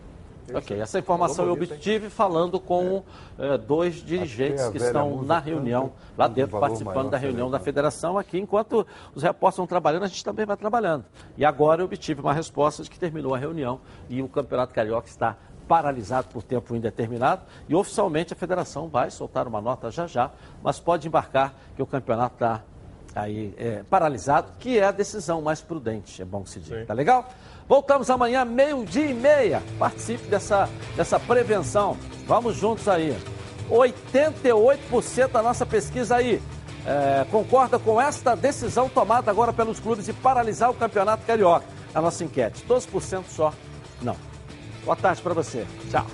[0.53, 3.03] Ok, essa informação eu obtive falando com
[3.38, 3.57] é.
[3.57, 8.18] dois dirigentes que estão na reunião, lá dentro, participando da reunião da federação.
[8.18, 11.06] Aqui, enquanto os repórteres estão trabalhando, a gente também vai trabalhando.
[11.38, 13.80] E agora eu obtive uma resposta de que terminou a reunião
[14.10, 15.38] e o Campeonato Carioca está
[15.68, 20.30] paralisado por tempo indeterminado e oficialmente a federação vai soltar uma nota já já,
[20.61, 22.61] mas pode embarcar que o campeonato está
[23.15, 26.86] aí é, paralisado, que é a decisão mais prudente, é bom que se diga.
[26.86, 27.30] Tá legal?
[27.68, 29.64] Voltamos amanhã, meio-dia e meia.
[29.80, 31.98] Participe dessa, dessa prevenção.
[32.27, 33.18] Vamos juntos aí.
[33.69, 36.41] 88% da nossa pesquisa aí
[36.85, 41.65] é, concorda com esta decisão tomada agora pelos clubes de paralisar o campeonato carioca.
[41.94, 42.64] A nossa enquete.
[42.68, 43.53] 12% só
[44.02, 44.15] não.
[44.84, 45.65] Boa tarde para você.
[45.90, 46.06] Tchau.